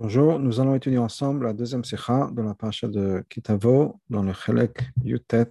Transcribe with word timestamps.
Bonjour, 0.00 0.38
nous 0.38 0.60
allons 0.60 0.76
étudier 0.76 0.98
ensemble 0.98 1.46
la 1.46 1.52
deuxième 1.52 1.82
sikha 1.82 2.30
de 2.30 2.40
la 2.40 2.54
paracha 2.54 2.86
de 2.86 3.24
Kitavo 3.28 4.00
dans 4.08 4.22
le 4.22 4.32
Chelek 4.32 4.92
Yutet 5.02 5.50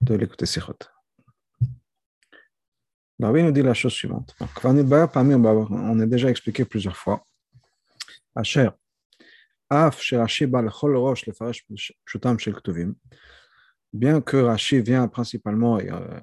de 0.00 0.14
l'écouter 0.14 0.46
Sikhot. 0.46 0.78
Rabbi 3.20 3.42
nous 3.42 3.52
dit 3.52 3.60
la 3.60 3.74
chose 3.74 3.92
suivante. 3.92 4.34
On 4.64 6.00
a 6.00 6.06
déjà 6.06 6.30
expliqué 6.30 6.64
plusieurs 6.64 6.96
fois. 6.96 7.22
Asher, 8.34 8.70
Af 9.68 10.00
Chol 10.00 10.96
Rosh 10.96 11.26
le 11.26 11.76
Shel. 11.76 12.94
Bien 13.92 14.22
que 14.22 14.36
Rashi 14.38 14.80
vient 14.80 15.08
principalement, 15.08 15.78
et, 15.78 15.90
euh, 15.92 16.20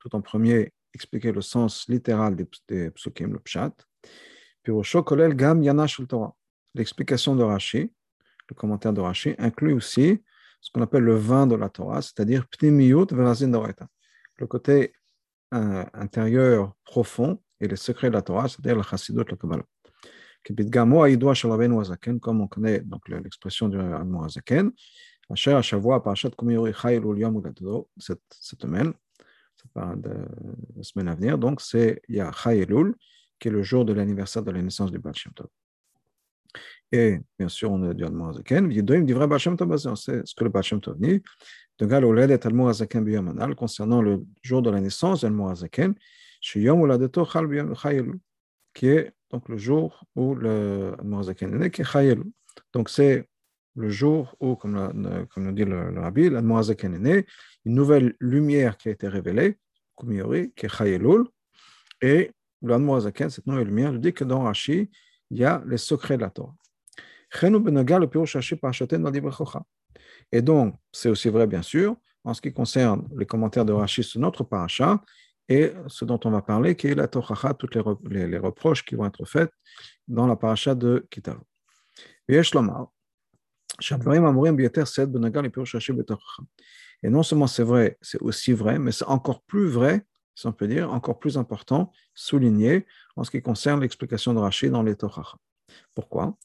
tout 0.00 0.12
en 0.16 0.20
premier, 0.20 0.72
expliquer 0.92 1.30
le 1.30 1.42
sens 1.42 1.86
littéral 1.88 2.34
des, 2.34 2.48
des 2.66 2.90
psukim, 2.90 3.34
le 3.34 3.38
pshat, 3.38 3.70
puis 4.64 4.72
au 4.72 4.82
Shokolel 4.82 5.36
Gam 5.36 5.62
Yana 5.62 5.86
Shel 5.86 6.08
Torah 6.08 6.34
l'explication 6.76 7.34
de 7.34 7.42
Rashi, 7.42 7.92
le 8.48 8.54
commentaire 8.54 8.92
de 8.92 9.00
Rashi, 9.00 9.34
inclut 9.38 9.72
aussi 9.72 10.22
ce 10.60 10.70
qu'on 10.70 10.82
appelle 10.82 11.04
le 11.04 11.16
vin 11.16 11.46
de 11.46 11.54
la 11.54 11.68
Torah, 11.68 12.02
c'est-à-dire 12.02 12.46
Pnimiyut 12.48 13.06
Verazin 13.12 13.48
Doreta, 13.48 13.86
le 14.36 14.46
côté 14.46 14.92
euh, 15.54 15.84
intérieur 15.94 16.74
profond 16.84 17.40
et 17.60 17.68
les 17.68 17.76
secrets 17.76 18.08
de 18.08 18.14
la 18.14 18.22
Torah, 18.22 18.48
c'est-à-dire 18.48 18.76
le 18.76 18.82
Chassidut, 18.82 19.24
le 19.28 19.36
Kabbalah. 19.36 19.64
Comme 22.20 22.40
on 22.40 22.46
connaît 22.48 22.82
l'expression 23.08 23.68
du 23.68 23.78
Admorazaken, 23.78 24.70
cette, 27.98 28.20
cette 28.30 28.62
semaine, 28.62 28.92
de 29.74 30.10
la 30.76 30.82
semaine 30.82 31.08
à 31.08 31.14
venir, 31.14 31.38
donc 31.38 31.60
c'est 31.60 32.00
qui 33.38 33.48
est 33.48 33.50
le 33.50 33.62
jour 33.62 33.84
de 33.84 33.92
l'anniversaire 33.92 34.42
de 34.42 34.50
la 34.52 34.62
naissance 34.62 34.92
du 34.92 34.98
Baal. 34.98 35.14
Et 36.92 37.20
bien 37.38 37.48
sûr, 37.48 37.70
on 37.72 37.82
a 37.82 37.94
dit 37.94 38.04
Admor 38.04 38.30
Azaken. 38.30 38.70
Yidoim 38.70 39.02
divrei 39.02 39.26
Baal 39.26 39.40
Shem 39.40 39.56
Tov 39.56 39.70
on 39.86 39.96
sait 39.96 40.22
ce 40.24 40.34
que 40.34 40.44
le 40.44 40.50
Baal 40.50 40.62
Shem 40.62 40.80
Tov 40.80 40.96
dit. 40.98 41.22
De 41.78 41.86
Gal 41.86 42.04
Oledet 42.04 42.46
Admor 42.46 42.68
Azaken 42.68 43.04
biyamanal, 43.04 43.54
concernant 43.54 44.00
le 44.00 44.22
jour 44.42 44.62
de 44.62 44.70
la 44.70 44.80
naissance 44.80 45.22
d'Admor 45.22 45.50
Azaken, 45.50 45.94
Shiyom 46.40 46.80
Oladeto 46.80 47.24
Chal 47.24 47.46
biyam 47.46 47.74
qui 48.72 48.88
est 48.88 49.12
donc 49.30 49.48
le 49.48 49.56
jour 49.56 50.04
où 50.14 50.32
Admor 50.32 51.20
Azaken 51.20 51.54
est 51.54 51.58
né, 51.58 51.70
qui 51.70 51.82
est 51.82 51.84
Chayelu. 51.84 52.22
Donc 52.72 52.88
c'est 52.88 53.28
le 53.74 53.90
jour 53.90 54.34
où, 54.40 54.56
comme, 54.56 54.74
la, 54.74 55.26
comme 55.26 55.44
nous 55.44 55.52
dit 55.52 55.64
le, 55.64 55.90
le 55.90 56.00
Rabbi, 56.00 56.30
l'Admor 56.30 56.58
Azaken 56.58 56.94
est 56.94 56.98
né, 56.98 57.26
une 57.64 57.74
nouvelle 57.74 58.14
lumière 58.20 58.76
qui 58.76 58.88
a 58.88 58.92
été 58.92 59.08
révélée, 59.08 59.58
Kumiori, 59.96 60.52
qui 60.54 60.66
est 60.66 60.68
Chayelul, 60.68 61.24
et 62.00 62.30
l'Admor 62.62 62.96
Azaken, 62.96 63.28
cette 63.28 63.46
nouvelle 63.46 63.66
lumière, 63.66 63.92
nous 63.92 63.98
dit 63.98 64.12
que 64.12 64.24
dans 64.24 64.42
Rashi, 64.44 64.90
il 65.30 65.38
y 65.38 65.44
a 65.44 65.62
les 65.66 65.78
secrets 65.78 66.16
de 66.16 66.22
la 66.22 66.30
Torah. 66.30 66.54
Et 70.32 70.42
donc, 70.42 70.74
c'est 70.92 71.08
aussi 71.08 71.28
vrai, 71.28 71.46
bien 71.46 71.62
sûr, 71.62 71.96
en 72.24 72.34
ce 72.34 72.40
qui 72.40 72.52
concerne 72.52 73.08
les 73.16 73.26
commentaires 73.26 73.64
de 73.64 73.72
Rashi 73.72 74.02
sur 74.02 74.20
notre 74.20 74.44
paracha 74.44 75.02
et 75.48 75.72
ce 75.86 76.04
dont 76.04 76.18
on 76.24 76.30
va 76.30 76.42
parler, 76.42 76.74
qui 76.74 76.88
est 76.88 76.94
la 76.94 77.06
Torah, 77.06 77.54
toutes 77.54 77.76
les, 77.76 78.26
les, 78.26 78.38
reproches 78.38 78.84
qui 78.84 78.96
vont 78.96 79.06
être 79.06 79.24
faits 79.24 79.50
dans 80.08 80.26
la 80.26 80.34
paracha 80.34 80.74
de 80.74 81.06
Kitav. 81.10 81.38
Et 82.28 82.40
non 87.10 87.22
seulement 87.22 87.46
c'est 87.46 87.62
vrai, 87.62 87.96
c'est 88.00 88.20
aussi 88.20 88.52
vrai, 88.52 88.78
mais 88.78 88.90
c'est 88.90 89.04
encore 89.04 89.42
plus 89.42 89.68
vrai, 89.68 90.04
si 90.36 90.46
on 90.46 90.52
peut 90.52 90.68
dire, 90.68 90.92
encore 90.92 91.18
plus 91.18 91.36
important, 91.38 91.90
souligné 92.14 92.86
en 93.16 93.24
ce 93.24 93.30
qui 93.32 93.42
concerne 93.42 93.80
l'explication 93.80 94.34
de 94.34 94.38
Rashi 94.38 94.70
dans 94.70 94.82
les 94.82 94.94
Torah. 94.94 95.38
Pourquoi? 95.94 96.36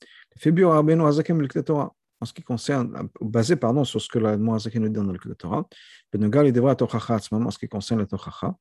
En 2.22 2.26
ce 2.26 2.34
qui 2.34 2.42
concerne, 2.44 3.10
basé 3.20 3.56
pardon, 3.58 3.84
sur 3.84 4.00
ce 4.00 4.08
que 4.08 4.20
la 4.20 4.38
Moazakin 4.38 4.80
nous 4.80 4.88
dit 4.88 4.94
dans 4.94 5.04
le 5.04 5.36
Torah, 5.36 5.68
en 6.14 7.52
ce 7.52 7.60
qui 7.60 7.68
concerne 7.68 8.00
le 8.00 8.08
Tochacha, 8.08 8.56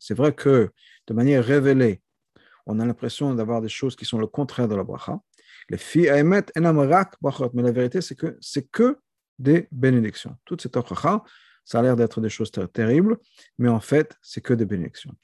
c'est 0.00 0.14
vrai 0.14 0.32
que 0.32 0.70
de 1.06 1.14
manière 1.14 1.44
révélée, 1.44 2.00
on 2.66 2.80
a 2.80 2.86
l'impression 2.86 3.34
d'avoir 3.34 3.60
des 3.60 3.68
choses 3.68 3.96
qui 3.96 4.06
sont 4.06 4.18
le 4.18 4.26
contraire 4.26 4.68
de 4.68 4.76
la 4.76 4.84
bracha. 4.84 5.20
Les 5.68 5.76
filles 5.76 6.10
mais 6.24 6.42
la 7.62 7.72
vérité, 7.72 8.00
c'est 8.00 8.14
que 8.14 8.38
c'est 8.40 8.70
que 8.70 8.98
des 9.38 9.68
bénédictions. 9.72 10.36
Toutes 10.44 10.62
ces 10.62 10.70
Tochacha, 10.70 11.22
ça 11.64 11.78
a 11.80 11.82
l'air 11.82 11.96
d'être 11.96 12.20
des 12.20 12.28
choses 12.28 12.50
terribles, 12.72 13.16
mais 13.58 13.68
en 13.68 13.80
fait, 13.80 14.16
c'est 14.22 14.40
que 14.40 14.54
des 14.54 14.64
bénédictions. 14.64 15.14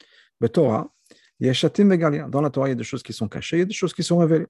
Le 0.41 0.49
Torah, 0.49 0.93
il 1.41 1.47
y 1.47 1.51
a 1.51 1.53
Shatim 1.53 1.91
et 1.93 1.99
Dans 2.29 2.41
la 2.41 2.51
Torah, 2.51 2.69
il 2.69 2.71
y 2.71 2.73
a 2.73 2.77
des 2.77 2.85
choses 2.85 3.03
qui 3.03 3.13
sont 3.13 3.29
cachées, 3.29 3.57
il 3.57 3.61
y 3.61 3.63
a 3.63 3.67
des 3.67 3.75
choses 3.75 3.93
qui 3.93 4.03
sont 4.03 4.19
révélées. 4.19 4.47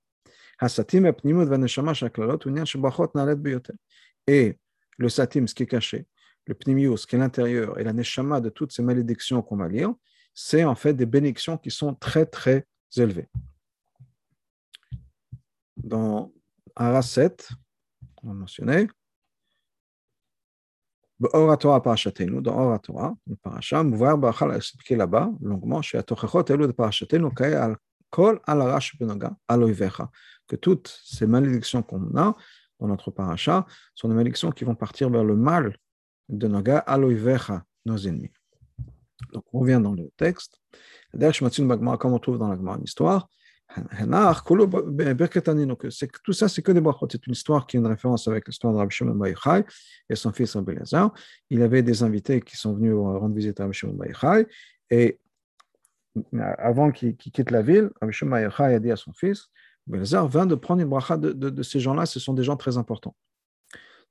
Et 4.29 4.59
le 4.99 5.09
satim, 5.09 5.47
ce 5.47 5.55
qui 5.55 5.63
est 5.63 5.67
caché, 5.67 6.07
le 6.47 6.55
pnimius, 6.55 7.03
ce 7.03 7.07
qui 7.07 7.17
est 7.17 7.19
l'intérieur, 7.19 7.79
et 7.79 7.85
la 7.85 7.93
neshama 7.93 8.41
de 8.41 8.49
toutes 8.49 8.73
ces 8.73 8.83
malédictions 8.83 9.43
qu'on 9.43 9.57
va 9.57 9.69
lire, 9.69 9.93
c'est 10.33 10.65
en 10.65 10.75
fait 10.75 10.95
des 10.95 11.05
bénédictions 11.07 11.59
qui 11.59 11.71
sont 11.71 11.95
très 11.95 12.25
très 12.25 12.67
élevées. 12.97 13.29
Dans 15.77 16.33
Ara 16.75 17.03
7, 17.03 17.51
on 18.23 18.29
va 18.29 18.35
mentionner, 18.35 18.89
Arash 28.47 28.99
Benoga, 28.99 29.37
Aloivecha, 29.49 30.11
que 30.47 30.57
toutes 30.57 31.01
ces 31.05 31.27
malédictions 31.27 31.83
qu'on 31.83 32.17
a 32.17 32.35
dans 32.79 32.89
notre 32.89 33.11
paracha 33.11 33.67
sont 33.95 34.09
des 34.09 34.15
malédictions 34.15 34.51
qui 34.53 34.65
vont 34.65 34.75
partir 34.75 35.11
vers 35.11 35.25
le 35.25 35.37
mal 35.37 35.77
de 36.29 36.47
Noga, 36.47 36.79
Aloivecha, 36.79 37.65
nos 37.85 37.97
ennemis. 37.97 38.33
Donc, 39.33 39.45
on 39.53 39.61
revient 39.61 39.81
dans 39.83 39.95
le 39.95 40.11
texte. 40.17 40.61
Comme 41.13 42.13
on 42.13 42.19
trouve 42.19 42.39
dans 42.39 42.49
la 42.49 42.57
l'histoire, 43.75 44.45
tout 46.25 46.33
ça, 46.33 46.49
c'est 46.49 46.63
que 46.63 46.73
des 46.73 46.81
brachot. 46.81 47.09
C'est 47.11 47.27
une 47.27 47.33
histoire 47.33 47.67
qui 47.67 47.77
est 47.77 47.81
une 47.81 47.87
référence 47.87 48.29
avec 48.29 48.47
l'histoire 48.47 48.73
de 48.73 48.79
Rabbi 48.79 48.95
Shimon 48.95 49.15
Baïchai 49.15 49.65
et 50.09 50.15
son 50.15 50.33
fils 50.33 50.55
Rabbi. 50.55 50.75
Il 51.51 51.63
avait 51.63 51.83
des 51.83 52.03
invités 52.03 52.41
qui 52.41 52.57
sont 52.57 52.75
venus 52.75 52.95
rendre 52.95 53.35
visite 53.35 53.59
à 53.61 53.65
Rabbi 53.65 53.77
Shimon 53.77 53.95
Baïchai 53.95 54.47
et 54.91 55.19
avant 56.59 56.91
qu'il 56.93 57.17
quitte 57.17 57.51
la 57.51 57.63
ville, 57.63 57.91
Rabbi 58.01 58.13
Shimon 58.13 58.33
Baïchai 58.33 58.75
a 58.75 58.79
dit 58.79 58.91
à 58.91 58.97
son 58.97 59.13
fils, 59.13 59.49
Rabbi 59.87 59.99
Lazar, 59.99 60.29
vient 60.29 60.47
de 60.47 60.55
prendre 60.55 60.81
une 60.81 60.89
bracha 60.89 61.17
de, 61.17 61.63
ces 61.63 61.81
gens-là, 61.81 62.07
ce 62.07 62.21
sont 62.21 62.35
des 62.35 62.45
gens 62.45 62.57
très 62.57 62.79
importants. 62.79 63.17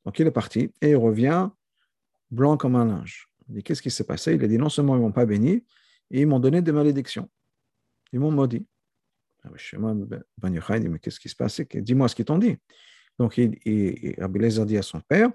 Donc 0.05 0.19
il 0.19 0.27
est 0.27 0.31
parti 0.31 0.72
et 0.81 0.91
il 0.91 0.97
revient 0.97 1.49
blanc 2.29 2.57
comme 2.57 2.75
un 2.75 2.85
linge. 2.85 3.27
Il 3.47 3.55
dit, 3.55 3.63
qu'est-ce 3.63 3.81
qui 3.81 3.91
s'est 3.91 4.03
passé? 4.03 4.35
Il 4.35 4.43
a 4.43 4.47
dit, 4.47 4.57
non 4.57 4.69
seulement 4.69 4.95
ils 4.95 4.99
ne 4.99 5.05
m'ont 5.05 5.11
pas 5.11 5.25
béni, 5.25 5.63
ils 6.11 6.27
m'ont 6.27 6.39
donné 6.39 6.61
des 6.61 6.72
malédictions. 6.72 7.29
Ils 8.11 8.19
m'ont 8.19 8.31
maudit. 8.31 8.66
Ben 10.38 10.53
Yochai 10.53 10.79
dit, 10.79 10.89
mais 10.89 11.00
qu'est-ce 11.00 11.19
qui 11.19 11.29
se 11.29 11.35
passe? 11.35 11.61
Dis-moi 11.61 12.07
ce 12.07 12.16
qu'ils 12.16 12.25
t'ont 12.25 12.38
dit. 12.38 12.57
Donc, 13.17 13.38
il, 13.38 13.57
il, 13.66 14.16
Rabbi 14.19 14.47
dit 14.66 14.78
à 14.78 14.81
son 14.81 15.00
père, 15.01 15.31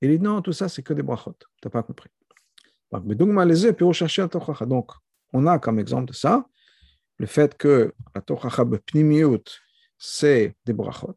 il 0.00 0.10
dit, 0.10 0.18
non, 0.18 0.42
tout 0.42 0.52
ça, 0.52 0.68
c'est 0.68 0.82
que 0.82 0.92
des 0.92 1.02
brachot. 1.02 1.34
Tu 1.38 1.46
n'as 1.64 1.70
pas 1.70 1.82
compris. 1.82 2.10
Donc, 4.66 4.92
on 5.32 5.46
a 5.46 5.58
comme 5.58 5.78
exemple 5.78 6.10
de 6.10 6.12
ça, 6.12 6.46
le 7.18 7.26
fait 7.26 7.56
que 7.56 7.94
la 8.14 8.20
Tochacha 8.20 8.64
pnimiut, 8.86 9.44
c'est 9.96 10.54
des 10.66 10.72
brachot. 10.72 11.16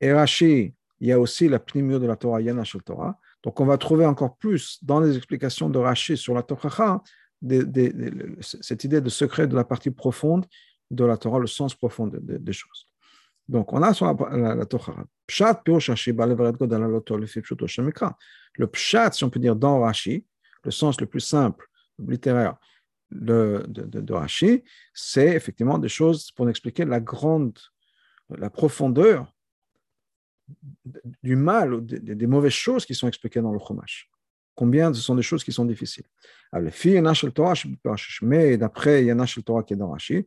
Et 0.00 0.12
Rashi, 0.12 0.74
il 1.00 1.08
y 1.08 1.12
a 1.12 1.18
aussi 1.18 1.48
la 1.48 1.58
pnimiut 1.58 1.98
de 1.98 2.06
la 2.06 2.16
Torah, 2.16 2.40
Yana 2.40 2.64
Shel 2.64 2.82
Torah. 2.82 3.18
Donc, 3.42 3.60
on 3.60 3.64
va 3.64 3.78
trouver 3.78 4.04
encore 4.04 4.36
plus 4.36 4.78
dans 4.82 5.00
les 5.00 5.16
explications 5.16 5.70
de 5.70 5.78
Rashi 5.78 6.16
sur 6.16 6.34
la 6.34 6.42
Tochacha, 6.42 7.02
cette 8.40 8.84
idée 8.84 9.00
de 9.00 9.08
secret 9.08 9.46
de 9.46 9.54
la 9.54 9.64
partie 9.64 9.90
profonde 9.90 10.46
de 10.94 11.04
la 11.04 11.16
Torah, 11.16 11.38
le 11.38 11.46
sens 11.46 11.74
profond 11.74 12.10
des 12.12 12.52
choses. 12.52 12.88
Donc, 13.48 13.72
on 13.72 13.82
a 13.82 13.92
sur 13.92 14.06
la, 14.06 14.66
Torah, 14.66 15.04
le 18.56 18.66
Pshat, 18.66 19.12
si 19.12 19.24
on 19.24 19.30
peut 19.30 19.40
dire 19.40 19.56
dans 19.56 19.80
Rashi, 19.80 20.24
le 20.62 20.70
sens 20.70 21.00
le 21.00 21.06
plus 21.06 21.20
simple, 21.20 21.68
littéraire 21.98 22.56
de, 23.10 23.64
de, 23.68 24.00
de, 24.00 24.12
Rashi, 24.12 24.64
c'est 24.94 25.34
effectivement 25.34 25.78
des 25.78 25.88
choses 25.88 26.30
pour 26.32 26.48
expliquer 26.48 26.86
la 26.86 27.00
grande, 27.00 27.58
la 28.30 28.48
profondeur 28.48 29.30
du 31.22 31.36
mal, 31.36 31.84
des, 31.84 32.14
des 32.14 32.26
mauvaises 32.26 32.52
choses 32.52 32.86
qui 32.86 32.94
sont 32.94 33.08
expliquées 33.08 33.42
dans 33.42 33.52
le 33.52 33.58
Chumash. 33.58 34.10
Combien 34.54 34.92
ce 34.94 35.00
sont 35.00 35.14
des 35.14 35.22
choses 35.22 35.42
qui 35.44 35.52
sont 35.52 35.64
difficiles. 35.64 36.04
Alors, 36.52 36.70
les 36.82 37.32
Torah, 37.32 37.54
mais 38.22 38.56
d'après 38.56 39.04
Yanashel 39.04 39.42
Torah 39.42 39.62
qui 39.62 39.74
est 39.74 39.76
dans 39.76 39.90
Rashi, 39.90 40.26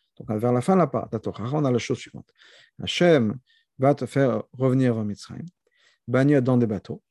Donc 0.17 0.29
vers 0.39 0.51
la 0.51 0.61
fin 0.61 0.73
de 0.73 0.79
la 0.79 0.87
part, 0.87 1.09
on 1.11 1.65
a 1.65 1.71
la 1.71 1.77
chose 1.77 1.97
suivante. 1.97 2.29
Hachem 2.81 3.37
va 3.79 3.95
te 3.95 4.05
faire 4.05 4.43
revenir 4.53 4.97
en 4.97 5.05
Mitzrayim, 5.05 5.45
bannir 6.07 6.41
dans 6.41 6.57
des 6.57 6.67
bateaux. 6.67 7.01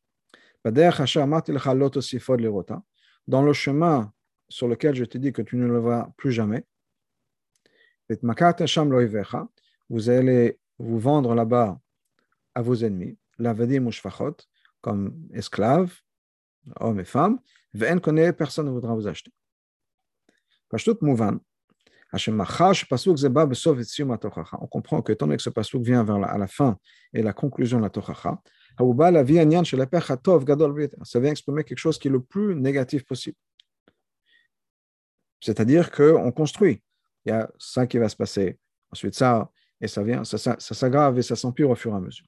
Dans 3.26 3.42
le 3.42 3.52
chemin 3.52 4.12
sur 4.48 4.68
lequel 4.68 4.94
je 4.94 5.04
te 5.04 5.18
dis 5.18 5.32
que 5.32 5.42
tu 5.42 5.56
ne 5.56 5.66
le 5.66 5.80
verras 5.80 6.10
plus 6.16 6.32
jamais. 6.32 6.66
Vous 9.88 10.10
allez 10.10 10.58
vous 10.78 10.98
vendre 10.98 11.34
là-bas 11.34 11.80
à 12.54 12.62
vos 12.62 12.74
ennemis, 12.74 13.16
comme 14.80 15.28
esclaves, 15.32 15.92
hommes 16.80 17.00
et 17.00 17.04
femmes, 17.04 17.40
personne 18.36 18.66
ne 18.66 18.70
voudra 18.70 18.94
vous 18.94 19.06
acheter. 19.06 19.32
On 22.12 22.18
comprend 24.66 25.02
que 25.02 25.12
étant 25.12 25.26
donné 25.26 25.36
que 25.36 25.42
ce 25.42 25.50
pasuk 25.50 25.82
vient 25.82 26.02
vers 26.02 26.18
la, 26.18 26.46
fin 26.46 26.76
et 27.12 27.22
la 27.22 27.32
conclusion 27.32 27.78
de 27.78 27.84
la 27.84 27.90
Tochacha, 27.90 28.40
ça 31.02 31.20
vient 31.20 31.30
exprimer 31.30 31.64
quelque 31.64 31.78
chose 31.78 31.98
qui 31.98 32.08
est 32.08 32.10
le 32.10 32.20
plus 32.20 32.56
négatif 32.56 33.04
possible. 33.04 33.36
C'est-à-dire 35.40 35.90
qu'on 35.90 36.32
construit. 36.32 36.82
Il 37.24 37.30
y 37.30 37.32
a 37.32 37.50
ça 37.58 37.86
qui 37.86 37.98
va 37.98 38.08
se 38.08 38.16
passer. 38.16 38.58
Ensuite, 38.92 39.14
ça, 39.14 39.50
et 39.80 39.86
ça 39.88 40.02
vient, 40.02 40.24
ça, 40.24 40.56
s'aggrave 40.58 41.18
et 41.18 41.22
ça 41.22 41.36
s'empire 41.36 41.70
au 41.70 41.74
fur 41.74 41.92
et 41.92 41.96
à 41.96 42.00
mesure. 42.00 42.26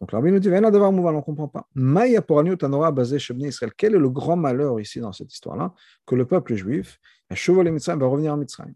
Donc, 0.00 0.12
l'arbitre 0.12 0.34
nous 0.34 0.40
dit, 0.40 0.48
on 0.48 0.60
ne 0.60 1.20
comprend 1.20 1.48
pas. 1.48 1.66
Quel 3.76 3.94
est 3.94 3.98
le 3.98 4.10
grand 4.10 4.36
malheur 4.36 4.80
ici 4.80 5.00
dans 5.00 5.12
cette 5.12 5.32
histoire-là? 5.32 5.74
Que 6.06 6.14
le 6.14 6.26
peuple 6.26 6.54
juif, 6.54 7.00
va 7.30 8.06
revenir 8.06 8.32
en 8.32 8.36
Mitzrayim 8.36 8.74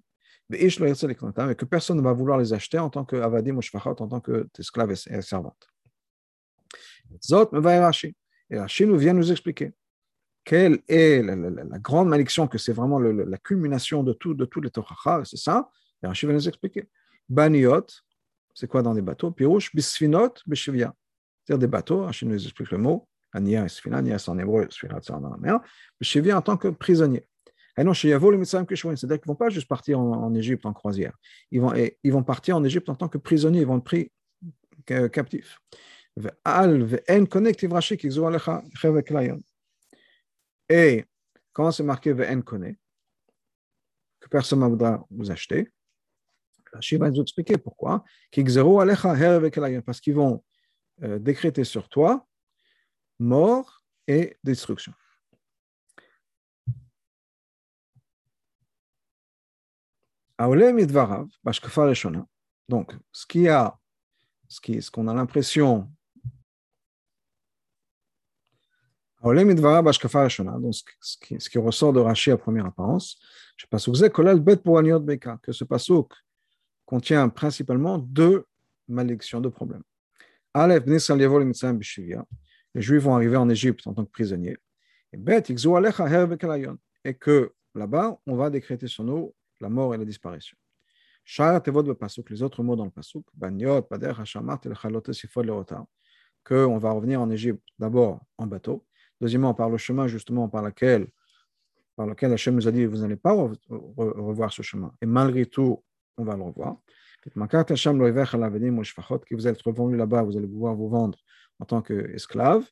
et 0.51 1.55
que 1.55 1.65
personne 1.65 1.99
ne 1.99 2.03
va 2.03 2.13
vouloir 2.13 2.39
les 2.39 2.53
acheter 2.53 2.79
en 2.79 2.89
tant 2.89 3.05
que 3.05 3.17
avadim 3.17 3.57
ou 3.57 3.63
shfachot, 3.63 4.01
en 4.01 4.09
tant 4.09 4.21
qu'esclaves 4.21 4.93
et 4.93 5.23
servantes. 5.23 5.69
Zot 7.23 7.51
va. 7.53 7.91
Et 8.51 8.59
Rashi 8.59 8.87
nous 8.87 8.97
vient 8.97 9.13
nous 9.13 9.31
expliquer 9.31 9.73
quelle 10.45 10.81
est 10.89 11.23
la, 11.23 11.79
grande 11.79 12.09
malédiction, 12.09 12.49
que 12.49 12.57
c'est 12.57 12.73
vraiment 12.73 12.99
la 12.99 13.37
culmination 13.37 14.03
de 14.03 14.15
tout, 14.15 14.33
de 14.33 14.47
tous 14.47 14.63
les 14.63 14.71
Tochacha, 14.71 15.23
c'est 15.25 15.37
ça. 15.37 15.69
Et 16.03 16.07
Rashi 16.07 16.25
va 16.25 16.33
nous 16.33 16.49
expliquer. 16.49 16.89
Baniot, 17.29 17.87
c'est 18.55 18.67
quoi 18.67 18.81
dans 18.81 18.95
des 18.95 19.03
bateaux? 19.03 19.31
Pirouche, 19.31 19.75
bisfinot, 19.75 20.33
beshivia. 20.47 20.95
C'est-à-dire 21.45 21.59
des 21.59 21.67
bateaux, 21.67 22.05
Rashi 22.05 22.25
nous 22.25 22.43
explique 22.43 22.71
le 22.71 22.79
mot. 22.79 23.07
Ania 23.33 23.67
et 23.67 23.69
Sfina, 23.69 23.99
Ania 23.99 24.17
en 24.27 24.39
hébreu, 24.39 24.67
Sfina 24.71 24.99
c'est 25.03 25.13
dans 25.13 25.29
la 25.29 25.37
mer. 25.37 25.61
Beshivia 26.01 26.39
en 26.39 26.41
tant 26.41 26.57
que 26.57 26.69
prisonnier. 26.69 27.27
Et 27.79 27.85
non, 27.85 27.93
Yavo, 27.93 28.33
les 28.33 28.45
c'est-à-dire 28.45 28.67
qu'ils 28.99 29.09
ne 29.09 29.27
vont 29.27 29.37
pas 29.37 29.51
juste 29.51 29.69
partir 29.69 30.01
en, 30.01 30.35
Égypte 30.35 30.67
en 30.67 30.73
croisière. 30.73 31.17
Ils 31.53 31.61
vont, 31.61 32.25
partir 32.25 32.57
en 32.57 32.65
Égypte 32.65 32.89
en 32.89 32.97
tant 32.97 33.09
que 33.09 33.19
prisonniers, 33.19 33.61
ils 33.61 33.67
vont 33.67 33.79
être 33.79 33.85
pris 33.85 34.11
captifs. 35.13 35.61
Et 40.69 41.05
comment 41.53 41.71
c'est 41.71 41.85
marqué 41.85 42.13
Que 42.13 42.75
personne 44.29 44.59
ne 44.61 44.67
voudra 44.67 45.07
vous 45.11 45.31
acheter? 45.31 45.71
Rashi 46.73 46.97
va 46.97 47.11
nous 47.11 47.23
expliquer 47.23 47.59
pourquoi. 47.59 48.03
Parce 49.87 50.01
qu'ils 50.01 50.15
vont 50.15 50.43
euh, 51.05 51.21
décréter 51.21 51.63
sur 51.65 51.89
toi 51.89 52.27
mort 53.21 53.85
et 54.09 54.37
destruction. 54.43 54.93
Donc, 62.69 62.95
ce 63.13 63.27
qui 63.27 63.49
a, 63.49 63.77
ce 64.49 64.61
qui, 64.61 64.81
ce 64.81 64.91
qu'on 64.91 65.09
a 65.09 65.15
l'impression, 65.15 65.91
donc 69.21 70.87
ce 71.01 71.17
qui, 71.19 71.41
ce 71.41 71.51
qui 71.51 71.59
ressort 71.59 71.93
de 71.93 71.99
Rashi 71.99 72.31
à 72.31 72.37
première 72.37 72.67
apparence, 72.67 73.19
je 73.57 73.67
passe 73.67 73.89
que 75.43 75.53
ce 75.53 75.65
pasouk 75.65 76.13
contient 76.87 77.29
principalement 77.29 77.99
deux 77.99 78.47
malédictions, 78.87 79.41
deux 79.41 79.51
problèmes. 79.51 79.83
Les 82.75 82.81
Juifs 82.81 83.03
vont 83.03 83.15
arriver 83.15 83.37
en 83.37 83.49
Égypte 83.49 83.87
en 83.87 83.95
tant 83.95 84.05
que 84.05 84.11
prisonniers. 84.11 84.57
Et 85.13 85.17
que 87.15 87.53
là-bas, 87.75 88.19
on 88.27 88.37
va 88.37 88.51
décréter 88.51 88.87
sur 88.87 89.05
nous 89.05 89.35
la 89.61 89.69
mort 89.69 89.95
et 89.95 89.99
la 89.99 90.05
disparition. 90.05 90.57
Les 92.31 92.43
autres 92.43 92.63
mots 92.63 92.77
dans 92.77 92.85
le 92.85 92.91
pasuk, 92.91 93.27
que 96.45 96.65
on 96.65 96.79
va 96.79 96.93
revenir 96.93 97.21
en 97.21 97.31
Égypte 97.31 97.63
d'abord 97.79 98.21
en 98.39 98.47
bateau, 98.47 98.87
deuxièmement 99.21 99.53
par 99.53 99.69
le 99.69 99.77
chemin 99.77 100.09
justement 100.09 100.49
par 100.49 100.63
lequel, 100.63 101.09
par 101.97 102.07
lequel 102.07 102.33
Hachem 102.33 102.55
nous 102.55 102.67
a 102.67 102.71
dit 102.73 102.87
vous 102.87 102.99
n'allez 102.99 103.17
pas 103.17 103.35
revoir 103.69 104.53
ce 104.53 104.63
chemin, 104.63 104.95
et 105.03 105.07
malgré 105.07 105.45
tout 105.45 105.83
on 106.17 106.25
va 106.25 106.37
le 106.37 106.43
revoir. 106.43 106.79
Que 107.23 107.31
vous 109.35 109.49
être 109.49 109.67
revenu 109.67 109.97
là-bas, 109.97 110.23
vous 110.23 110.37
allez 110.37 110.47
pouvoir 110.47 110.75
vous 110.75 110.89
vendre 110.89 111.19
en 111.59 111.65
tant 111.65 111.83
qu'esclave. 111.83 112.65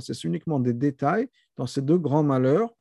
C'est 0.00 0.24
uniquement 0.24 0.60
des 0.60 0.72
détails 0.72 1.28
dans 1.56 1.66
ces 1.66 1.82
deux 1.82 1.98
grands 1.98 2.22
malheurs 2.22 2.74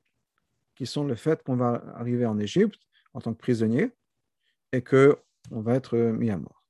qui 0.76 0.86
sont 0.86 1.04
le 1.04 1.16
fait 1.16 1.42
qu'on 1.44 1.56
va 1.56 1.84
arriver 1.96 2.26
en 2.26 2.38
Égypte 2.40 2.80
en 3.14 3.22
tant 3.22 3.34
que 3.34 3.40
prisonnier 3.40 3.92
et 4.72 4.84
qu'on 4.84 5.16
va 5.52 5.76
être 5.76 5.98
mis 5.98 6.30
à 6.30 6.38
mort. 6.38 6.64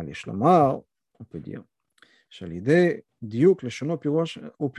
Les 0.00 0.14
on 0.26 1.24
peut 1.24 1.40
dire, 1.40 1.62
l'idée 2.40 3.04
diouk 3.20 3.62
le 3.62 3.70
au 4.58 4.72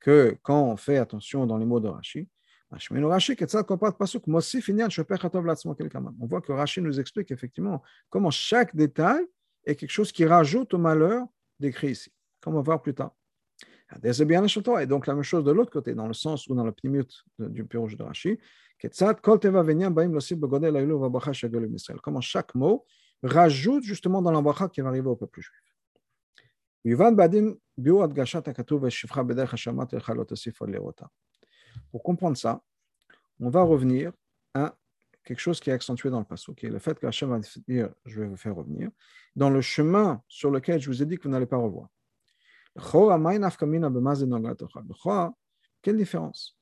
que 0.00 0.36
quand 0.42 0.62
on 0.62 0.76
fait 0.76 0.98
attention 0.98 1.46
dans 1.46 1.56
les 1.56 1.64
mots 1.64 1.80
de 1.80 1.88
Rashi, 1.88 2.28
on 2.70 2.76
voit 6.26 6.40
que 6.40 6.52
Rashi 6.52 6.80
nous 6.80 7.00
explique 7.00 7.30
effectivement 7.30 7.82
comment 8.08 8.30
chaque 8.30 8.74
détail 8.74 9.26
est 9.64 9.76
quelque 9.76 9.90
chose 9.90 10.10
qui 10.12 10.24
rajoute 10.24 10.72
au 10.74 10.78
malheur 10.78 11.26
décrit 11.60 11.90
ici, 11.90 12.12
comme 12.40 12.54
on 12.54 12.58
va 12.58 12.62
voir 12.62 12.82
plus 12.82 12.94
tard. 12.94 13.14
Et 14.02 14.86
donc 14.86 15.06
la 15.06 15.14
même 15.14 15.22
chose 15.22 15.44
de 15.44 15.52
l'autre 15.52 15.70
côté, 15.70 15.94
dans 15.94 16.06
le 16.06 16.14
sens 16.14 16.46
ou 16.48 16.54
dans 16.54 16.64
le 16.64 16.72
pnimut 16.72 17.24
du 17.38 17.64
pirouge 17.64 17.96
de 17.96 18.02
Rashi, 18.02 18.38
comment 22.02 22.20
chaque 22.20 22.54
mot 22.54 22.84
rajoute 23.22 23.84
justement 23.84 24.22
dans 24.22 24.32
l'embracha 24.32 24.68
qui 24.68 24.80
va 24.80 24.88
arriver 24.88 25.08
au 25.08 25.16
peuple 25.16 25.40
juif. 25.40 25.74
Pour 31.90 32.02
comprendre 32.02 32.36
ça, 32.36 32.62
on 33.38 33.50
va 33.50 33.62
revenir 33.62 34.12
à 34.54 34.76
quelque 35.24 35.38
chose 35.38 35.60
qui 35.60 35.70
est 35.70 35.72
accentué 35.72 36.10
dans 36.10 36.18
le 36.18 36.24
passage, 36.24 36.54
qui 36.56 36.66
est 36.66 36.70
le 36.70 36.78
fait 36.78 36.98
que 36.98 37.06
Hachem 37.06 37.30
va 37.30 37.38
dire 37.68 37.88
Je 38.04 38.20
vais 38.20 38.26
vous 38.26 38.36
faire 38.36 38.54
revenir 38.54 38.90
dans 39.36 39.50
le 39.50 39.60
chemin 39.60 40.22
sur 40.28 40.50
lequel 40.50 40.80
je 40.80 40.88
vous 40.88 41.02
ai 41.02 41.06
dit 41.06 41.16
que 41.16 41.22
vous 41.22 41.30
n'allez 41.30 41.46
pas 41.46 41.56
revoir. 41.56 41.88
Quelle 45.82 45.96
différence? 45.96 46.56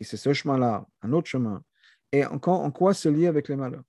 C'est 0.00 0.16
ce 0.16 0.32
chemin-là, 0.32 0.86
un 1.02 1.12
autre 1.12 1.28
chemin, 1.28 1.62
et 2.10 2.24
encore 2.24 2.60
en 2.60 2.70
quoi 2.70 2.94
c'est 2.94 3.10
lié 3.10 3.26
avec 3.26 3.48
les 3.48 3.56
malheurs? 3.56 3.84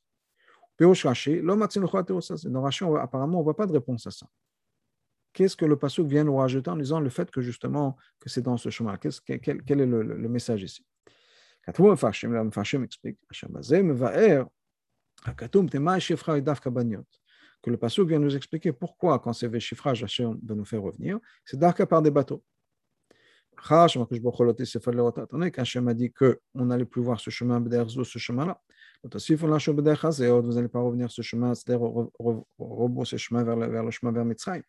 Dans 0.77 2.61
Rashi, 2.61 2.83
apparemment, 2.99 3.37
on 3.37 3.41
ne 3.41 3.43
voit 3.43 3.55
pas 3.55 3.67
de 3.67 3.71
réponse 3.71 4.07
à 4.07 4.11
ça. 4.11 4.27
Qu'est-ce 5.33 5.55
que 5.55 5.65
le 5.65 5.77
Passouk 5.77 6.07
vient 6.07 6.23
nous 6.23 6.35
rajouter 6.35 6.69
en 6.69 6.75
disant 6.75 6.99
le 6.99 7.09
fait 7.09 7.31
que 7.31 7.41
justement 7.41 7.95
que 8.19 8.29
c'est 8.29 8.41
dans 8.41 8.57
ce 8.57 8.69
chemin 8.69 8.97
quel, 8.97 9.13
quel, 9.41 9.81
est 9.81 9.85
le, 9.85 10.01
le, 10.01 10.29
message 10.29 10.63
ici? 10.63 10.85
Explique 16.93 17.20
que 17.61 17.69
le 17.69 17.77
Passouk 17.77 18.07
vient 18.07 18.19
nous 18.19 18.35
expliquer 18.35 18.71
pourquoi, 18.71 19.19
quand 19.19 19.33
c'est 19.33 19.59
chiffrage, 19.59 20.03
Hachem 20.03 20.39
va 20.43 20.55
nous 20.55 20.65
faire 20.65 20.81
revenir, 20.81 21.19
c'est 21.45 21.59
d'arc 21.59 21.83
par 21.85 22.01
des 22.01 22.11
bateaux. 22.11 22.43
Qu'Hachem 25.51 25.87
a 25.87 25.93
dit 25.93 26.11
qu'on 26.11 26.65
n'allait 26.65 26.85
plus 26.85 27.01
voir 27.01 27.19
ce 27.19 27.29
chemin, 27.29 27.63
ce 28.03 28.17
chemin-là. 28.17 28.59
Vous 29.03 30.53
n'allez 30.53 30.67
pas 30.67 30.79
revenir 30.79 31.11
ce 31.11 31.21
chemin, 31.21 31.53
c'est-à-dire 31.53 31.81
rebrousser 32.57 33.17
chemin 33.17 33.43
vers 33.43 33.55
le, 33.55 33.67
vers 33.67 33.83
le 33.83 33.91
chemin 33.91 34.11
vers 34.11 34.25
Mitzrayim. 34.25 34.63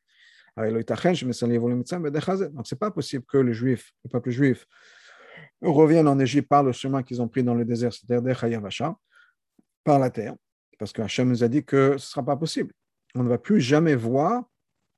Donc, 0.54 0.66
ce 0.66 2.74
n'est 2.74 2.78
pas 2.78 2.90
possible 2.90 3.24
que 3.24 3.38
les 3.38 3.54
Juifs, 3.54 3.92
le 4.04 4.10
peuple 4.10 4.30
juif, 4.30 4.66
reviennent 5.62 6.08
en 6.08 6.18
Égypte 6.18 6.48
par 6.48 6.62
le 6.62 6.72
chemin 6.72 7.02
qu'ils 7.02 7.22
ont 7.22 7.28
pris 7.28 7.42
dans 7.42 7.54
le 7.54 7.64
désert, 7.64 7.92
c'est-à-dire 7.92 8.94
par 9.84 9.98
la 9.98 10.10
terre 10.10 10.34
Parce 10.78 10.92
que 10.92 11.00
Hachem 11.00 11.28
nous 11.28 11.42
a 11.42 11.48
dit 11.48 11.64
que 11.64 11.92
ce 11.92 11.94
ne 11.94 11.98
sera 11.98 12.22
pas 12.22 12.36
possible. 12.36 12.74
On 13.14 13.22
ne 13.22 13.28
va 13.28 13.38
plus 13.38 13.60
jamais 13.60 13.94
voir 13.94 14.44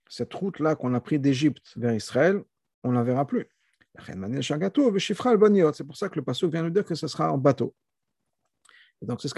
cette 0.09 0.33
route-là 0.33 0.77
qu'on 0.77 0.95
a 0.95 1.01
pris 1.01 1.19
d'Égypte 1.19 1.73
vers 1.77 1.95
Israël, 1.95 2.43
on 2.83 2.91
ne 2.91 2.95
la 2.95 3.03
verra 3.03 3.27
plus. 3.27 3.49
C'est 4.07 5.85
pour 5.85 5.97
ça 5.97 6.09
que 6.09 6.17
le 6.17 6.23
passage 6.23 6.51
vient 6.51 6.63
nous 6.63 6.71
dire 6.71 6.85
que 6.85 6.95
ce 6.95 7.07
sera 7.07 7.33
en 7.33 7.39
bateau. 7.39 7.75
donc, 9.03 9.21
c'est 9.21 9.29
ce, 9.29 9.35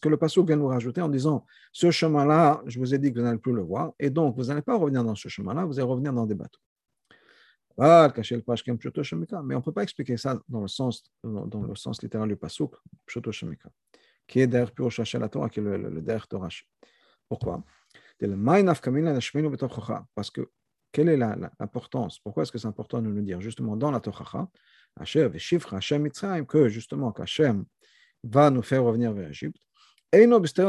que 0.00 0.08
le 0.08 0.16
passage 0.16 0.44
vient 0.44 0.56
nous 0.56 0.68
rajouter 0.68 1.00
en 1.00 1.08
disant 1.08 1.46
ce 1.72 1.90
chemin-là, 1.90 2.62
je 2.66 2.78
vous 2.78 2.94
ai 2.94 2.98
dit 2.98 3.12
que 3.12 3.18
vous 3.18 3.24
n'allez 3.24 3.38
plus 3.38 3.52
le 3.52 3.62
voir, 3.62 3.92
et 3.98 4.10
donc 4.10 4.36
vous 4.36 4.44
n'allez 4.44 4.62
pas 4.62 4.76
revenir 4.76 5.02
dans 5.02 5.14
ce 5.14 5.28
chemin-là, 5.28 5.64
vous 5.64 5.78
allez 5.78 5.88
revenir 5.88 6.12
dans 6.12 6.26
des 6.26 6.34
bateaux. 6.34 6.60
Mais 7.78 7.84
on 9.54 9.58
ne 9.58 9.60
peut 9.60 9.72
pas 9.72 9.82
expliquer 9.82 10.16
ça 10.16 10.40
dans 10.48 10.62
le 10.62 10.68
sens, 10.68 11.04
dans 11.22 11.62
le 11.62 11.74
sens 11.74 12.02
littéral 12.02 12.28
du 12.28 12.36
pasuk, 12.36 12.72
qui 14.26 14.40
est 14.40 14.46
derrière 14.46 14.90
chercher 14.90 15.18
la 15.18 15.28
Torah, 15.28 15.50
qui 15.50 15.60
est 15.60 15.62
le, 15.62 15.76
le, 15.76 16.20
Torah. 16.28 16.48
Pourquoi? 17.28 17.62
Parce 20.14 20.30
que 20.30 20.48
quelle 20.92 21.08
est 21.08 21.16
l'importance? 21.16 22.18
Pourquoi 22.20 22.42
est-ce 22.42 22.52
que 22.52 22.58
c'est 22.58 22.66
important 22.66 23.02
de 23.02 23.08
nous 23.08 23.22
dire 23.22 23.40
justement 23.40 23.76
dans 23.76 23.90
la 23.90 24.00
Torah 24.00 24.48
que 26.46 26.68
justement 26.68 27.12
qu'Hachem 27.12 27.64
va 28.24 28.50
nous 28.50 28.62
faire 28.62 28.82
revenir 28.82 29.12
vers 29.12 29.28
l'Égypte 29.28 29.62
et 30.12 30.26
Ce 30.26 30.62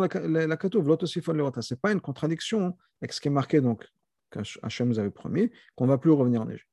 n'est 1.74 1.80
pas 1.80 1.92
une 1.92 2.01
contradiction 2.01 2.77
avec 3.01 3.13
ce 3.13 3.22
qui 3.22 3.27
est 3.27 3.32
marqué 3.32 3.62
donc 3.62 3.88
qu'Hachem 4.32 4.89
nous 4.89 5.00
avait 5.00 5.12
promis 5.12 5.50
qu'on 5.75 5.86
ne 5.86 5.92
va 5.92 5.98
plus 5.98 6.12
revenir 6.12 6.42
en 6.42 6.50
Égypte. 6.50 6.68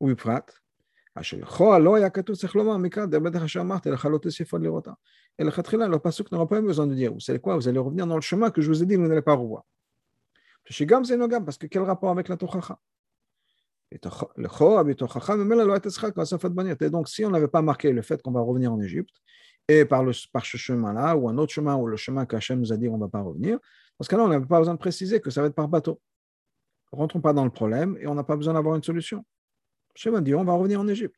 Ou 0.00 0.14
prat, 0.16 0.44
et 5.38 5.44
le 5.44 5.50
Khatrila, 5.50 5.88
le 5.88 5.98
Pasuk 5.98 6.30
n'aura 6.32 6.46
pas 6.46 6.60
besoin 6.60 6.86
de 6.86 6.94
dire, 6.94 7.12
vous 7.12 7.20
savez 7.20 7.38
quoi, 7.38 7.56
vous 7.56 7.68
allez 7.68 7.78
revenir 7.78 8.06
dans 8.06 8.16
le 8.16 8.22
chemin 8.22 8.50
que 8.50 8.62
je 8.62 8.68
vous 8.68 8.82
ai 8.82 8.86
dit, 8.86 8.96
vous 8.96 9.06
n'allez 9.06 9.22
pas 9.22 9.34
revoir. 9.34 9.64
Shigam, 10.68 11.04
c'est 11.04 11.16
Nogam, 11.16 11.44
parce 11.44 11.58
que 11.58 11.66
quel 11.66 11.82
rapport 11.82 12.10
avec 12.10 12.28
la 12.28 12.36
Tochacha 12.36 12.78
et 13.92 13.98
donc, 16.90 17.08
si 17.08 17.24
on 17.24 17.30
n'avait 17.30 17.46
pas 17.46 17.62
marqué 17.62 17.92
le 17.92 18.02
fait 18.02 18.20
qu'on 18.20 18.32
va 18.32 18.40
revenir 18.40 18.72
en 18.72 18.80
Égypte, 18.80 19.14
et 19.68 19.84
par, 19.84 20.02
le, 20.02 20.12
ce 20.12 20.28
chemin-là, 20.42 21.16
ou 21.16 21.28
un 21.28 21.38
autre 21.38 21.52
chemin, 21.52 21.76
ou 21.76 21.86
le 21.86 21.96
chemin 21.96 22.26
qu'Hachem 22.26 22.58
nous 22.58 22.72
a 22.72 22.76
dit 22.76 22.88
qu'on 22.88 22.96
ne 22.96 23.02
va 23.02 23.08
pas 23.08 23.20
revenir, 23.20 23.58
parce 23.96 24.08
que 24.08 24.16
là, 24.16 24.24
on 24.24 24.28
n'avait 24.28 24.44
pas 24.44 24.58
besoin 24.58 24.74
de 24.74 24.78
préciser 24.78 25.20
que 25.20 25.30
ça 25.30 25.40
va 25.40 25.46
être 25.48 25.54
par 25.54 25.68
bateau. 25.68 26.00
Rentrons 26.92 27.20
pas 27.20 27.32
dans 27.32 27.44
le 27.44 27.50
problème 27.50 27.96
et 28.00 28.06
on 28.06 28.14
n'a 28.14 28.24
pas 28.24 28.36
besoin 28.36 28.54
d'avoir 28.54 28.76
une 28.76 28.82
solution. 28.82 29.24
Hachem 29.94 30.14
a 30.14 30.20
dit 30.20 30.34
on 30.34 30.44
va 30.44 30.52
revenir 30.52 30.80
en 30.80 30.88
Égypte. 30.88 31.16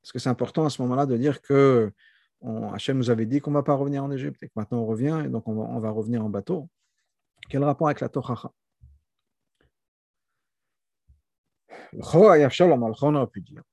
Parce 0.00 0.12
que 0.12 0.18
c'est 0.18 0.30
important 0.30 0.64
à 0.64 0.70
ce 0.70 0.80
moment-là 0.82 1.06
de 1.06 1.16
dire 1.16 1.42
que 1.42 1.92
on, 2.41 2.71
Hachem 2.73 2.97
nous 2.97 3.09
avait 3.09 3.25
dit 3.25 3.39
qu'on 3.41 3.51
ne 3.51 3.55
va 3.55 3.63
pas 3.63 3.73
revenir 3.73 4.03
en 4.03 4.11
Égypte 4.11 4.41
et 4.43 4.47
que 4.47 4.53
maintenant 4.55 4.79
on 4.79 4.85
revient 4.85 5.23
et 5.25 5.29
donc 5.29 5.47
on 5.47 5.55
va, 5.55 5.63
on 5.63 5.79
va 5.79 5.91
revenir 5.91 6.23
en 6.23 6.29
bateau. 6.29 6.69
Quel 7.49 7.63
rapport 7.63 7.87
avec 7.87 8.01
la 8.01 8.09
Tochacha 8.09 8.51
on 11.93 13.15
aurait 13.15 13.27
pu 13.27 13.41
dire. 13.41 13.63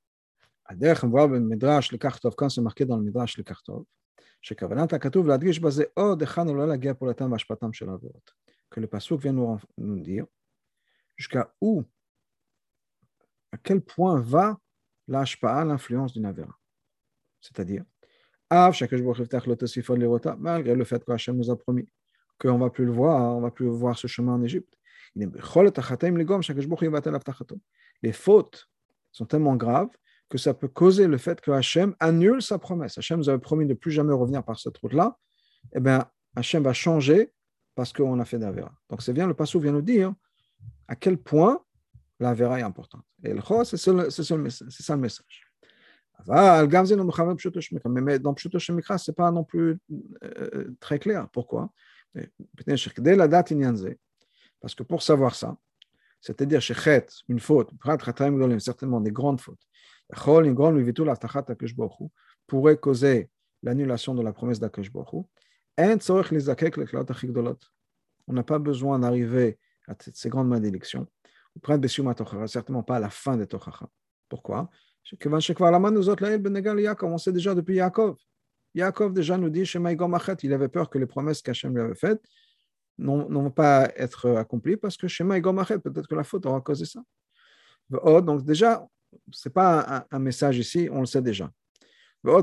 on 0.70 1.08
voit 1.08 1.26
le 1.26 1.40
Midrash 1.40 1.92
le 1.92 1.98
Kartov, 1.98 2.34
quand 2.36 2.48
c'est 2.48 2.60
marqué 2.60 2.84
dans 2.84 2.96
le 2.96 3.02
Midrash 3.02 3.36
le 3.36 3.42
Kartov, 3.42 3.84
שכוונת 4.42 4.92
הכתוב 4.92 5.26
להדגיש 5.26 5.60
בזה 5.60 5.84
עוד 5.94 6.20
היכן 6.20 6.48
לא 6.48 6.68
להגיע 6.68 6.94
פעולתם 6.94 7.32
והשפעתם 7.32 7.72
של 7.72 7.88
העבירות. 7.88 8.30
Que 8.74 8.80
le 8.80 8.86
pasuk 8.86 9.20
vient 9.20 9.32
nous, 9.32 9.58
nous 9.76 10.00
dire 10.00 10.24
jusqu'à 11.16 11.54
où, 11.60 11.84
à 13.52 13.58
quel 13.58 13.82
point 13.82 14.18
va 14.18 14.58
l'ashpa'a, 15.08 15.64
l'influence 15.66 16.14
d'une 16.14 16.24
avéra. 16.24 16.58
C'est-à-dire, 17.42 17.84
malgré 20.37 20.75
le 20.75 20.83
fait 20.83 21.03
que 21.03 21.11
Hachem 21.11 21.35
nous 21.37 21.49
a 21.49 21.57
promis 21.57 21.87
qu'on 22.39 22.57
ne 22.57 22.63
va 22.63 22.69
plus 22.69 22.85
le 22.85 22.91
voir, 22.91 23.35
on 23.35 23.37
ne 23.37 23.41
va 23.41 23.51
plus 23.51 23.67
voir 23.67 23.97
ce 23.97 24.07
chemin 24.07 24.33
en 24.33 24.43
Égypte. 24.43 24.73
Les 28.03 28.13
fautes 28.13 28.69
sont 29.11 29.25
tellement 29.25 29.55
graves 29.55 29.89
que 30.29 30.37
ça 30.37 30.53
peut 30.53 30.67
causer 30.67 31.07
le 31.07 31.17
fait 31.17 31.41
que 31.41 31.51
Hachem 31.51 31.95
annule 31.99 32.41
sa 32.41 32.59
promesse. 32.59 32.97
Hachem 32.97 33.17
nous 33.19 33.29
avait 33.29 33.39
promis 33.39 33.65
de 33.65 33.71
ne 33.71 33.75
plus 33.75 33.91
jamais 33.91 34.13
revenir 34.13 34.43
par 34.43 34.59
cette 34.59 34.77
route-là. 34.77 35.17
Eh 35.73 35.79
bien, 35.79 36.05
Hachem 36.35 36.63
va 36.63 36.73
changer 36.73 37.31
parce 37.75 37.93
qu'on 37.93 38.19
a 38.19 38.25
fait 38.25 38.37
d'Avera. 38.37 38.71
Donc, 38.89 39.01
c'est 39.01 39.13
bien, 39.13 39.27
le 39.27 39.33
passage 39.33 39.61
vient 39.61 39.71
nous 39.71 39.81
dire 39.81 40.13
à 40.87 40.95
quel 40.95 41.17
point 41.17 41.63
la 42.19 42.33
est 42.33 42.61
importante. 42.63 43.03
Et 43.23 43.33
le 43.33 43.41
c'est 43.63 43.77
ça, 43.77 43.93
le 43.93 45.01
message. 45.01 45.46
Mais 46.25 48.19
dans 48.19 48.33
Pshuto 48.33 48.59
Shemikra, 48.59 48.97
ce 48.97 49.11
n'est 49.11 49.15
pas 49.15 49.31
non 49.31 49.43
plus 49.43 49.77
euh, 50.23 50.75
très 50.79 50.99
clair. 50.99 51.27
Pourquoi? 51.29 51.71
Parce 54.59 54.75
que 54.75 54.83
pour 54.83 55.03
savoir 55.03 55.35
ça, 55.35 55.57
c'est-à-dire 56.21 56.61
Chet, 56.61 57.07
une 57.27 57.39
faute, 57.39 57.69
certainement 58.59 59.01
des 59.01 59.11
grandes 59.11 59.39
fautes, 59.39 59.61
pourrait 62.47 62.77
causer 62.77 63.29
l'annulation 63.61 64.15
de 64.15 64.23
la 64.23 64.33
promesse 64.33 64.59
d'Akash 64.59 64.91
On 68.27 68.33
n'a 68.33 68.43
pas 68.43 68.59
besoin 68.59 68.99
d'arriver 68.99 69.59
à 69.87 69.95
ces 70.13 70.29
grandes 70.29 70.49
malédictions. 70.49 71.07
Certainement 72.47 72.83
pas 72.83 72.97
à 72.97 72.99
la 72.99 73.09
fin 73.09 73.37
des 73.37 73.47
Tochacha. 73.47 73.89
Pourquoi? 74.29 74.69
On 77.03 77.17
sait 77.17 77.31
déjà 77.31 77.55
depuis 77.55 77.75
Yaakov. 77.75 78.17
Yaakov 78.75 79.13
déjà 79.13 79.37
nous 79.37 79.49
dit 79.49 79.63
il 80.43 80.53
avait 80.53 80.67
peur 80.67 80.89
que 80.89 80.97
les 80.97 81.05
promesses 81.05 81.41
qu'Hachem 81.41 81.73
lui 81.73 81.81
avait 81.81 81.95
faites 81.95 82.21
ne 82.97 83.11
vont 83.11 83.51
pas 83.51 83.89
être 83.95 84.29
accomplies 84.31 84.77
parce 84.77 84.97
que 84.97 85.07
Shema 85.07 85.39
peut-être 85.39 86.07
que 86.07 86.15
la 86.15 86.23
faute 86.23 86.45
aura 86.45 86.61
causé 86.61 86.85
ça. 86.85 87.01
Donc 87.89 88.43
déjà, 88.43 88.87
ce 89.31 89.47
n'est 89.47 89.53
pas 89.53 90.05
un, 90.11 90.19
message 90.19 90.57
ici, 90.57 90.89
on 90.91 90.99
le 91.01 91.05
sait 91.05 91.21
déjà. 91.21 91.51
Mais 92.23 92.33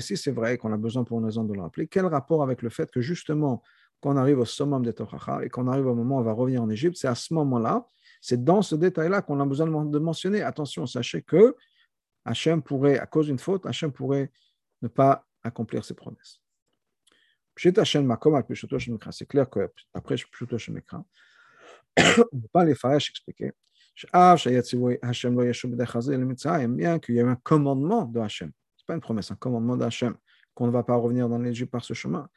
si 0.00 0.16
c'est 0.16 0.32
vrai 0.32 0.58
qu'on 0.58 0.72
a 0.72 0.76
besoin 0.76 1.04
pour 1.04 1.20
une 1.20 1.26
raison 1.26 1.44
de 1.44 1.54
le 1.54 1.60
rappeler, 1.60 1.86
quel 1.86 2.06
rapport 2.06 2.42
avec 2.42 2.62
le 2.62 2.70
fait 2.70 2.90
que 2.90 3.00
justement, 3.00 3.62
quand 4.04 4.12
on 4.12 4.16
arrive 4.18 4.38
au 4.38 4.44
summum 4.44 4.84
des 4.84 4.92
Tochacha 4.92 5.42
et 5.42 5.48
qu'on 5.48 5.66
arrive 5.66 5.86
au 5.86 5.94
moment 5.94 6.18
où 6.18 6.20
on 6.20 6.22
va 6.22 6.34
revenir 6.34 6.62
en 6.62 6.68
Égypte, 6.68 6.98
c'est 6.98 7.08
à 7.08 7.14
ce 7.14 7.32
moment-là, 7.32 7.88
c'est 8.20 8.44
dans 8.44 8.60
ce 8.60 8.74
détail-là 8.74 9.22
qu'on 9.22 9.40
a 9.40 9.46
besoin 9.46 9.66
de 9.66 9.98
mentionner. 9.98 10.42
Attention, 10.42 10.84
sachez 10.84 11.22
que 11.22 11.56
Hachem 12.26 12.60
pourrait, 12.62 12.98
à 12.98 13.06
cause 13.06 13.28
d'une 13.28 13.38
faute, 13.38 13.64
Hachem 13.64 13.92
pourrait 13.92 14.30
ne 14.82 14.88
pas 14.88 15.24
accomplir 15.42 15.86
ses 15.86 15.94
promesses. 15.94 16.38
C'est 17.56 17.72
clair 19.26 19.48
qu'après 19.48 20.16
Pshuto 20.16 20.58
Shemekra, 20.58 21.02
on 21.96 22.02
ne 22.02 22.40
peut 22.42 22.48
pas 22.52 22.66
les 22.66 22.74
faire 22.74 22.92
expliquer. 22.92 23.52
Bien 26.68 26.98
qu'il 26.98 27.14
y 27.14 27.18
ait 27.18 27.22
un 27.22 27.36
commandement 27.36 28.04
de 28.04 28.20
Hachem, 28.20 28.52
ce 28.76 28.82
n'est 28.82 28.86
pas 28.86 28.94
une 28.96 29.00
promesse, 29.00 29.30
un 29.30 29.36
commandement 29.36 29.78
de 29.78 29.84
Hachem, 29.84 30.14
qu'on 30.52 30.66
ne 30.66 30.72
va 30.72 30.82
pas 30.82 30.96
revenir 30.96 31.26
dans 31.26 31.38
l'Égypte 31.38 31.72
par 31.72 31.82
ce 31.82 31.94
chemin. 31.94 32.28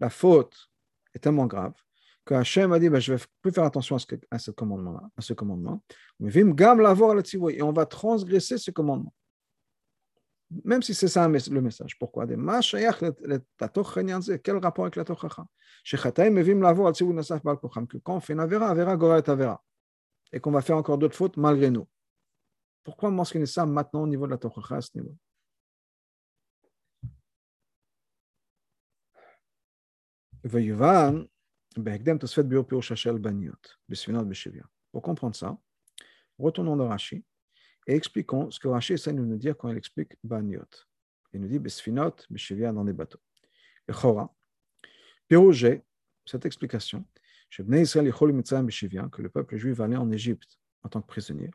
La 0.00 0.10
faute 0.10 0.70
est 1.14 1.18
tellement 1.18 1.46
grave 1.46 1.74
que 2.24 2.34
Hachem 2.34 2.72
a 2.72 2.78
dit 2.78 2.88
ben, 2.88 3.00
Je 3.00 3.12
ne 3.12 3.18
vais 3.18 3.24
plus 3.42 3.52
faire 3.52 3.64
attention 3.64 3.96
à 3.96 3.98
ce, 3.98 4.06
à 4.30 4.38
ce 4.38 4.50
commandement-là, 4.50 5.02
à 5.16 5.20
ce 5.20 5.32
commandement. 5.32 5.82
Et 6.20 7.62
on 7.62 7.72
va 7.72 7.86
transgresser 7.86 8.58
ce 8.58 8.70
commandement. 8.70 9.12
Même 10.64 10.82
si 10.82 10.94
c'est 10.94 11.08
ça 11.08 11.28
le 11.28 11.60
message. 11.60 11.98
Pourquoi 11.98 12.26
Quel 12.26 12.40
rapport 14.56 14.84
avec 14.84 14.96
la 14.96 15.04
Tochacha 15.04 15.46
Que 15.84 15.96
quand 17.98 18.16
on 18.16 18.20
fait 18.20 18.32
une 18.32 18.40
avera, 18.40 18.68
avera 18.68 18.96
goret 18.96 19.30
avera. 19.30 19.62
Et 20.32 20.40
qu'on 20.40 20.50
va 20.50 20.60
faire 20.60 20.76
encore 20.76 20.98
d'autres 20.98 21.16
fautes 21.16 21.36
malgré 21.36 21.70
nous. 21.70 21.86
Pourquoi 22.82 23.10
mentionner 23.10 23.46
ça 23.46 23.64
maintenant 23.66 24.02
au 24.02 24.08
niveau 24.08 24.26
de 24.26 24.32
la 24.32 24.38
Tochacha 24.38 24.76
à 24.76 24.80
ce 24.80 24.90
niveau 24.94 25.14
Pour 34.92 35.02
comprendre 35.02 35.36
ça, 35.36 35.58
retournons 36.38 36.76
dans 36.76 36.88
Rashi 36.88 37.24
et 37.86 37.94
expliquons 37.94 38.50
ce 38.50 38.58
que 38.58 38.68
Rashi 38.68 38.94
essaie 38.94 39.12
de 39.12 39.18
nous 39.18 39.36
dire 39.36 39.56
quand 39.56 39.68
il 39.68 39.76
explique 39.76 40.16
Baniot. 40.24 40.64
Il 41.32 41.40
nous 41.40 41.48
dit 41.48 41.58
Besfinot, 41.58 42.14
Beshivia 42.28 42.72
dans 42.72 42.84
des 42.84 42.92
bateaux. 42.92 43.20
Et 43.88 43.92
Chora, 43.92 44.34
Pirougé, 45.28 45.82
cette 46.24 46.44
explication, 46.46 47.04
que 47.50 49.22
le 49.22 49.28
peuple 49.28 49.56
juif 49.56 49.80
en 49.80 50.10
Égypte 50.10 50.58
en 50.82 50.88
tant 50.88 51.02
que 51.02 51.06
prisonnier. 51.06 51.50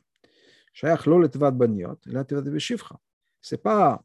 Pas 3.64 4.04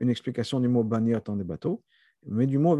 une 0.00 0.10
explication 0.10 0.60
du 0.60 0.68
mot 0.68 0.82
Baniot 0.82 1.20
en 1.28 1.36
des 1.36 1.44
bateaux, 1.44 1.82
mais 2.26 2.46
du 2.46 2.58
mot 2.58 2.76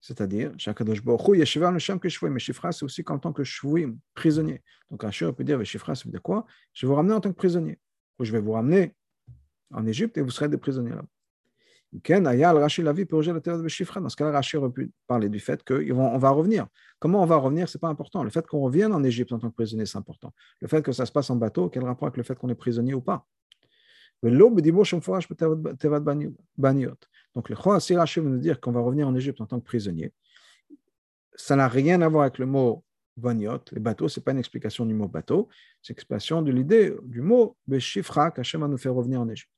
c'est-à-dire, 0.00 0.52
Shakadosh 0.58 1.02
Baruch 1.02 1.28
Hu, 1.28 1.38
Yeshiva 1.38 1.72
Nesham 1.72 1.98
Keshvuim. 1.98 2.30
Mais 2.30 2.40
Shifra, 2.40 2.72
c'est 2.72 2.84
aussi 2.84 3.04
en 3.08 3.18
tant 3.18 3.32
que 3.32 3.44
Shvuim, 3.44 3.96
prisonnier. 4.14 4.62
Donc, 4.90 5.02
Rachir 5.02 5.34
peut 5.34 5.44
dire, 5.44 5.62
Shifra, 5.64 5.94
ça 5.94 6.04
veut 6.04 6.10
dire 6.10 6.22
quoi? 6.22 6.46
Je 6.72 6.86
vais 6.86 6.90
vous 6.90 6.94
ramener 6.94 7.14
en 7.14 7.20
tant 7.20 7.30
que 7.30 7.36
prisonnier. 7.36 7.78
Ou 8.18 8.24
je 8.24 8.32
vais 8.32 8.40
vous 8.40 8.52
ramener 8.52 8.94
en 9.70 9.86
Égypte 9.86 10.16
et 10.18 10.20
vous 10.20 10.30
serez 10.30 10.48
des 10.48 10.56
prisonniers 10.56 10.90
là-bas. 10.90 11.06
Dans 11.90 12.00
ce 12.00 14.16
cas-là, 14.16 14.30
Rashi 14.30 14.58
aurait 14.58 14.70
pu 14.70 14.92
parler 15.06 15.30
du 15.30 15.40
fait 15.40 15.64
qu'on 15.64 16.18
va 16.18 16.30
revenir. 16.30 16.66
Comment 16.98 17.22
on 17.22 17.26
va 17.26 17.36
revenir, 17.36 17.66
ce 17.66 17.78
n'est 17.78 17.80
pas 17.80 17.88
important. 17.88 18.22
Le 18.22 18.30
fait 18.30 18.46
qu'on 18.46 18.60
revienne 18.60 18.92
en 18.92 19.02
Égypte 19.02 19.32
en 19.32 19.38
tant 19.38 19.48
que 19.48 19.54
prisonnier, 19.54 19.86
c'est 19.86 19.96
important. 19.96 20.34
Le 20.60 20.68
fait 20.68 20.82
que 20.82 20.92
ça 20.92 21.06
se 21.06 21.12
passe 21.12 21.30
en 21.30 21.36
bateau, 21.36 21.70
quel 21.70 21.84
rapport 21.84 22.08
avec 22.08 22.18
le 22.18 22.24
fait 22.24 22.34
qu'on 22.34 22.50
est 22.50 22.54
prisonnier 22.54 22.92
ou 22.92 23.00
pas? 23.00 23.26
Donc, 27.34 27.48
le 27.48 27.56
Chor, 27.56 27.80
si 27.80 27.94
Rashi 27.94 28.20
veut 28.20 28.30
nous 28.30 28.38
dire 28.38 28.60
qu'on 28.60 28.72
va 28.72 28.80
revenir 28.80 29.06
en 29.06 29.14
Égypte 29.14 29.40
en 29.40 29.46
tant 29.46 29.60
que 29.60 29.64
prisonnier, 29.64 30.12
ça 31.34 31.54
n'a 31.54 31.68
rien 31.68 32.02
à 32.02 32.08
voir 32.08 32.22
avec 32.22 32.38
le 32.38 32.46
mot 32.46 32.84
Vaniot. 33.16 33.60
Les 33.72 33.80
bateaux, 33.80 34.08
ce 34.08 34.18
n'est 34.18 34.24
pas 34.24 34.32
une 34.32 34.38
explication 34.38 34.86
du 34.86 34.94
mot 34.94 35.08
bateau, 35.08 35.48
c'est 35.82 35.92
une 35.92 35.94
explication 35.94 36.42
de 36.42 36.50
l'idée 36.50 36.94
du 37.04 37.20
mot 37.20 37.56
Beshifra 37.66 38.30
qu'Hachem 38.30 38.60
va 38.60 38.68
nous 38.68 38.78
faire 38.78 38.94
revenir 38.94 39.20
en 39.20 39.28
Égypte. 39.28 39.52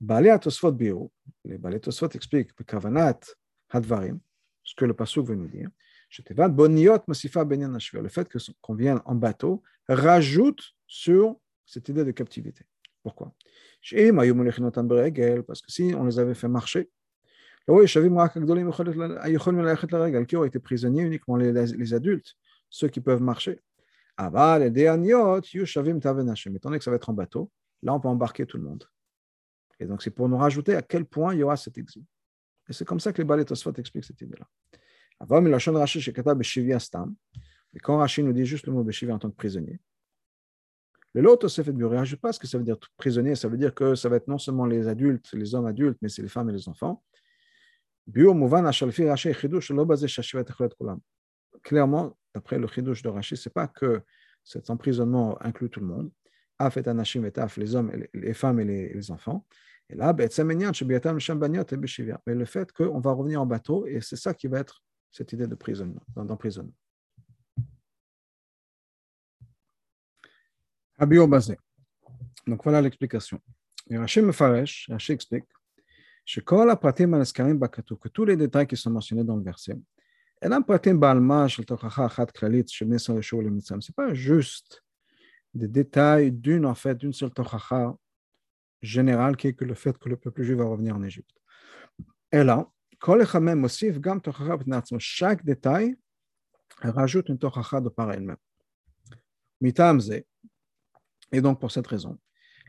Balé 0.00 0.34
Biro, 0.72 1.12
les 1.44 1.58
Balé 1.58 1.76
Atosfot 1.76 2.08
expliquent 2.08 2.54
Kavanat 2.64 3.20
Hadvarim, 3.68 4.18
ce 4.64 4.74
que 4.74 4.84
le 4.84 4.94
Pasuk 4.94 5.26
veut 5.26 5.36
nous 5.36 5.48
dire. 5.48 5.68
Le 6.18 8.08
fait 8.08 8.28
qu'on 8.60 8.74
vienne 8.74 9.00
en 9.04 9.14
bateau 9.14 9.62
rajoute 9.88 10.74
sur 10.86 11.36
cette 11.70 11.88
idée 11.88 12.04
de 12.04 12.10
captivité. 12.10 12.64
Pourquoi? 13.02 13.32
Parce 15.46 15.62
que 15.62 15.72
si 15.72 15.94
on 15.96 16.04
les 16.04 16.18
avait 16.18 16.34
fait 16.34 16.48
marcher, 16.48 16.90
qui 20.26 20.36
ont 20.36 20.44
été 20.44 20.58
prisonniers 20.58 21.02
uniquement 21.02 21.36
les, 21.36 21.94
adultes, 21.94 22.34
ceux 22.68 22.88
qui 22.88 23.00
peuvent 23.00 23.22
marcher? 23.22 23.60
Aval 24.16 24.62
et 24.64 24.66
Étant 24.66 24.96
donné 24.98 25.12
que 26.78 26.84
ça 26.84 26.90
va 26.90 26.96
être 26.96 27.08
en 27.08 27.14
bateau, 27.14 27.50
là 27.82 27.94
on 27.94 28.00
peut 28.00 28.08
embarquer 28.08 28.44
tout 28.46 28.58
le 28.58 28.64
monde. 28.64 28.84
Et 29.78 29.86
donc, 29.86 30.02
c'est 30.02 30.10
pour 30.10 30.28
nous 30.28 30.36
rajouter 30.36 30.74
à 30.74 30.82
quel 30.82 31.06
point 31.06 31.32
il 31.34 31.38
y 31.38 31.42
aura 31.42 31.56
cet 31.56 31.78
exil. 31.78 32.02
Et 32.68 32.72
c'est 32.72 32.84
comme 32.84 33.00
ça 33.00 33.12
que 33.12 33.22
les 33.22 33.44
Tosfot 33.44 33.72
expliquent 33.78 34.04
cette 34.04 34.20
idée-là. 34.20 34.46
Avant, 35.20 35.40
mais 35.40 35.50
quand 37.80 37.98
Rashi 37.98 38.22
nous 38.22 38.32
dit 38.32 38.44
juste 38.44 38.66
le 38.66 38.72
mot 38.72 38.82
Beshivia 38.82 39.14
en 39.14 39.18
tant 39.18 39.30
que 39.30 39.36
prisonnier, 39.36 39.80
le 41.14 41.22
lot 41.22 41.36
Tosfot 41.36 41.72
ne 41.72 41.84
rajoute 41.84 42.20
pas 42.20 42.32
ce 42.32 42.38
que 42.38 42.46
ça 42.46 42.56
veut 42.56 42.64
dire 42.64 42.78
prisonnier, 42.96 43.34
ça 43.34 43.48
veut 43.48 43.56
dire 43.56 43.74
que 43.74 43.94
ça 43.94 44.08
va 44.08 44.16
être 44.16 44.28
non 44.28 44.38
seulement 44.38 44.66
les 44.66 44.86
adultes, 44.86 45.32
les 45.32 45.54
hommes 45.54 45.66
adultes, 45.66 45.98
mais 46.02 46.08
c'est 46.08 46.22
les 46.22 46.28
femmes 46.28 46.50
et 46.50 46.52
les 46.52 46.68
enfants. 46.68 47.02
Clairement, 51.62 52.18
d'après 52.34 52.58
le 52.58 52.66
chidouche 52.68 53.02
de 53.02 53.08
Rashi, 53.08 53.36
ce 53.36 53.48
n'est 53.48 53.52
pas 53.52 53.66
que 53.68 54.02
cet 54.44 54.70
emprisonnement 54.70 55.36
inclut 55.42 55.68
tout 55.68 55.80
le 55.80 55.86
monde. 55.86 56.10
Af 56.58 56.76
et 56.76 56.88
anashim 56.88 57.28
les 57.56 57.74
hommes, 57.74 57.92
les 58.14 58.34
femmes 58.34 58.60
et 58.60 58.64
les, 58.64 59.10
enfants. 59.10 59.46
Et 59.88 59.96
là, 59.96 60.14
mais 60.14 60.28
le 62.34 62.44
fait 62.44 62.72
qu'on 62.72 63.00
va 63.00 63.12
revenir 63.12 63.40
en 63.42 63.46
bateau, 63.46 63.86
et 63.86 64.00
c'est 64.00 64.16
ça 64.16 64.34
qui 64.34 64.46
va 64.46 64.60
être 64.60 64.82
cette 65.10 65.32
idée 65.32 65.46
d'emprisonnement. 65.46 66.02
Donc 72.46 72.62
voilà 72.62 72.80
l'explication. 72.80 73.40
Et 73.88 73.98
Rachid 73.98 74.24
Mefaresh, 74.24 74.86
Rachid 74.90 75.14
explique 75.14 75.44
que 76.36 78.08
tous 78.08 78.24
les 78.24 78.36
détails 78.36 78.66
qui 78.66 78.76
sont 78.76 78.90
mentionnés 78.90 79.24
dans 79.24 79.36
le 79.36 79.42
verset, 79.42 79.76
ce 80.42 80.48
n'est 80.48 80.60
pas 83.94 84.14
juste 84.14 84.84
des 85.54 85.68
détails 85.68 86.32
d'une 86.32 86.66
en 86.66 86.74
fait, 86.74 86.94
d'une 86.96 87.12
seule 87.12 87.32
tochacha 87.32 87.96
générale 88.80 89.36
qui 89.36 89.48
est 89.48 89.54
que 89.54 89.64
le 89.64 89.74
fait 89.74 89.98
que 89.98 90.08
le 90.08 90.16
peuple 90.16 90.42
juif 90.42 90.56
va 90.56 90.64
revenir 90.64 90.96
en 90.96 91.02
Égypte. 91.02 91.36
Et 92.32 92.44
là, 92.44 92.70
chaque 94.98 95.44
détail 95.44 95.96
rajoute 96.80 97.28
une 97.28 97.38
tochacha 97.38 97.80
de 97.80 97.88
par 97.88 98.12
elle-même. 98.12 98.36
Et 101.32 101.40
donc 101.40 101.60
pour 101.60 101.70
cette 101.70 101.86
raison, 101.86 102.18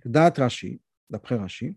Rashi, 0.05 0.81
d'après 1.09 1.35
Rashi, 1.35 1.75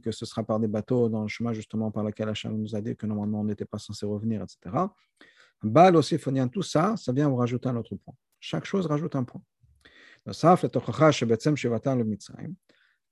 que 0.00 0.10
ce 0.10 0.26
sera 0.26 0.42
par 0.42 0.58
des 0.58 0.66
bateaux 0.66 1.08
dans 1.08 1.22
le 1.22 1.28
chemin 1.28 1.52
justement 1.52 1.90
par 1.90 2.02
lequel 2.02 2.28
Hachem 2.28 2.56
nous 2.56 2.74
a 2.74 2.80
dit 2.80 2.96
que 2.96 3.06
normalement 3.06 3.40
on 3.40 3.44
n'était 3.44 3.64
pas 3.64 3.78
censé 3.78 4.06
revenir, 4.06 4.42
etc. 4.42 4.76
Bal 5.62 5.96
aussi, 5.96 6.18
tout 6.48 6.62
ça, 6.62 6.96
ça 6.96 7.12
vient 7.12 7.28
vous 7.28 7.36
rajouter 7.36 7.68
un 7.68 7.76
autre 7.76 7.94
point. 7.96 8.14
Chaque 8.40 8.64
chose 8.64 8.86
rajoute 8.86 9.14
un 9.14 9.24
point 9.24 9.42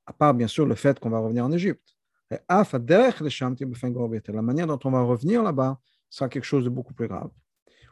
à 0.07 0.13
part 0.13 0.35
bien 0.35 0.49
sûr 0.49 0.67
le 0.67 0.75
fait 0.75 0.99
qu'on 0.99 1.11
va 1.11 1.19
revenir 1.19 1.45
en 1.45 1.53
Égypte. 1.53 1.97
La 2.31 4.43
manière 4.43 4.67
dont 4.67 4.79
on 4.85 4.91
va 4.91 5.03
revenir 5.03 5.43
là-bas 5.43 5.79
sera 6.11 6.29
quelque 6.29 6.45
chose 6.45 6.65
de 6.65 6.71
beaucoup 6.71 6.95
plus 6.95 7.07
grave. 7.07 7.31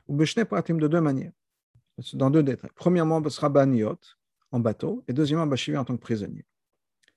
Ou 0.09 0.16
de 0.16 0.88
deux 0.88 1.01
manières, 1.01 1.33
dans 2.14 2.31
deux 2.31 2.42
détails. 2.42 2.70
Premièrement, 2.74 3.22
ce 3.24 3.31
sera 3.31 3.48
Baniot, 3.48 3.98
en 4.50 4.61
bateau, 4.61 5.05
et 5.09 5.12
deuxièmement, 5.12 5.46
Bashiva 5.46 5.81
en 5.81 5.85
tant 5.85 5.96
que 5.96 6.02
prisonnier. 6.02 6.44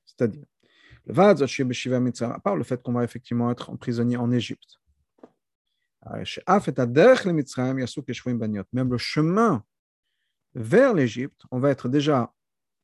C'est-à-dire, 0.06 0.46
le 1.08 2.24
à 2.24 2.40
part 2.40 2.56
le 2.56 2.64
fait 2.64 2.82
qu'on 2.82 2.94
va 2.94 3.04
effectivement 3.04 3.52
être 3.52 3.70
en 3.70 3.78
prisonnier 3.78 4.18
en 4.18 4.32
Égypte. 4.32 4.80
Même 8.74 8.92
le 8.92 8.98
chemin 8.98 9.64
vers 10.54 10.94
l'Égypte, 10.94 11.42
on 11.52 11.60
va 11.60 11.70
être 11.72 11.90
déjà 11.90 12.34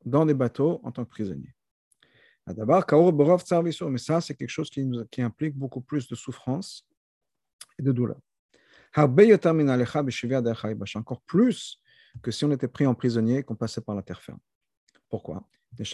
dans 0.06 0.26
des 0.26 0.34
bateaux 0.34 0.82
en 0.84 0.92
tant 0.92 1.06
que 1.06 1.10
prisonnier. 1.10 1.54
D'abord, 2.48 2.84
mais 2.90 3.98
ça, 3.98 4.22
c'est 4.22 4.36
quelque 4.36 4.50
chose 4.50 4.70
qui 4.70 5.22
implique 5.22 5.56
beaucoup 5.56 5.82
plus 5.82 6.08
de 6.08 6.16
souffrance 6.16 6.88
et 7.78 7.84
de 7.84 7.92
douleur. 7.92 8.20
Encore 10.96 11.22
plus 11.22 11.82
que 12.22 12.32
si 12.32 12.46
on 12.46 12.52
était 12.52 12.68
pris 12.68 12.86
en 12.86 12.94
prisonnier 12.94 13.38
et 13.38 13.44
qu'on 13.44 13.56
passait 13.56 13.82
par 13.82 13.96
la 13.96 14.02
terre 14.02 14.22
ferme. 14.22 14.40
Pourquoi? 15.10 15.48
Parce 15.78 15.92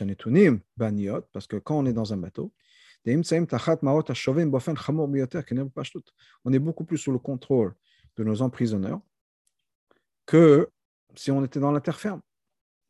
que 1.47 1.57
quand 1.57 1.77
on 1.77 1.85
est 1.85 1.93
dans 1.93 2.13
un 2.13 2.17
bateau, 2.17 2.51
on 3.05 3.09
est 6.53 6.59
beaucoup 6.59 6.83
plus 6.83 6.97
sous 6.97 7.11
le 7.11 7.19
contrôle 7.19 7.75
de 8.17 8.23
nos 8.23 8.41
emprisonneurs 8.41 8.99
que 10.25 10.69
si 11.15 11.31
on 11.31 11.43
était 11.45 11.59
dans 11.59 11.71
la 11.71 11.81
terre 11.81 11.99
ferme. 11.99 12.21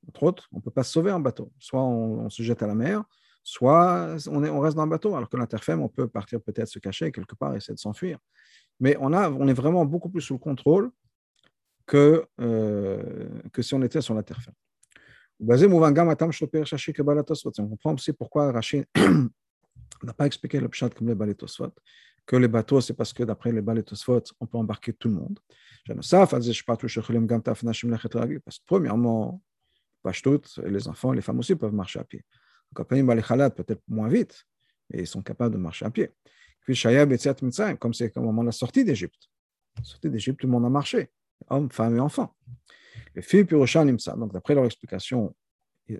Entre 0.07 0.23
autres, 0.23 0.47
on 0.51 0.57
ne 0.57 0.61
peut 0.61 0.71
pas 0.71 0.83
se 0.83 0.93
sauver 0.93 1.11
en 1.11 1.19
bateau. 1.19 1.51
Soit 1.59 1.83
on, 1.83 2.29
se 2.29 2.41
jette 2.41 2.63
à 2.63 2.67
la 2.67 2.75
mer, 2.75 3.03
soit 3.43 4.15
on, 4.27 4.43
est, 4.43 4.49
on, 4.49 4.59
reste 4.59 4.77
dans 4.77 4.85
le 4.85 4.89
bateau. 4.89 5.15
Alors 5.15 5.29
que 5.29 5.37
la 5.37 5.47
terre 5.47 5.63
ferme, 5.63 5.81
on 5.81 5.89
peut 5.89 6.07
partir 6.07 6.41
peut-être 6.41 6.67
se 6.67 6.79
cacher 6.79 7.11
quelque 7.11 7.35
part, 7.35 7.55
essayer 7.55 7.75
de 7.75 7.79
s'enfuir. 7.79 8.17
Mais 8.79 8.95
on, 8.99 9.13
a, 9.13 9.29
on 9.29 9.47
est 9.47 9.53
vraiment 9.53 9.85
beaucoup 9.85 10.09
plus 10.09 10.21
sous 10.21 10.33
le 10.33 10.39
contrôle 10.39 10.91
que, 11.85 12.25
euh, 12.41 13.29
que 13.51 13.61
si 13.61 13.73
on 13.73 13.81
était 13.81 14.01
sur 14.01 14.13
la 14.13 14.23
terre 14.23 14.41
ferme. 14.41 14.55
On 15.39 15.45
comprend 17.67 17.93
aussi 17.93 18.13
pourquoi 18.13 18.51
Rachid 18.51 18.85
n'a 20.03 20.13
pas 20.13 20.25
expliqué 20.25 20.59
le 20.59 20.67
pshat 20.69 20.89
comme 20.89 21.07
les 21.07 21.15
balétosfot, 21.15 21.71
que 22.25 22.35
les 22.35 22.47
bateaux, 22.47 22.81
c'est 22.81 22.93
parce 22.93 23.13
que 23.13 23.23
d'après 23.23 23.51
les 23.51 23.61
balétosfot, 23.61 24.23
on 24.39 24.45
peut 24.47 24.57
embarquer 24.57 24.93
tout 24.93 25.07
le 25.07 25.15
monde. 25.15 25.39
Parce 25.87 26.09
que 28.59 28.63
premièrement, 28.65 29.41
les 30.65 30.87
enfants 30.87 31.11
les 31.13 31.21
femmes 31.21 31.39
aussi 31.39 31.55
peuvent 31.55 31.73
marcher 31.73 31.99
à 31.99 32.03
pied. 32.03 32.23
Donc, 32.75 32.87
peut-être 32.87 33.81
moins 33.87 34.09
vite, 34.09 34.45
mais 34.89 34.99
ils 35.01 35.07
sont 35.07 35.21
capables 35.21 35.53
de 35.53 35.59
marcher 35.59 35.85
à 35.85 35.91
pied. 35.91 36.11
Comme 37.79 37.93
c'est 37.93 38.17
au 38.17 38.21
moment 38.21 38.41
de 38.41 38.47
la 38.47 38.51
sortie 38.51 38.83
d'Égypte. 38.83 39.29
Sortie 39.83 40.09
d'Égypte, 40.09 40.39
tout 40.41 40.47
le 40.47 40.51
monde 40.51 40.65
a 40.65 40.69
marché, 40.69 41.09
hommes, 41.49 41.71
femmes 41.71 41.97
et 41.97 41.99
enfants. 41.99 42.35
Les 43.15 43.21
filles 43.21 43.45
Purushanimsa, 43.45 44.15
donc 44.15 44.33
d'après 44.33 44.55
leur 44.55 44.65
explication, 44.65 45.35
il 45.87 45.99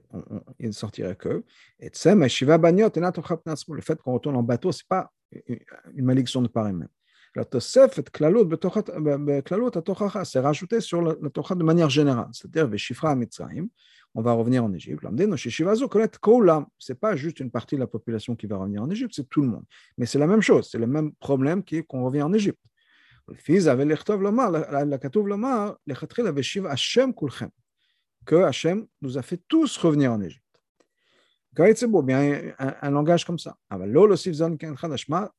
ne 0.60 0.72
sortirait 0.72 1.16
que. 1.16 1.44
Et 1.80 1.90
le 3.76 3.82
fait 3.82 4.02
qu'on 4.02 4.14
retourne 4.14 4.36
en 4.36 4.44
bateau, 4.44 4.72
ce 4.72 4.84
n'est 4.84 4.88
pas 4.90 5.12
une 5.94 6.06
malédiction 6.06 6.42
de 6.42 6.48
pareil 6.48 6.74
même. 6.74 6.90
La 7.36 7.46
Tosefet 7.46 8.04
Klalot, 8.04 8.50
c'est 10.24 10.40
rajouté 10.40 10.82
sur 10.82 11.02
la, 11.02 11.16
Torah 11.30 11.56
de 11.56 11.64
manière 11.64 11.90
générale, 11.90 12.30
c'est-à-dire 12.32 12.68
Veshifra 12.68 13.16
Mitzrayim, 13.16 13.68
on 14.16 14.22
va 14.22 14.34
revenir 14.34 14.64
en 14.64 14.74
Égypte. 14.74 15.04
Ce 15.04 16.92
n'est 16.92 17.00
pas 17.00 17.16
juste 17.16 17.40
une 17.40 17.52
partie 17.52 17.76
de 17.76 17.80
la 17.80 17.88
population 17.88 18.36
qui 18.36 18.48
va 18.48 18.58
revenir 18.58 18.82
en 18.82 18.90
Égypte, 18.90 19.14
c'est 19.16 19.30
tout 19.30 19.42
le 19.42 19.48
monde. 19.48 19.64
Mais 19.98 20.06
c'est 20.06 20.20
la 20.20 20.28
même 20.28 20.42
chose, 20.42 20.68
c'est 20.72 20.80
le 20.80 20.88
même 20.88 21.14
problème 21.16 21.64
qui 21.64 21.84
qu'on 21.84 22.04
revient 22.04 22.24
en 22.24 22.34
Égypte. 22.34 22.60
Que 28.26 28.36
Hashem 28.36 28.88
nous 29.02 29.18
a 29.18 29.22
fait 29.22 29.42
tous 29.48 29.78
revenir 29.78 30.12
en 30.14 30.22
Égypte. 30.22 30.44
C'est 31.76 31.88
beau, 31.88 32.04
bien 32.04 32.54
un, 32.60 32.76
un, 32.82 32.92
langage 32.92 33.26
comme 33.26 33.40
ça. 33.40 33.58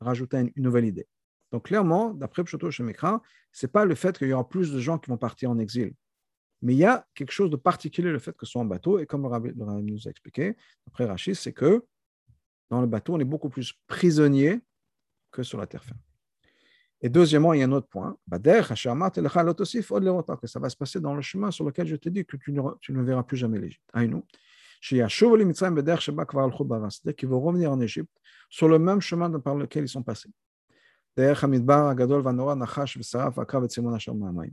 Rajouter 0.01 0.37
une, 0.39 0.51
une 0.57 0.63
nouvelle 0.65 0.85
idée. 0.85 1.07
Donc 1.53 1.67
clairement, 1.67 2.13
d'après 2.13 2.45
Pshoto 2.45 2.71
Shemekra, 2.71 3.23
ce 3.53 3.67
n'est 3.67 3.73
pas 3.73 3.85
le 3.85 3.95
fait 3.95 4.19
qu'il 4.19 4.29
y 4.29 4.33
aura 4.33 4.49
plus 4.49 4.73
de 4.73 4.81
gens 4.81 4.99
qui 4.99 5.11
vont 5.11 5.17
partir 5.17 5.51
en 5.51 5.59
exil 5.59 5.95
Mais 6.63 6.75
il 6.75 6.79
y 6.79 6.85
a 6.85 7.07
quelque 7.15 7.31
chose 7.31 7.51
de 7.51 7.57
particulier, 7.57 8.11
le 8.11 8.19
fait 8.19 8.37
que 8.37 8.45
ce 8.45 8.53
soit 8.53 8.63
en 8.63 8.65
bateau, 8.65 8.99
et 8.99 9.07
comme 9.07 9.23
le 9.23 9.29
rabbi, 9.29 9.53
nous 9.55 10.09
a 10.09 10.11
expliqué, 10.11 10.57
après 10.87 11.05
Rachid, 11.05 11.35
c'est 11.35 11.53
que 11.53 11.85
dans 12.71 12.81
le 12.81 12.87
bateau, 12.87 13.15
on 13.15 13.21
est 13.21 13.25
beaucoup 13.25 13.49
plus 13.49 13.73
prisonnier 13.87 14.61
que 15.31 15.43
sur 15.43 15.59
la 15.59 15.67
terre 15.67 15.85
ferme. 15.85 16.01
Et 17.01 17.09
deuxièmement, 17.09 17.53
il 17.53 17.61
y 17.61 17.63
a 17.63 17.67
un 17.67 17.73
autre 17.73 17.87
point, 17.87 18.19
que 18.29 18.77
ça 20.49 20.59
va 20.59 20.69
se 20.69 20.77
passer 20.77 21.01
dans 21.01 21.15
le 21.15 21.23
chemin 21.23 21.53
sur 21.53 21.65
lequel 21.65 21.87
je 21.87 21.95
te 21.97 22.09
dis 22.09 22.25
que 22.25 22.37
tu 22.37 22.53
ne, 22.53 22.61
tu 22.81 22.93
ne 22.93 23.03
verras 23.03 23.23
plus 23.23 23.37
jamais 23.37 23.59
l'Égypte. 23.61 23.89
C'est-à-dire 26.91 27.17
qu'ils 27.17 27.29
vont 27.29 27.41
revenir 27.41 27.71
en 27.71 27.81
Égypte 27.81 28.11
sur 28.51 28.69
le 28.69 28.79
même 28.79 29.01
chemin 29.01 29.31
par 29.39 29.55
lequel 29.55 29.85
ils 29.85 29.89
sont 29.89 30.03
passés. 30.03 30.31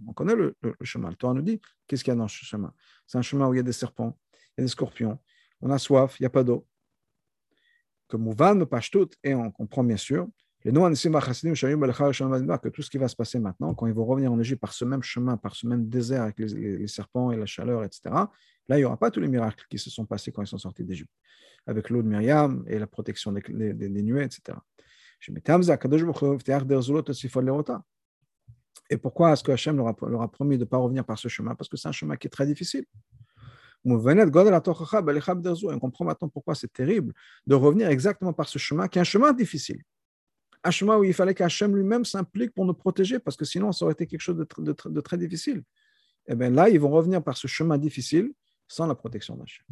On 0.07 0.13
connaît 0.13 0.35
le, 0.35 0.55
chemin. 0.81 1.09
Le 1.09 1.15
Torah 1.15 1.33
nous 1.33 1.41
dit 1.41 1.61
qu'est-ce 1.87 2.03
qu'il 2.03 2.11
y 2.11 2.15
a 2.15 2.17
dans 2.17 2.27
ce 2.27 2.43
chemin. 2.43 2.73
C'est 3.05 3.17
un 3.17 3.21
chemin 3.21 3.47
où 3.47 3.53
il 3.53 3.57
y 3.57 3.59
a 3.59 3.63
des 3.63 3.71
serpents, 3.71 4.17
il 4.33 4.37
y 4.57 4.61
a 4.61 4.65
des 4.65 4.71
scorpions, 4.71 5.19
on 5.61 5.69
a 5.69 5.77
soif, 5.77 6.19
il 6.19 6.23
n'y 6.23 6.27
a 6.27 6.31
pas 6.31 6.43
d'eau. 6.43 6.65
Que 8.07 8.17
Mouvan 8.17 8.65
tout, 8.91 9.09
et 9.23 9.35
on 9.35 9.51
comprend 9.51 9.83
bien 9.83 9.97
sûr 9.97 10.27
que 10.63 10.69
tout 12.69 12.81
ce 12.81 12.89
qui 12.89 12.97
va 12.97 13.07
se 13.07 13.15
passer 13.15 13.37
maintenant, 13.37 13.75
quand 13.75 13.85
ils 13.85 13.93
vont 13.93 14.05
revenir 14.05 14.31
en 14.31 14.39
Égypte 14.39 14.61
par 14.61 14.73
ce 14.73 14.85
même 14.85 15.03
chemin, 15.03 15.37
par 15.37 15.55
ce 15.55 15.67
même 15.67 15.87
désert 15.87 16.23
avec 16.23 16.39
les, 16.39 16.87
serpents 16.87 17.31
et 17.31 17.37
la 17.37 17.45
chaleur, 17.45 17.83
etc., 17.83 18.01
là, 18.67 18.69
il 18.69 18.77
n'y 18.77 18.83
aura 18.83 18.97
pas 18.97 19.11
tous 19.11 19.19
les 19.19 19.27
miracles 19.27 19.63
qui 19.69 19.77
se 19.77 19.91
sont 19.91 20.07
passés 20.07 20.31
quand 20.31 20.41
ils 20.41 20.47
sont 20.47 20.57
sortis 20.57 20.83
d'Égypte, 20.83 21.11
avec 21.67 21.91
l'eau 21.91 22.01
de 22.01 22.07
Myriam 22.07 22.63
et 22.67 22.79
la 22.79 22.87
protection 22.87 23.31
des 23.31 24.01
nuées, 24.01 24.23
etc. 24.23 24.57
Et 28.89 28.97
pourquoi 28.97 29.33
est-ce 29.33 29.43
que 29.43 29.51
Hachem 29.51 29.77
leur 29.77 29.87
a, 29.87 30.31
promis 30.31 30.57
de 30.57 30.63
ne 30.63 30.65
pas 30.65 30.77
revenir 30.77 31.03
par 31.05 31.17
ce 31.17 31.27
chemin? 31.27 31.55
Parce 31.55 31.69
que 31.69 31.77
c'est 31.77 31.87
un 31.87 31.93
chemin 31.93 32.15
qui 32.17 32.27
est 32.27 32.29
très 32.29 32.45
difficile. 32.45 32.85
On 33.83 33.97
comprend 35.79 36.05
maintenant 36.05 36.29
pourquoi 36.29 36.55
c'est 36.55 36.71
terrible 36.71 37.13
de 37.47 37.55
revenir 37.55 37.89
exactement 37.89 38.33
par 38.33 38.47
ce 38.47 38.57
chemin, 38.57 38.87
qui 38.87 38.99
est 38.99 39.01
un 39.01 39.05
chemin 39.05 39.33
difficile 39.33 39.81
un 40.65 40.71
chemin 40.71 40.97
où 40.97 41.03
il 41.03 41.13
fallait 41.13 41.35
qu'Hachem 41.35 41.75
lui-même 41.75 42.03
s'implique 42.05 42.51
pour 42.53 42.65
nous 42.65 42.73
protéger, 42.73 43.19
parce 43.19 43.37
que 43.37 43.45
sinon, 43.45 43.71
ça 43.71 43.85
aurait 43.85 43.93
été 43.93 44.07
quelque 44.07 44.21
chose 44.21 44.35
de, 44.35 45.01
très 45.01 45.17
difficile. 45.17 45.59
Et 46.27 46.31
eh 46.31 46.35
bien 46.35 46.49
là, 46.49 46.69
ils 46.69 46.79
vont 46.79 46.89
revenir 46.89 47.23
par 47.23 47.37
ce 47.37 47.45
chemin 47.45 47.77
difficile 47.77 48.33
sans 48.67 48.87
la 48.87 48.95
protection 48.95 49.35
d'Hachem. 49.35 49.63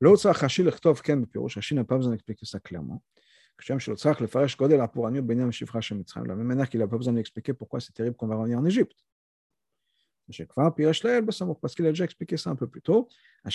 L'autre, 0.00 0.26
Hachi 0.26 0.66
Hachi 0.66 1.74
n'a 1.74 1.84
pas 1.84 1.96
besoin 1.96 2.12
d'expliquer 2.12 2.46
ça 2.46 2.58
clairement. 2.60 3.02
La 3.68 3.76
même 6.34 6.46
manière 6.46 6.68
qu'il 6.68 6.80
n'a 6.80 6.88
pas 6.88 6.96
besoin 6.96 7.12
d'expliquer 7.12 7.52
pourquoi 7.52 7.80
c'est 7.80 7.92
terrible 7.92 8.16
qu'on 8.16 8.26
va 8.26 8.36
revenir 8.36 8.58
en 8.58 8.64
Égypte. 8.64 8.96
Parce 10.26 11.74
qu'il 11.74 11.86
a 11.86 11.90
déjà 11.90 12.04
expliqué 12.04 12.36
ça 12.38 12.50
un 12.50 12.56
peu 12.56 12.66
plus 12.66 12.80
tôt. 12.80 13.08
On 13.44 13.48
ne 13.48 13.50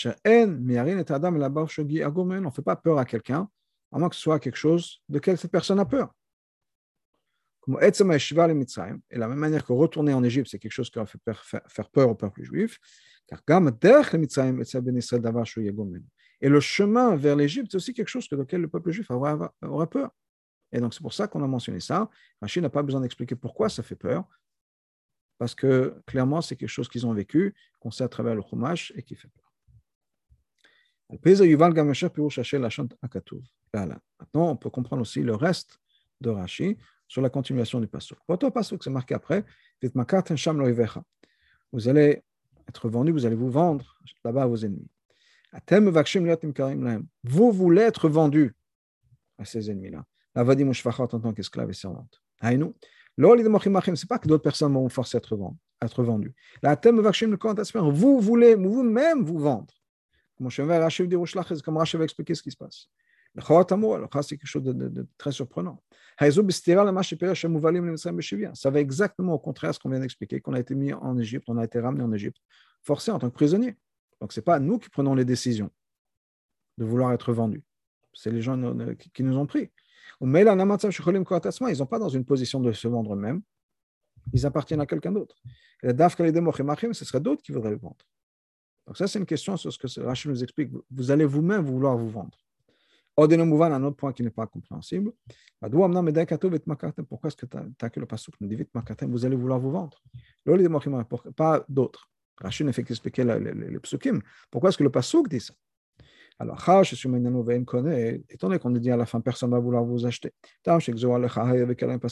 fait 2.51 2.62
pas 2.62 2.75
peur 2.75 2.99
à 2.99 3.05
quelqu'un 3.05 3.49
à 3.91 3.99
moins 3.99 4.10
que 4.10 4.15
ce 4.15 4.21
soit 4.21 4.39
quelque 4.39 4.58
chose 4.58 5.01
de 5.08 5.19
quel 5.19 5.38
cette 5.38 5.51
personne 5.51 5.79
a 5.79 5.86
peur. 5.86 6.13
Et 7.81 7.91
de 7.91 9.19
la 9.19 9.27
même 9.27 9.39
manière 9.39 9.65
que 9.65 9.73
retourner 9.73 10.13
en 10.13 10.23
Égypte, 10.23 10.49
c'est 10.51 10.60
quelque 10.60 10.71
chose 10.71 10.89
qui 10.89 10.99
va 10.99 11.05
faire 11.05 11.89
peur 11.89 12.10
au 12.10 12.15
peuple 12.15 12.43
juif, 12.43 12.77
car 13.25 13.41
et 16.41 16.50
le 16.50 16.60
chemin 16.60 17.15
vers 17.15 17.36
l'Égypte, 17.36 17.67
c'est 17.71 17.78
aussi 17.78 17.93
quelque 17.93 18.10
chose 18.10 18.28
que 18.28 18.36
lequel 18.36 18.62
le 18.62 18.67
peuple 18.67 18.91
juif 18.91 19.10
aura 19.12 19.89
peur. 19.89 20.12
Et 20.71 20.80
donc 20.80 20.93
c'est 20.93 21.02
pour 21.02 21.13
ça 21.13 21.28
qu'on 21.28 21.43
a 21.43 21.48
mentionné 21.48 21.80
ça. 21.80 22.10
Rachid 22.41 22.62
n'a 22.62 22.69
pas 22.69 22.84
besoin 22.84 23.02
d'expliquer 23.02 23.36
pourquoi 23.36 23.69
ça 23.69 23.84
fait 23.84 23.95
peur, 23.95 24.26
parce 25.38 25.56
que 25.56 26.02
clairement 26.06 26.41
c'est 26.41 26.56
quelque 26.56 26.69
chose 26.69 26.89
qu'ils 26.89 27.06
ont 27.08 27.13
vécu, 27.13 27.54
qu'on 27.80 27.91
sait 27.91 28.04
à 28.04 28.10
travers 28.10 28.36
le 28.36 28.41
Chumash 28.41 28.91
et 28.95 29.04
qui 29.04 29.15
fait 29.15 29.30
peur. 29.30 29.45
Maintenant, 33.74 34.50
on 34.50 34.56
peut 34.56 34.69
comprendre 34.69 35.02
aussi 35.02 35.21
le 35.21 35.36
reste 35.36 35.80
de 36.21 36.30
Rashi 36.30 36.78
sur 37.08 37.21
la 37.21 37.30
continuation 37.30 37.80
du 37.80 37.88
passage. 37.88 38.17
Votre 38.28 38.50
passage, 38.50 38.80
c'est 38.82 38.89
marqué 38.89 39.13
après 39.13 39.45
Vous 41.71 41.88
allez 41.88 42.24
être 42.67 42.89
vendu, 42.89 43.12
vous 43.12 43.26
allez 43.26 43.36
vous 43.36 43.52
vendre 43.52 44.00
là-bas 44.24 44.43
à 44.43 44.48
vos 44.48 44.58
ennemis. 44.58 44.89
Vous 47.24 47.52
voulez 47.52 47.82
être 47.82 48.10
vendu 48.10 48.54
à 49.38 49.46
ces 49.46 49.72
ennemis-là. 49.72 50.06
en 50.36 51.08
tant 51.08 51.34
qu'esclave 51.34 51.70
et 51.70 51.74
servante. 51.74 52.22
Ce 52.41 52.48
n'est 52.48 54.08
pas 54.08 54.20
que 54.20 54.28
d'autres 54.28 54.44
personnes 54.44 54.74
vont 54.74 54.84
vous 54.84 54.89
forcer 54.89 55.18
à 55.18 55.20
être, 55.20 55.36
vendu, 55.36 55.58
à 55.82 55.84
être 55.84 56.04
vendus. 56.04 56.34
Vous 57.91 58.20
voulez 58.20 58.56
vous-même 58.56 59.24
vous 59.24 59.39
vendre. 59.39 59.74
Comme 60.38 61.78
Rashi 61.78 61.98
va 61.98 62.04
expliquer 62.04 62.36
ce 62.36 62.44
qui 62.44 62.52
se 62.52 62.58
passe. 62.58 62.89
C'est 63.38 64.38
quelque 64.38 64.46
chose 64.46 64.63
de, 64.63 64.74
de, 64.74 64.89
de 64.89 65.08
très 65.18 65.32
surprenant. 65.32 65.82
Ça 66.18 66.30
va 68.70 68.80
exactement 68.80 69.34
au 69.34 69.39
contraire 69.39 69.72
de 69.72 69.76
ce 69.76 69.80
qu'on 69.80 69.89
vient 69.89 70.00
d'expliquer, 70.00 70.39
qu'on 70.39 70.54
a 70.54 70.60
été 70.60 70.76
mis 70.76 70.94
en 70.94 71.18
Égypte, 71.18 71.46
on 71.50 71.58
a 71.58 71.65
été 71.65 71.80
ramené 71.80 72.04
en 72.04 72.13
Égypte, 72.13 72.38
forcé 72.82 73.12
en 73.12 73.20
tant 73.20 73.30
que 73.30 73.36
prisonnier. 73.36 73.76
Donc, 74.21 74.34
ce 74.34 74.39
n'est 74.39 74.43
pas 74.43 74.60
nous 74.60 74.80
qui 74.80 74.89
prenons 74.89 75.13
les 75.15 75.25
décisions 75.25 75.69
de 76.78 76.86
vouloir 76.86 77.13
être 77.13 77.34
vendus. 77.34 77.63
C'est 78.13 78.32
les 78.32 78.41
gens 78.41 78.58
qui 79.13 79.23
nous 79.23 79.38
ont 79.38 79.45
pris. 79.45 79.71
Ils 80.21 80.28
ne 80.30 81.73
sont 81.73 81.86
pas 81.86 81.99
dans 81.99 82.10
une 82.10 82.23
position 82.25 82.62
de 82.62 82.71
se 82.71 82.88
vendre 82.88 83.13
eux-mêmes. 83.13 83.41
Ils 84.34 84.45
appartiennent 84.45 84.82
à 84.82 84.86
quelqu'un 84.86 85.12
d'autre. 85.12 85.36
Et 85.84 85.89
ce 85.89 87.06
serait 87.06 87.19
d'autres 87.19 87.41
qui 87.41 87.51
voudraient 87.51 87.71
le 87.71 87.78
vendre. 87.78 87.97
Donc 88.88 88.97
ça, 88.97 89.08
c'est 89.08 89.19
une 89.19 89.25
question 89.25 89.58
sur 89.58 89.73
ce 89.73 89.78
que 89.78 90.01
Rachel 90.01 90.32
nous 90.32 90.43
explique. 90.43 90.71
Vous 90.91 91.12
allez 91.12 91.25
vous-même 91.25 91.65
vouloir 91.65 91.97
vous 91.97 92.10
vendre. 92.10 92.38
Un 93.17 93.84
autre 93.84 93.95
point 93.95 94.13
qui 94.13 94.23
n'est 94.23 94.30
pas 94.30 94.47
compréhensible. 94.47 95.12
Pourquoi 95.62 97.28
est-ce 97.28 97.36
que 97.38 97.45
tu 97.45 97.58
as 97.82 97.89
que 97.89 97.99
le 97.99 98.06
passage 98.06 98.34
nous 98.39 98.47
dit 98.47 98.58
vous 99.01 99.25
allez 99.25 99.36
vouloir 99.36 99.60
vous 99.60 99.71
vendre? 99.71 100.01
Pas 101.36 101.65
d'autres. 101.69 102.10
Rachel 102.41 102.67
ne 102.67 102.71
fait 102.71 102.84
qu'expliquer 102.84 103.24
les 103.24 103.80
psukim. 103.80 104.21
Pourquoi 104.52 104.69
est-ce 104.69 104.78
que 104.78 104.84
le 104.84 104.91
passage 104.91 105.24
dit 105.30 105.39
ça? 105.39 105.54
Alors, 106.38 106.58
étant 106.60 108.48
donné 108.48 108.60
qu'on 108.60 108.71
dit 108.71 108.91
à 108.91 108.98
la 108.98 109.06
fin, 109.06 109.21
personne 109.21 109.52
ne 109.52 109.56
va 109.56 109.62
vouloir 109.62 109.86
vous 109.86 110.06
acheter. 110.06 110.34
Parce 110.65 110.86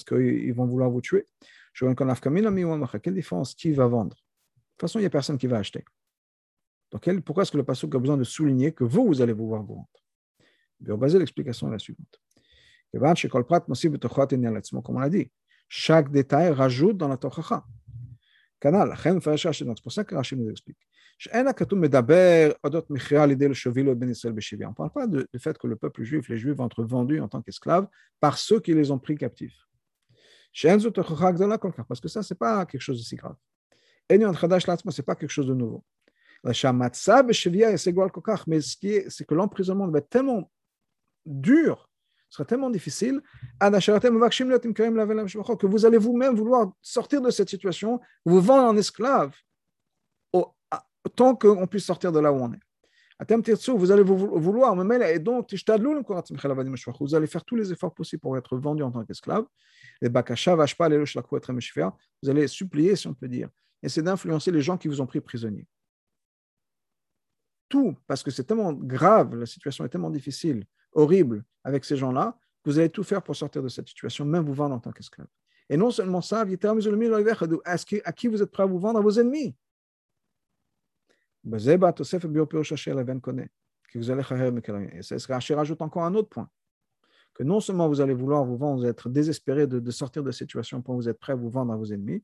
qu'ils 0.06 0.54
vont 0.54 0.66
vouloir 0.66 0.90
vous 0.90 1.02
tuer. 1.02 1.28
Quelle 1.76 3.14
différence 3.14 3.54
Qui 3.54 3.74
va 3.74 3.88
vendre? 3.88 4.16
De 4.16 4.22
toute 4.78 4.82
façon, 4.82 5.00
il 5.00 5.02
n'y 5.02 5.08
a 5.08 5.10
personne 5.10 5.38
qui 5.38 5.48
va 5.48 5.58
acheter. 5.58 5.84
Donc, 6.92 7.10
pourquoi 7.22 7.44
est-ce 7.44 7.52
que 7.52 7.58
le 7.58 7.66
passage 7.66 7.90
a 7.94 8.00
besoin 8.00 8.16
de 8.16 8.24
souligner 8.24 8.72
que 8.72 8.86
vous, 8.86 9.06
vous 9.06 9.22
allez 9.22 9.34
vouloir 9.34 9.62
vous 9.62 9.74
rendre? 9.76 9.90
Basé 10.98 11.20
l'explication 11.20 11.68
est 11.68 11.72
la 11.72 11.80
suivante. 11.80 12.22
Comme 14.84 14.96
on 14.96 15.00
l'a 15.00 15.10
dit, 15.10 15.32
chaque 15.68 16.12
détail 16.12 16.52
rajoute 16.52 16.98
dans 16.98 17.08
la 17.08 17.18
Tochacha. 17.18 17.66
C'est 18.64 19.84
pour 19.84 19.92
ça 19.92 20.06
que 20.06 20.16
Rachid 20.16 20.40
nous 20.40 20.50
explique. 20.50 20.78
On 21.34 21.40
ne 21.40 21.52
parle 24.74 24.92
pas 24.92 25.08
du 25.08 25.28
fait 25.38 25.58
que 25.58 25.68
le 25.68 25.76
peuple 25.76 26.04
juif, 26.04 26.30
les 26.30 26.38
juifs 26.38 26.56
vont 26.56 26.68
être 26.68 26.84
vendus 26.84 27.20
en 27.20 27.28
tant 27.28 27.42
qu'esclaves 27.42 27.88
par 28.20 28.38
ceux 28.38 28.62
qui 28.62 28.74
les 28.74 28.90
ont 28.92 29.00
pris 29.00 29.18
captifs. 29.18 29.68
Parce 30.54 32.00
que 32.00 32.08
ça, 32.08 32.24
ce 32.24 32.34
n'est 32.34 32.38
pas 32.38 32.66
quelque 32.66 32.82
chose 32.82 33.00
de 33.00 33.04
si 33.04 33.18
grave. 33.18 33.36
Ce 34.10 34.16
n'est 34.16 35.06
pas 35.06 35.16
quelque 35.16 35.30
chose 35.30 35.48
de 35.48 35.54
nouveau. 35.54 35.84
Mais 36.46 36.54
c'est 38.62 39.26
que 39.26 39.34
l'emprisonnement 39.34 39.88
va 39.88 40.00
être 40.00 40.10
tellement 40.10 40.52
dur, 41.26 41.90
sera 42.34 42.46
tellement 42.46 42.70
difficile, 42.72 43.22
que 43.60 45.68
vous 45.68 45.86
allez 45.86 46.00
vous-même 46.00 46.36
vouloir 46.36 46.72
sortir 46.82 47.22
de 47.22 47.30
cette 47.30 47.50
situation, 47.50 48.02
vous 48.26 48.42
vendre 48.42 48.68
en 48.68 48.76
esclave, 48.76 49.36
tant 51.16 51.36
qu'on 51.36 51.68
puisse 51.68 51.86
sortir 51.86 52.12
de 52.12 52.18
là 52.20 52.34
où 52.34 52.38
on 52.38 52.52
est. 52.54 52.60
Vous 53.68 53.92
allez 53.92 54.02
vouloir, 54.02 54.76
et 55.04 55.20
donc, 55.20 55.54
vous 57.00 57.16
allez 57.16 57.28
faire 57.28 57.46
tous 57.46 57.56
les 57.56 57.72
efforts 57.72 57.94
possibles 57.94 58.22
pour 58.22 58.36
être 58.36 58.58
vendu 58.58 58.82
en 58.82 58.90
tant 58.92 59.06
qu'esclave. 59.06 59.46
Vous 60.02 60.10
allez 62.30 62.48
supplier, 62.48 62.96
si 62.96 63.08
on 63.08 63.14
peut 63.14 63.28
dire, 63.28 63.50
et 63.84 63.90
c'est 63.90 64.02
d'influencer 64.02 64.50
les 64.52 64.62
gens 64.62 64.76
qui 64.78 64.88
vous 64.88 65.02
ont 65.02 65.06
pris 65.06 65.22
prisonniers 65.22 65.68
tout, 67.74 67.98
parce 68.06 68.22
que 68.22 68.30
c'est 68.30 68.44
tellement 68.44 68.72
grave, 68.72 69.36
la 69.36 69.48
situation 69.48 69.84
est 69.84 69.90
tellement 69.90 70.12
difficile, 70.12 70.64
horrible 70.96 71.44
avec 71.64 71.86
ces 71.86 71.96
gens-là, 71.98 72.38
vous 72.66 72.80
allez 72.80 72.90
tout 72.90 73.04
faire 73.04 73.22
pour 73.22 73.36
sortir 73.36 73.62
de 73.62 73.70
cette 73.70 73.88
situation, 73.88 74.26
même 74.26 74.46
vous 74.46 74.54
vendre 74.54 74.76
en 74.76 74.80
tant 74.80 74.92
qu'esclave. 74.92 75.28
Et 75.70 75.78
non 75.78 75.92
seulement 75.92 76.22
ça, 76.22 76.44
à 78.06 78.14
qui 78.14 78.28
vous 78.28 78.42
êtes 78.42 78.52
prêt 78.52 78.64
à 78.64 78.66
vous 78.66 78.80
vendre 78.80 79.00
à 79.00 79.02
vos 79.02 79.12
ennemis? 79.12 79.56
Et 84.94 85.02
c'est 85.02 85.20
rajoute 85.56 85.82
encore 85.82 86.04
un 86.04 86.14
autre 86.16 86.30
point. 86.30 86.50
Que 87.34 87.44
non 87.44 87.60
seulement 87.60 87.88
vous 87.88 88.00
allez 88.02 88.14
vouloir 88.14 88.46
vous 88.46 88.58
vendre, 88.58 88.82
vous 88.82 88.88
être 88.88 89.10
désespéré 89.10 89.68
de, 89.68 89.80
de 89.80 89.92
sortir 89.92 90.24
de 90.24 90.32
cette 90.32 90.48
situation 90.48 90.82
pour 90.82 90.96
vous 90.96 91.10
être 91.10 91.20
prêt 91.20 91.34
à 91.34 91.36
vous 91.36 91.50
vendre 91.50 91.74
à 91.74 91.76
vos 91.76 91.86
ennemis, 91.86 92.24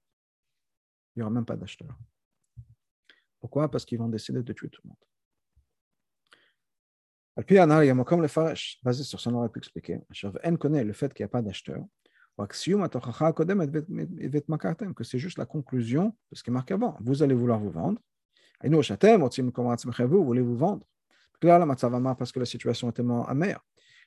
il 1.16 1.20
n'y 1.20 1.22
aura 1.24 1.32
même 1.32 1.46
pas 1.46 1.56
d'acheteur. 1.56 1.98
Pourquoi? 3.40 3.70
Parce 3.70 3.86
qu'ils 3.86 3.98
vont 3.98 4.10
décider 4.10 4.44
de 4.44 4.54
tuer 4.54 4.70
tout 4.70 4.82
le 4.84 4.90
monde. 4.90 4.98
Il 7.48 7.56
y 7.56 7.60
a 7.60 8.04
comme 8.04 8.22
le 8.22 8.28
farash, 8.28 8.80
basé 8.84 9.04
sur 9.04 9.20
ça, 9.20 9.30
on 9.30 9.36
aurait 9.36 9.50
pu 9.50 9.60
expliquer. 9.60 10.00
En 10.44 10.56
connaît 10.56 10.84
le 10.84 10.94
fait 10.94 11.14
qu'il 11.14 11.24
n'y 11.24 11.28
a 11.28 11.30
pas 11.30 11.42
d'acheteur. 11.42 11.84
Que 12.38 12.56
c'est 15.04 15.20
juste 15.20 15.38
la 15.38 15.46
conclusion 15.46 16.16
de 16.32 16.38
ce 16.38 16.44
qui 16.44 16.50
est 16.50 16.54
marqué 16.54 16.74
avant. 16.74 16.98
Vous 17.02 17.22
allez 17.22 17.36
vouloir 17.36 17.60
vous 17.60 17.70
vendre. 17.70 18.00
Et 18.64 18.70
nous, 18.70 18.82
vous 18.82 20.26
voulez 20.26 20.42
vous 20.42 20.56
vendre. 20.58 20.86
Parce 21.42 22.32
que 22.32 22.40
la 22.40 22.46
situation 22.46 22.90
est 22.90 22.94
tellement 22.94 23.28
amère. 23.28 23.60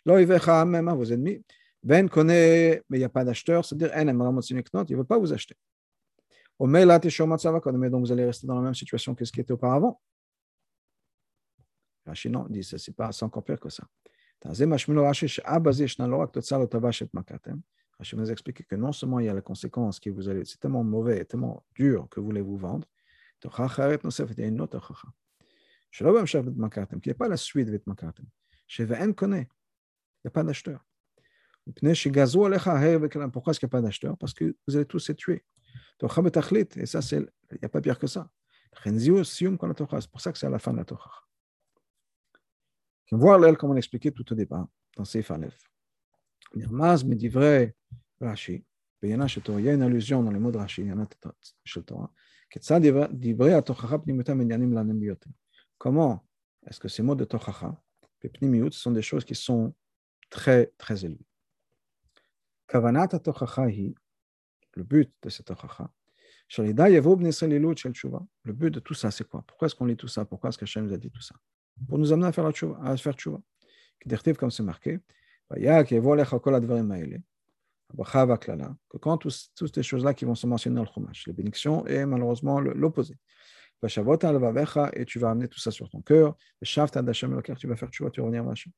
Vos 0.05 1.05
ennemis? 1.05 1.45
Ben 1.83 2.09
connaît, 2.09 2.83
mais 2.89 2.99
il 2.99 3.01
n'y 3.01 3.05
a 3.05 3.09
pas 3.09 3.25
d'acheteur, 3.25 3.65
c'est-à-dire, 3.65 3.91
il 3.99 4.07
ne 4.07 4.97
veut 4.97 5.05
pas 5.05 5.19
vous 5.19 5.33
acheter. 5.33 5.57
Donc, 6.59 6.69
vous 6.69 8.13
allez 8.13 8.25
rester 8.25 8.47
dans 8.47 8.55
la 8.55 8.61
même 8.61 8.75
situation 8.75 9.15
que 9.15 9.25
ce 9.25 9.33
qui 9.33 9.41
était 9.41 9.53
auparavant. 9.53 10.01
Rashi, 12.07 12.31
non, 12.31 12.47
dit, 12.49 12.65
c'est 12.65 12.97
pas, 12.97 13.11
encore 13.23 13.45
pire 13.45 13.61
que 13.61 13.69
ça. 13.69 13.85
Rashi 14.45 14.91
nous 18.17 18.29
a 18.29 18.33
expliqué 18.33 18.65
que 18.65 18.75
non 18.75 18.93
seulement 18.93 19.21
il 19.21 19.27
y 19.27 19.29
a 19.29 19.35
la 19.35 19.41
conséquence 19.41 20.01
que 20.01 20.11
vous 20.11 20.29
allez, 20.29 20.45
c'est 20.45 20.59
tellement 20.59 20.83
mauvais, 20.83 21.25
tellement 21.25 21.65
dur 21.75 22.09
que 22.11 22.19
vous 22.19 22.27
voulez 22.27 22.41
vous 22.41 22.57
vendre, 22.57 22.89
il 23.45 23.47
y 23.47 23.51
a 23.51 24.51
n'est 27.11 27.15
pas 27.15 27.29
la 27.29 27.37
suite 27.37 27.67
de 27.67 27.73
connaît, 29.13 29.49
il 29.49 30.27
n'y 30.27 30.29
a 30.29 30.31
pas 30.31 30.43
d'acheteur. 30.43 30.85
Pourquoi 31.65 31.93
est-ce 31.93 33.61
qu'il 33.61 33.67
n'y 33.67 33.71
a 33.71 33.77
pas 33.77 33.83
d'acheteur? 33.83 34.17
Parce 34.19 34.35
que 34.35 34.57
vous 34.67 34.77
allez 34.77 34.87
tous 34.87 35.09
être 35.11 35.17
tués. 35.17 35.45
Et 36.01 36.87
ça, 36.87 37.01
il 37.13 37.19
n'y 37.19 37.65
a 37.65 37.69
pas 37.69 37.81
pire 37.81 37.99
que 37.99 38.09
ça. 38.09 38.29
C'est 38.85 40.11
pour 40.11 40.21
ça 40.21 40.33
que 40.33 40.39
c'est 40.39 40.47
à 40.47 40.51
la 40.51 40.59
fin 40.59 40.73
de 40.73 40.79
la 40.79 40.85
Torah. 40.85 41.25
On 43.02 43.02
voit 43.17 43.39
là, 43.39 43.55
comme 43.55 43.71
on 43.71 43.75
l'expliquait 43.75 44.11
tout 44.11 44.31
au 44.33 44.35
départ, 44.35 44.67
dans 44.97 45.05
Seif 45.05 45.31
Aleph. 45.31 45.59
Nirmaz, 46.55 47.05
mais 47.05 47.17
dit 47.17 47.29
vrai, 47.29 47.75
Rashi, 48.21 48.65
il 49.03 49.09
y 49.09 49.13
a 49.13 49.73
une 49.73 49.83
allusion 49.83 50.23
dans 50.23 50.31
les 50.31 50.39
mots 50.39 50.53
de 50.53 50.59
Rashi, 50.59 50.83
il 50.83 50.89
y 50.89 50.93
en 50.93 51.01
a 51.01 51.09
chez 51.65 51.81
le 51.81 51.85
Torah, 51.85 52.13
Comment 55.79 56.27
est-ce 56.67 56.79
que 56.79 56.89
ces 56.89 57.03
mots 57.03 57.15
de 57.15 57.25
Tochacha, 57.25 57.83
ce 58.23 58.29
sont 58.71 58.91
des 58.93 59.03
choses 59.03 59.25
qui 59.25 59.35
sont 59.35 59.75
très, 60.31 60.73
très 60.79 61.05
élevées? 61.05 61.27
Kavanat 62.69 63.09
Tochacha 63.09 63.67
le 64.75 64.85
but 64.85 65.13
de 65.23 65.29
cette 65.29 65.47
Tochacha, 65.47 65.91
le 66.59 68.53
but 68.53 68.71
de 68.71 68.81
tout 68.81 68.95
ça, 68.95 69.11
c'est 69.11 69.27
quoi? 69.27 69.43
Pourquoi 69.47 69.67
est-ce 69.67 69.75
qu'on 69.75 69.87
lit 69.87 69.97
tout 69.97 70.09
ça? 70.09 70.25
Pourquoi 70.25 70.51
est-ce 70.51 70.59
que 70.59 70.65
Hachem 70.65 70.87
nous 70.87 70.93
a 70.93 70.99
dit 70.99 71.11
tout 71.11 71.23
ça? 71.23 71.35
Pour 71.89 71.99
nous 71.99 72.13
amener 72.13 72.29
à 72.29 72.33
faire, 72.33 72.45
la 72.45 72.53
tchouva, 72.53 72.79
à 72.83 72.97
faire 72.97 73.15
tchouva. 73.15 73.41
Comme 74.39 74.51
c'est 74.51 74.63
marqué, 74.63 75.01
que 75.51 75.99
quand 78.99 79.19
toutes 79.19 79.75
ces 79.75 79.83
choses-là 79.83 80.15
qui 80.15 80.25
vont 80.25 80.35
se 80.35 80.47
mentionner 80.47 80.77
dans 80.77 80.83
le 80.83 80.89
Chumash, 80.89 81.27
les 81.27 81.33
bénédictions 81.33 81.85
et 81.87 82.07
malheureusement 82.07 82.61
l'opposé. 82.61 83.17
Et 83.85 85.05
tu 85.05 85.19
vas 85.19 85.31
amener 85.31 85.49
tout 85.49 85.59
ça 85.59 85.73
sur 85.73 85.91
ton 85.91 86.03
cœur. 86.03 86.37
Tu 86.65 86.77
vas 86.77 86.87
faire 87.77 87.91
tu 87.91 88.05
vas 88.05 88.11
revenir 88.19 88.49
à 88.49 88.53
Hachem. 88.53 88.73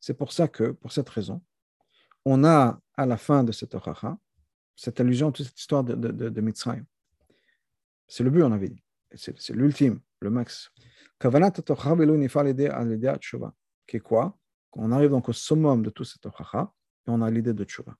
C'est 0.00 0.14
pour 0.14 0.32
ça 0.32 0.48
que, 0.48 0.72
pour 0.72 0.92
cette 0.92 1.08
raison, 1.08 1.42
on 2.24 2.44
a 2.44 2.80
à 2.96 3.06
la 3.06 3.16
fin 3.16 3.44
de 3.44 3.52
cette 3.52 3.74
Oracha, 3.74 4.18
cette 4.76 5.00
allusion, 5.00 5.30
toute 5.30 5.46
cette 5.46 5.60
histoire 5.60 5.84
de, 5.84 5.94
de, 5.94 6.30
de, 6.30 6.40
Mitzrayim. 6.40 6.84
C'est 8.06 8.22
le 8.22 8.30
but, 8.30 8.42
on 8.42 8.52
avait 8.52 8.68
dit. 8.68 8.82
C'est 9.14 9.50
l'ultime, 9.50 10.00
le 10.20 10.30
max. 10.30 10.70
Qui 13.86 13.96
est 13.96 14.00
quoi? 14.00 14.38
On 14.72 14.92
arrive 14.92 15.10
donc 15.10 15.28
au 15.28 15.32
summum 15.32 15.82
de 15.82 15.90
toute 15.90 16.06
cette 16.06 16.24
Oracha 16.26 16.72
et 17.06 17.10
on 17.10 17.22
a 17.22 17.30
l'idée 17.30 17.54
de 17.54 17.64
Tshuva. 17.64 17.96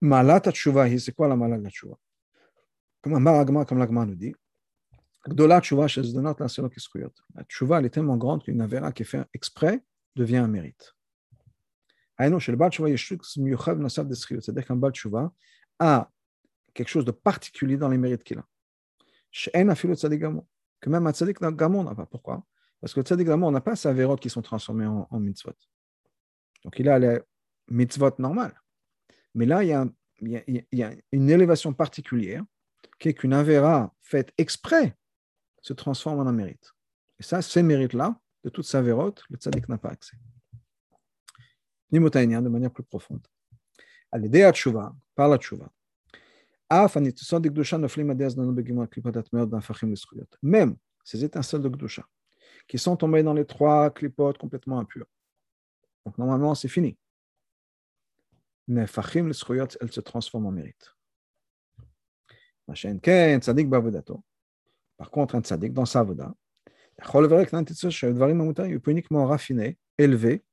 Malat 0.00 0.40
c'est 0.52 1.12
quoi 1.12 1.28
la 1.28 1.36
malat 1.36 1.58
Tshuva 1.68 1.96
Comme 3.02 3.22
l'Agma 3.22 4.06
nous 4.06 4.14
dit, 4.14 4.34
la 5.26 5.60
Tshuva, 5.60 5.88
Tshuva, 5.88 7.78
elle 7.78 7.86
est 7.86 7.90
tellement 7.90 8.16
grande 8.16 8.44
qu'une 8.44 8.60
Avera 8.60 8.92
qui 8.92 9.02
est 9.02 9.06
faite 9.06 9.26
exprès 9.34 9.82
devient 10.14 10.36
un 10.38 10.48
mérite. 10.48 10.94
Ah 12.16 12.28
c'est-à-dire 12.28 12.68
qu'un 14.66 14.76
Baal 14.76 14.92
a 15.78 16.10
quelque 16.74 16.88
chose 16.88 17.04
de 17.04 17.10
particulier 17.10 17.76
dans 17.76 17.88
les 17.88 17.98
mérites 17.98 18.24
qu'il 18.24 18.38
a. 18.38 18.46
Que 20.80 20.90
même 20.90 21.06
un 21.06 21.52
Gamon 21.52 21.84
n'a 21.84 21.94
pas. 21.94 22.06
Pourquoi? 22.06 22.44
Parce 22.80 22.94
que 22.94 23.00
le 23.00 23.22
Gamon 23.24 23.50
n'a 23.50 23.60
pas 23.60 23.76
sa 23.76 23.92
vérotes 23.92 24.20
qui 24.20 24.30
sont 24.30 24.42
transformées 24.42 24.86
en, 24.86 25.20
mitzvot. 25.20 25.52
Donc 26.64 26.78
il 26.78 26.88
a 26.88 26.98
les 26.98 27.20
mitzvot 27.68 28.12
normales. 28.18 28.60
Mais 29.34 29.46
là, 29.46 29.62
il 29.62 29.68
y 30.22 30.82
a, 30.82 30.92
une 31.12 31.30
élévation 31.30 31.72
particulière 31.72 32.44
qui 32.98 33.10
est 33.10 33.14
qu'une 33.14 33.32
Avera 33.32 33.92
faite 34.00 34.32
exprès 34.38 34.96
se 35.60 35.72
transforme 35.72 36.20
en 36.20 36.26
un 36.26 36.32
mérite. 36.32 36.72
Et 37.18 37.22
ça, 37.22 37.42
ces 37.42 37.62
mérites-là, 37.62 38.20
de 38.44 38.50
toute 38.50 38.64
sa 38.64 38.80
vérote, 38.80 39.24
le 39.28 39.36
tzaddik 39.36 39.68
n'a 39.68 39.78
pas 39.78 39.90
accès. 39.90 40.16
Nimotaïnien, 41.90 42.42
de 42.42 42.48
manière 42.48 42.70
plus 42.70 42.84
profonde. 42.84 43.26
À 44.12 44.18
l'idée 44.18 44.42
à 44.42 44.52
tchouva, 44.52 44.94
même 50.42 50.76
ces 51.04 51.24
étincelles 51.24 51.62
de 51.62 51.68
Gdusha, 51.68 52.04
qui 52.66 52.78
sont 52.78 52.96
tombées 52.96 53.22
dans 53.22 53.32
les 53.32 53.46
trois 53.46 53.90
clipotes 53.90 54.36
complètement 54.36 54.78
impures. 54.78 55.06
Donc 56.04 56.18
normalement, 56.18 56.54
c'est 56.54 56.68
fini. 56.68 56.96
Mais 58.66 58.86
Fachim, 58.86 59.28
les 59.28 59.34
elles 59.80 59.92
se 59.92 60.00
transforment 60.00 60.46
en 60.46 60.52
mérite. 60.52 60.94
Par 64.98 65.10
contre, 65.10 65.34
un 65.36 65.40
tzaddik 65.40 65.72
dans 65.72 65.86
sa 65.86 66.02
voda, 66.02 66.34
il 66.98 68.80
peut 68.80 68.90
uniquement 68.90 69.24
raffiner, 69.26 69.78
élever 69.96 70.44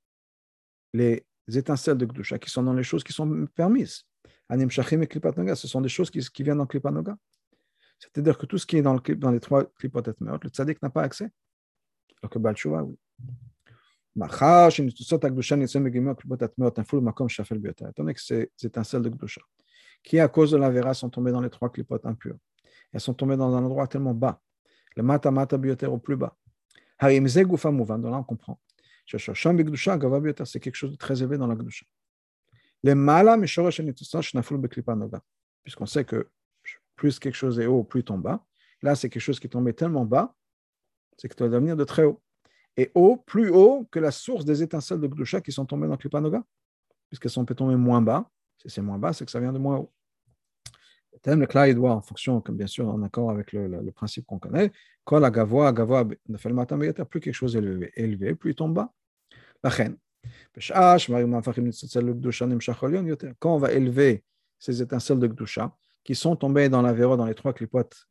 les 0.93 1.25
étincelles 1.53 1.97
de 1.97 2.05
Gdusha 2.05 2.39
qui 2.39 2.49
sont 2.49 2.63
dans 2.63 2.73
les 2.73 2.83
choses 2.83 3.03
qui 3.03 3.11
sont 3.11 3.47
permises. 3.47 4.05
Anim 4.49 4.69
Shachim 4.69 5.01
et 5.01 5.07
Klipat 5.07 5.33
Noga, 5.37 5.55
ce 5.55 5.67
sont 5.67 5.81
des 5.81 5.89
choses 5.89 6.09
qui, 6.09 6.19
qui 6.19 6.43
viennent 6.43 6.57
dans 6.57 6.65
Klipat 6.65 6.91
Noga. 6.91 7.17
C'est-à-dire 7.99 8.37
que 8.37 8.45
tout 8.45 8.57
ce 8.57 8.65
qui 8.65 8.77
est 8.77 8.81
dans, 8.81 8.93
le, 8.93 9.15
dans 9.15 9.31
les 9.31 9.39
trois 9.39 9.63
Klipat 9.63 10.03
Etmeot, 10.07 10.39
le 10.43 10.49
tzaddik 10.49 10.81
n'a 10.81 10.89
pas 10.89 11.03
accès. 11.03 11.29
Alors 12.21 12.29
que 12.29 12.39
Baal 12.39 12.55
Shua, 12.55 12.83
oui. 12.83 12.97
Étant 14.17 14.33
donné 17.97 18.13
que 18.13 18.21
ces 18.21 18.49
étincelles 18.63 19.01
de 19.01 19.09
Gdusha, 19.09 19.41
qui 20.03 20.19
à 20.19 20.27
cause 20.29 20.51
de 20.51 20.57
la 20.57 20.69
vera 20.69 20.93
sont 20.93 21.09
tombées 21.09 21.31
dans 21.31 21.41
les 21.41 21.49
trois 21.49 21.69
clipotes 21.69 22.05
impures, 22.05 22.37
elles 22.93 23.01
sont 23.01 23.13
tombées 23.13 23.35
dans 23.35 23.53
un 23.53 23.63
endroit 23.63 23.87
tellement 23.87 24.13
bas 24.13 24.41
le 24.95 25.03
mata 25.03 25.31
mata 25.31 25.57
bioter 25.57 25.87
au 25.87 25.97
plus 25.97 26.15
bas. 26.15 26.35
Donc 27.01 27.09
là, 27.09 28.17
on 28.17 28.23
comprend. 28.23 28.59
C'est 29.05 30.59
quelque 30.59 30.75
chose 30.75 30.91
de 30.91 30.95
très 30.95 31.21
élevé 31.21 31.37
dans 31.37 31.47
la 31.47 31.55
Gdusha. 31.55 31.85
Le 32.85 32.93
mala 32.93 33.35
puisqu'on 35.63 35.85
sait 35.87 36.05
que 36.05 36.29
plus 36.95 37.17
quelque 37.17 37.33
chose 37.33 37.59
est 37.59 37.65
haut, 37.65 37.83
plus 37.83 38.01
il 38.01 38.03
tombe 38.03 38.21
bas. 38.21 38.45
Là, 38.83 38.93
c'est 38.93 39.09
quelque 39.09 39.23
chose 39.23 39.39
qui 39.39 39.49
tombé 39.49 39.73
tellement 39.73 40.05
bas, 40.05 40.35
c'est 41.17 41.27
que 41.27 41.33
tu 41.33 41.41
vas 41.41 41.49
devenir 41.49 41.75
de 41.75 41.83
très 41.83 42.03
haut. 42.03 42.21
Et 42.77 42.91
haut, 42.93 43.17
plus 43.17 43.49
haut 43.49 43.87
que 43.89 43.97
la 43.97 44.11
source 44.11 44.45
des 44.45 44.61
étincelles 44.61 44.99
de 44.99 45.07
Gdusha 45.07 45.41
qui 45.41 45.51
sont 45.51 45.65
tombées 45.65 45.87
dans 45.87 45.97
Klipanoga, 45.97 46.43
puisqu'elles 47.09 47.31
sont 47.31 47.43
peut 47.43 47.55
tomber 47.55 47.75
moins 47.75 48.03
bas. 48.03 48.29
Si 48.59 48.69
c'est 48.69 48.83
moins 48.83 48.99
bas, 48.99 49.13
c'est 49.13 49.25
que 49.25 49.31
ça 49.31 49.39
vient 49.39 49.53
de 49.53 49.57
moins 49.57 49.77
haut. 49.77 49.91
Le 51.25 51.47
Kla, 51.47 51.67
il 51.67 51.73
doit, 51.73 51.91
en 51.91 52.01
fonction, 52.03 52.39
comme 52.39 52.55
bien 52.55 52.67
sûr, 52.67 52.87
en 52.87 53.01
accord 53.01 53.31
avec 53.31 53.51
le, 53.51 53.67
le, 53.67 53.81
le 53.81 53.91
principe 53.91 54.27
qu'on 54.27 54.37
connaît, 54.37 54.71
quand 55.05 55.17
la 55.17 55.31
gavoa, 55.31 55.71
gavoa, 55.73 56.05
plus 57.09 57.19
quelque 57.19 57.33
chose 57.33 57.55
est 57.55 57.59
élevé, 57.59 57.91
élevé 57.95 58.35
plus 58.35 58.51
il 58.51 58.55
tombe 58.55 58.75
bas. 58.75 58.93
La 59.63 59.71
reine. 59.71 59.97
Quand 63.39 63.55
on 63.55 63.57
va 63.57 63.71
élever 63.71 64.23
ces 64.59 64.81
étincelles 64.81 65.19
de 65.19 65.27
Gdusha, 65.27 65.75
qui 66.03 66.15
sont 66.15 66.35
tombées 66.35 66.69
dans 66.69 66.81
la 66.81 66.93
véro, 66.93 67.17
dans 67.17 67.25
les 67.25 67.35
trois 67.35 67.53
clipotes 67.53 68.05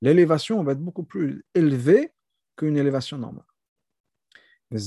l'élévation 0.00 0.62
va 0.64 0.72
être 0.72 0.80
beaucoup 0.80 1.04
plus 1.04 1.44
élevée 1.54 2.12
qu'une 2.56 2.76
élévation 2.76 3.18
normale. 3.18 3.44
Mais 4.70 4.78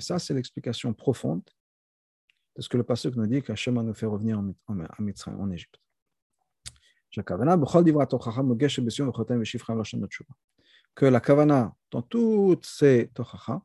ça, 0.00 0.18
c'est 0.18 0.34
l'explication 0.34 0.92
profonde 0.94 1.42
c'est 2.58 2.62
ce 2.62 2.68
que 2.68 2.76
le 2.76 2.82
pasuk 2.82 3.14
nous 3.14 3.28
dit 3.28 3.40
qu'Hachem 3.40 3.80
nous 3.80 3.94
fait 3.94 4.06
revenir 4.06 4.36
en, 4.40 4.52
en, 4.66 4.80
en, 4.80 5.40
en 5.40 5.50
Égypte. 5.52 5.80
Que 10.96 11.06
la 11.06 11.20
kavana, 11.20 11.72
dans 11.92 12.02
toutes 12.02 12.66
ces 12.66 13.12
tochacha, 13.14 13.62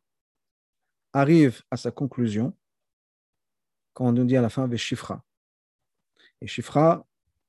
arrive 1.14 1.62
à 1.72 1.78
sa 1.78 1.92
conclusion 1.92 2.58
quand 3.94 4.08
on 4.08 4.12
nous 4.12 4.26
dit 4.26 4.36
à 4.36 4.42
la 4.42 4.50
fin 4.50 4.68
Veshifra. 4.68 5.24
Et 6.42 6.48
Shifra, 6.48 7.08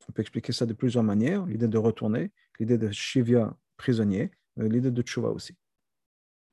on 0.08 0.12
peut 0.12 0.22
expliquer 0.22 0.52
ça 0.52 0.66
de 0.66 0.74
plusieurs 0.74 1.02
manières. 1.02 1.46
L'idée 1.46 1.68
de 1.68 1.78
retourner, 1.78 2.30
l'idée 2.60 2.78
de 2.78 2.90
Shivya, 2.90 3.56
prisonnier, 3.76 4.30
l'idée 4.56 4.90
de 4.90 5.02
Tshuva 5.02 5.30
aussi. 5.30 5.56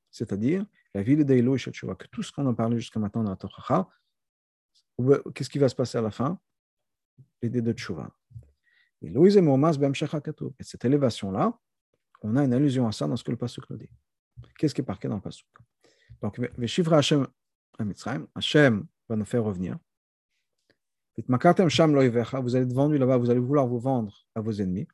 C'est-à-dire 0.09 0.65
la 0.93 1.03
ville 1.03 1.23
d'Elo 1.23 1.55
et 1.55 1.59
Tshuva, 1.59 1.95
que 1.95 2.07
tout 2.07 2.23
ce 2.23 2.31
qu'on 2.31 2.47
a 2.47 2.53
parlé 2.53 2.79
jusqu'à 2.79 2.99
maintenant 2.99 3.23
dans 3.23 3.29
la 3.29 3.35
Torah, 3.35 3.89
qu'est-ce 5.35 5.49
qui 5.49 5.59
va 5.59 5.69
se 5.69 5.75
passer 5.75 5.97
à 5.97 6.01
la 6.01 6.11
fin? 6.11 6.39
L'idée 7.41 7.61
de 7.61 7.73
Tshuva. 7.73 8.09
Et 9.01 9.13
cette 10.63 10.85
élévation-là, 10.85 11.59
on 12.21 12.35
a 12.35 12.43
une 12.43 12.53
allusion 12.53 12.87
à 12.87 12.91
ça 12.91 13.07
dans 13.07 13.15
ce 13.15 13.23
que 13.23 13.31
le 13.31 13.37
Pasuk 13.37 13.69
nous 13.69 13.77
dit. 13.77 13.89
Qu'est-ce 14.57 14.75
qui 14.75 14.81
est 14.81 14.87
marqué 14.87 15.07
dans 15.07 15.15
le 15.15 15.21
Pasuk? 15.21 15.47
Donc, 16.21 16.39
Hashem 16.91 17.27
Hashem 18.35 18.85
va 19.09 19.15
nous 19.15 19.25
faire 19.25 19.43
revenir. 19.43 19.77
Vous 21.17 22.55
allez 22.55 22.65
être 22.65 22.73
vendu 22.73 22.97
là-bas, 22.97 23.17
vous 23.17 23.29
allez 23.29 23.39
vouloir 23.39 23.67
vous 23.67 23.79
vendre 23.79 24.25
à 24.33 24.41
vos 24.41 24.51
ennemis, 24.53 24.87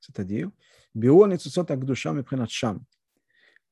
c'est-à-dire, 0.00 0.50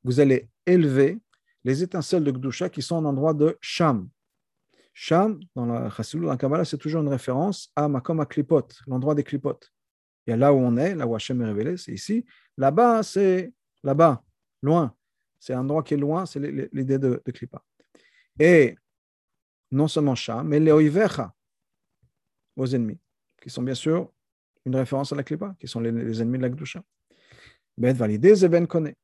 vous 0.03 0.21
allez 0.21 0.49
élever 0.67 1.21
les 1.65 1.83
étincelles 1.83 2.25
de 2.25 2.31
Gdusha 2.31 2.69
qui 2.69 2.83
sont 2.83 2.97
en 2.97 3.05
endroit 3.05 3.35
de 3.35 3.57
Sham. 3.61 4.09
Sham, 4.93 5.41
dans 5.57 5.67
la 5.67 5.91
Chassidut, 5.91 6.25
dans 6.25 6.31
la 6.31 6.37
Kabbalah, 6.37 6.65
c'est 6.65 6.79
toujours 6.79 7.03
une 7.03 7.09
référence 7.09 7.71
à 7.75 7.89
Makom 7.89 8.21
à 8.21 8.27
Klipot, 8.27 8.69
l'endroit 8.87 9.15
des 9.15 9.25
Klipot. 9.25 9.59
Il 10.27 10.31
y 10.31 10.33
a 10.33 10.37
là 10.37 10.53
où 10.55 10.57
on 10.57 10.77
est, 10.77 10.95
là 10.95 11.07
où 11.07 11.15
Hachem 11.15 11.43
est 11.43 11.47
révélé, 11.47 11.77
c'est 11.77 11.93
ici. 11.93 12.25
Là-bas, 12.57 13.03
c'est 13.03 13.53
là-bas, 13.83 14.23
loin. 14.63 14.95
C'est 15.45 15.53
un 15.53 15.61
endroit 15.61 15.83
qui 15.83 15.93
est 15.93 15.99
loin, 15.99 16.25
c'est 16.25 16.41
l'idée 16.41 16.99
de, 16.99 17.23
de 17.23 17.31
Klippa. 17.31 17.63
Et 18.41 18.79
non 19.71 19.89
seulement 19.89 20.15
Sham, 20.15 20.49
mais 20.49 20.59
les 20.59 20.73
Oivecha, 20.73 21.35
vos 22.57 22.65
ennemis, 22.65 22.99
qui 23.43 23.51
sont 23.51 23.61
bien 23.61 23.75
sûr 23.75 24.11
une 24.65 24.75
référence 24.75 25.13
à 25.13 25.17
la 25.17 25.23
Klippa, 25.23 25.55
qui 25.61 25.69
sont 25.69 25.81
les, 25.81 26.23
ennemis 26.23 26.39
de 26.39 26.45
la 26.45 26.49
Gdusha. 26.49 26.83
Ben 27.77 27.95
validé, 27.95 28.35
Zeben 28.35 28.67
connaît. 28.67 28.97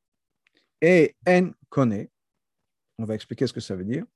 Et 0.81 1.14
En 1.29 1.50
connaît, 1.68 2.11
on 2.96 3.05
va 3.05 3.16
expliquer 3.16 3.46
ce 3.46 3.53
que 3.53 3.61
ça 3.61 3.76
veut 3.76 3.85
dire. 3.85 4.07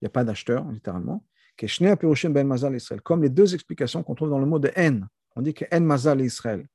Il 0.00 0.04
n'y 0.04 0.06
a 0.06 0.10
pas 0.10 0.22
d'acheteur, 0.22 0.64
littéralement. 0.70 1.26
Ben 1.58 2.46
Mazal. 2.46 2.78
Comme 3.02 3.24
les 3.24 3.30
deux 3.30 3.52
explications 3.52 4.04
qu'on 4.04 4.14
trouve 4.14 4.30
dans 4.30 4.38
le 4.38 4.46
mot 4.46 4.60
de 4.60 4.70
En. 4.76 5.00
On 5.34 5.42
dit 5.42 5.54
que 5.54 5.64
En 5.72 5.80
Mazal 5.80 6.20
Israël. 6.20 6.68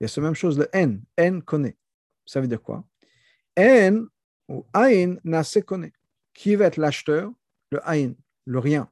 Il 0.00 0.04
y 0.04 0.06
a 0.06 0.08
ce 0.08 0.22
même 0.22 0.32
chose, 0.32 0.58
le 0.58 0.70
En. 0.74 1.00
En 1.20 1.42
connaît. 1.42 1.76
Ça 2.24 2.40
veut 2.40 2.48
dire 2.48 2.62
quoi? 2.62 2.82
En 3.58 4.06
ou 4.48 4.64
Ain 4.74 5.16
Nase 5.24 5.58
connaît. 5.66 5.92
Qui 6.34 6.54
va 6.56 6.66
être 6.66 6.76
l'acheteur? 6.76 7.32
Le 7.70 7.80
Ain, 7.88 8.12
le 8.44 8.58
rien. 8.58 8.88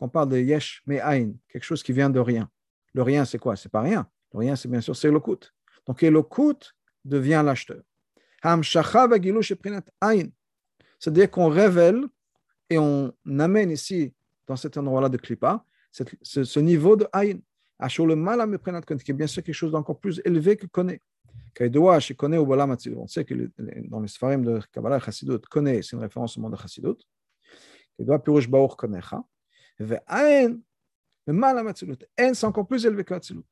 On 0.00 0.08
parle 0.08 0.30
de 0.30 0.38
Yesh, 0.38 0.82
mais 0.86 1.00
Ain, 1.00 1.32
quelque 1.48 1.64
chose 1.64 1.82
qui 1.82 1.92
vient 1.92 2.10
de 2.10 2.20
rien. 2.20 2.50
Le 2.94 3.02
rien, 3.02 3.24
c'est 3.24 3.38
quoi? 3.38 3.56
C'est 3.56 3.70
pas 3.70 3.82
rien. 3.82 4.08
Le 4.32 4.38
rien, 4.40 4.56
c'est 4.56 4.68
bien 4.68 4.80
sûr, 4.80 4.96
c'est 4.96 5.10
le 5.10 5.20
coût. 5.20 5.38
Donc, 5.86 6.02
le 6.02 6.22
coût 6.22 6.58
devient 7.04 7.42
l'acheteur. 7.44 7.82
C'est-à-dire 10.98 11.30
qu'on 11.30 11.48
révèle 11.48 12.04
et 12.68 12.78
on 12.78 13.12
amène 13.38 13.70
ici, 13.70 14.12
dans 14.46 14.56
cet 14.56 14.76
endroit-là 14.76 15.08
de 15.08 15.16
Klippa, 15.16 15.64
ce, 15.90 16.60
niveau 16.60 16.96
de 16.96 17.06
Aïn. 17.12 17.40
qui 17.86 18.00
est 18.02 19.14
bien 19.14 19.26
sûr 19.26 19.42
quelque 19.42 19.54
chose 19.54 19.72
d'encore 19.72 19.98
plus 20.00 20.20
élevé 20.24 20.56
que 20.56 20.66
connaît. 20.66 21.00
On 21.58 23.06
sait 23.06 23.24
que 23.24 23.50
dans 23.88 24.00
les 24.00 24.08
Sfarim 24.08 24.44
de 24.44 24.60
Kabbalah 24.72 25.00
Chassidut, 25.00 25.40
connaît, 25.50 25.82
c'est 25.82 25.96
une 25.96 26.02
référence 26.02 26.36
au 26.36 26.40
monde 26.40 26.52
de 26.52 26.58
Chassidut. 26.58 26.96
Pirush 27.98 28.48
Baur 28.48 28.76
Konecha. 28.76 29.24
Ve'ain, 29.78 30.58
le 31.26 31.32
mal 31.32 31.58
à 31.58 31.72
c'est 31.74 32.44
encore 32.44 32.66
plus 32.66 32.86
élevé 32.86 33.04
que 33.04 33.14
Hatzilut. 33.14 33.42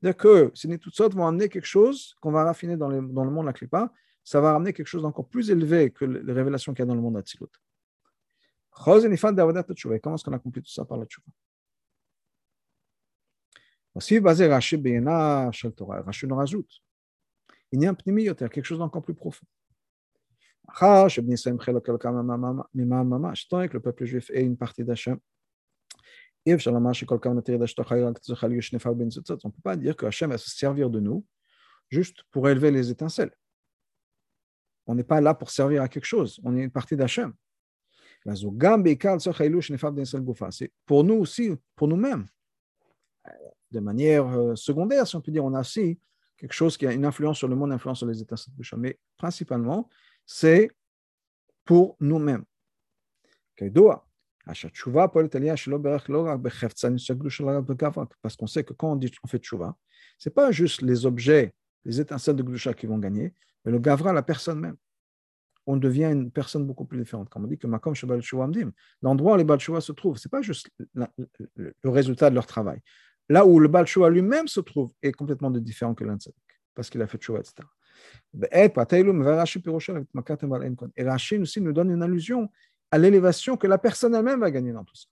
C'est-à-dire 0.00 0.16
que 0.16 0.76
toutes 0.76 0.94
sortes 0.94 1.14
vont 1.14 1.26
amener 1.26 1.48
quelque 1.48 1.66
chose 1.66 2.14
qu'on 2.20 2.30
va 2.30 2.44
raffiner 2.44 2.76
dans, 2.76 2.88
le 2.88 3.00
monde 3.02 3.40
de 3.40 3.46
la 3.46 3.52
Klippa, 3.52 3.92
ça 4.24 4.40
va 4.40 4.52
ramener 4.52 4.72
quelque 4.72 4.86
chose 4.86 5.02
d'encore 5.02 5.28
plus 5.28 5.50
élevé 5.50 5.90
que 5.90 6.04
les 6.04 6.32
révélations 6.32 6.72
qu'il 6.72 6.80
y 6.80 6.84
a 6.84 6.86
dans 6.86 6.94
le 6.94 7.00
monde 7.00 7.14
d'Atzilut. 7.14 7.48
Comment 8.70 8.96
est-ce 8.96 10.24
qu'on 10.24 10.32
accomplit 10.32 10.62
tout 10.62 10.70
ça 10.70 10.84
par 10.84 10.96
la 10.96 11.04
tchouva? 11.04 11.26
Aussi, 13.94 14.20
basé 14.20 14.48
Shel 14.60 15.72
Torah, 15.72 16.02
Rashi 16.02 16.26
nous 16.26 16.36
rajoute. 16.36 16.70
A 17.72 17.76
un 17.88 17.94
pnimi, 17.94 18.24
quelque 18.24 18.64
chose 18.64 18.78
d'encore 18.78 19.02
plus 19.02 19.14
profond. 19.14 19.46
Tant 20.66 21.08
que 23.68 23.72
le 23.72 23.80
peuple 23.80 24.04
juif 24.04 24.30
est 24.32 24.42
une 24.42 24.56
partie 24.56 24.84
d'Hachem, 24.84 25.18
on 26.46 26.52
ne 26.52 26.56
peut 29.50 29.62
pas 29.62 29.76
dire 29.76 29.96
que 29.96 30.06
Hachem 30.06 30.30
va 30.30 30.38
se 30.38 30.48
servir 30.50 30.88
de 30.90 31.00
nous 31.00 31.26
juste 31.90 32.22
pour 32.30 32.48
élever 32.48 32.70
les 32.70 32.90
étincelles. 32.90 33.32
On 34.86 34.94
n'est 34.94 35.04
pas 35.04 35.20
là 35.20 35.34
pour 35.34 35.50
servir 35.50 35.82
à 35.82 35.88
quelque 35.88 36.06
chose, 36.06 36.40
on 36.44 36.56
est 36.56 36.62
une 36.62 36.70
partie 36.70 36.96
d'Hachem. 36.96 37.34
C'est 38.24 38.46
pour 40.86 41.04
nous 41.04 41.14
aussi, 41.14 41.50
pour 41.74 41.88
nous-mêmes, 41.88 42.26
de 43.70 43.80
manière 43.80 44.26
euh, 44.26 44.54
secondaire, 44.56 45.06
si 45.06 45.16
on 45.16 45.20
peut 45.20 45.32
dire, 45.32 45.44
on 45.44 45.52
a 45.54 45.60
aussi 45.60 45.98
quelque 46.40 46.54
chose 46.54 46.76
qui 46.78 46.86
a 46.86 46.92
une 46.92 47.04
influence 47.04 47.36
sur 47.38 47.48
le 47.48 47.54
monde, 47.54 47.68
une 47.68 47.74
influence 47.74 47.98
sur 47.98 48.06
les 48.06 48.20
étincelles 48.22 48.54
de 48.56 48.76
mais 48.76 48.98
principalement, 49.18 49.90
c'est 50.24 50.70
pour 51.66 51.96
nous-mêmes. 52.00 52.44
Parce 58.22 58.36
qu'on 58.36 58.46
sait 58.46 58.64
que 58.64 58.72
quand 58.72 58.92
on 58.92 58.96
dit 58.96 59.12
on 59.22 59.28
fait 59.28 59.38
tchouva, 59.38 59.76
ce 60.16 60.28
n'est 60.28 60.32
pas 60.32 60.50
juste 60.50 60.80
les 60.80 61.04
objets, 61.04 61.52
les 61.84 62.00
étincelles 62.00 62.36
de 62.36 62.42
Gdusha 62.42 62.72
qui 62.72 62.86
vont 62.86 62.98
gagner, 62.98 63.34
mais 63.64 63.72
le 63.72 63.78
Gavra, 63.78 64.14
la 64.14 64.22
personne 64.22 64.58
même. 64.58 64.76
On 65.66 65.76
devient 65.76 66.06
une 66.06 66.30
personne 66.30 66.66
beaucoup 66.66 66.86
plus 66.86 66.98
différente. 66.98 67.28
Comme 67.28 67.44
on 67.44 67.48
dit 67.48 67.58
que 67.58 67.66
Makom 67.66 67.94
Shabbat 67.94 68.22
l'endroit 69.02 69.34
où 69.34 69.36
les 69.36 69.44
Baal 69.44 69.60
se 69.60 69.92
trouvent, 69.92 70.16
ce 70.16 70.26
n'est 70.26 70.30
pas 70.30 70.40
juste 70.40 70.70
le 70.94 71.90
résultat 71.90 72.30
de 72.30 72.34
leur 72.34 72.46
travail. 72.46 72.80
Là 73.30 73.46
où 73.46 73.60
le 73.60 73.68
Baal 73.68 73.86
lui-même 74.10 74.48
se 74.48 74.58
trouve 74.58 74.92
est 75.02 75.12
complètement 75.12 75.52
différent 75.52 75.94
que 75.94 76.02
l'un 76.02 76.18
parce 76.74 76.90
qu'il 76.90 77.00
a 77.00 77.06
fait 77.06 77.16
tchouva, 77.16 77.38
etc. 77.38 77.62
Et 80.96 81.04
Rachid 81.04 81.40
aussi 81.40 81.60
nous 81.60 81.72
donne 81.72 81.92
une 81.92 82.02
allusion 82.02 82.50
à 82.90 82.98
l'élévation 82.98 83.56
que 83.56 83.68
la 83.68 83.78
personne 83.78 84.16
elle-même 84.16 84.40
va 84.40 84.50
gagner 84.50 84.72
dans 84.72 84.82
tout 84.82 84.96
ça. 84.96 85.06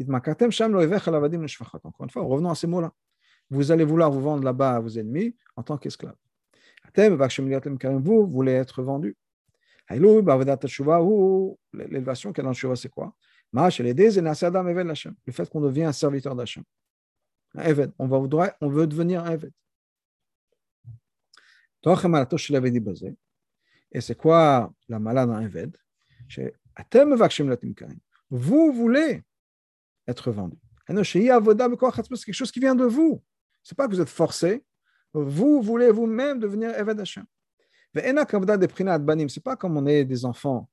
Encore 0.00 0.44
une 2.04 2.10
fois, 2.10 2.22
revenons 2.22 2.50
à 2.50 2.54
ces 2.54 2.66
mots-là. 2.66 2.90
Vous 3.50 3.70
allez 3.70 3.84
vouloir 3.84 4.10
vous 4.10 4.22
vendre 4.22 4.42
là-bas 4.42 4.76
à 4.76 4.80
vos 4.80 4.88
ennemis 4.88 5.36
en 5.56 5.62
tant 5.62 5.76
qu'esclave. 5.76 6.16
Vous 6.96 8.26
voulez 8.26 8.52
être 8.52 8.82
vendu. 8.82 9.14
L'élévation 11.74 12.32
qu'il 12.32 12.42
y 12.42 12.46
a 12.46 12.50
dans 12.50 12.68
le 12.70 12.76
c'est 12.76 12.88
quoi? 12.88 13.14
Le 13.52 13.70
fait 15.32 15.50
qu'on 15.50 15.60
devient 15.60 15.84
un 15.84 15.92
serviteur 15.92 16.34
d'Hachem. 16.34 16.64
On, 17.56 18.06
va, 18.06 18.56
on 18.60 18.68
veut 18.68 18.86
devenir 18.86 19.24
un 19.24 19.32
Eved. 19.32 19.52
Et 23.92 24.00
c'est 24.00 24.14
quoi 24.16 24.72
la 24.88 24.98
malade 24.98 25.30
en 25.30 25.40
Eved 25.40 25.76
Vous 28.30 28.72
voulez 28.72 29.22
être 30.06 30.30
vendu. 30.32 30.56
C'est 30.88 30.94
quelque 30.94 32.32
chose 32.32 32.50
qui 32.50 32.60
vient 32.60 32.74
de 32.74 32.84
vous. 32.84 33.22
Ce 33.62 33.72
n'est 33.72 33.76
pas 33.76 33.86
que 33.86 33.94
vous 33.94 34.00
êtes 34.00 34.08
forcé. 34.08 34.64
Vous 35.12 35.62
voulez 35.62 35.90
vous-même 35.90 36.40
devenir 36.40 36.70
Eved 36.78 36.98
Hashem. 37.00 37.24
Ce 37.94 38.00
n'est 38.00 39.42
pas 39.42 39.56
comme 39.56 39.76
on 39.76 39.86
est 39.86 40.04
des 40.04 40.24
enfants, 40.24 40.68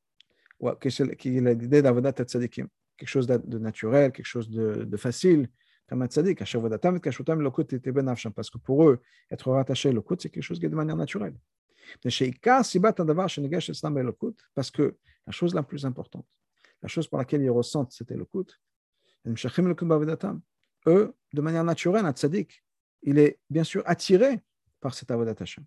qui 0.80 1.30
l'idée 1.30 1.82
d'Avodat. 1.82 2.14
Quelque 2.14 3.10
chose 3.10 3.28
de 3.28 3.58
naturel, 3.60 4.12
quelque 4.12 4.26
chose 4.26 4.50
de 4.50 4.98
facile, 4.98 5.50
Tzadik. 6.08 6.40
Parce 6.40 6.52
que 8.50 8.58
pour 8.58 8.90
eux, 8.90 9.02
être 9.30 9.52
rattaché 9.52 9.90
au 9.90 10.06
c'est 10.20 10.30
quelque 10.30 10.44
chose 10.44 10.60
qui 10.60 10.66
est 10.66 10.70
de 10.70 10.76
manière 10.76 10.96
naturelle. 10.96 11.36
Parce 12.04 12.18
que 14.72 14.98
la 15.26 15.32
chose 15.32 15.54
la 15.54 15.64
plus 15.64 15.86
importante, 15.86 16.26
la 16.82 16.88
chose 16.88 17.08
par 17.08 17.20
laquelle 17.20 17.42
ils 17.42 17.50
ressentent 17.50 17.92
cet 17.92 18.12
éloquut, 18.12 18.46
eux, 20.88 21.14
de 21.34 21.42
manière 21.42 21.64
naturelle, 21.64 22.06
un 22.06 22.12
tzaddik, 22.12 22.64
il 23.04 23.20
est 23.20 23.40
bien 23.50 23.64
sûr 23.64 23.84
attiré 23.86 24.42
par 24.80 24.94
cet 24.94 25.12
avodat 25.12 25.36
Hashem. 25.40 25.64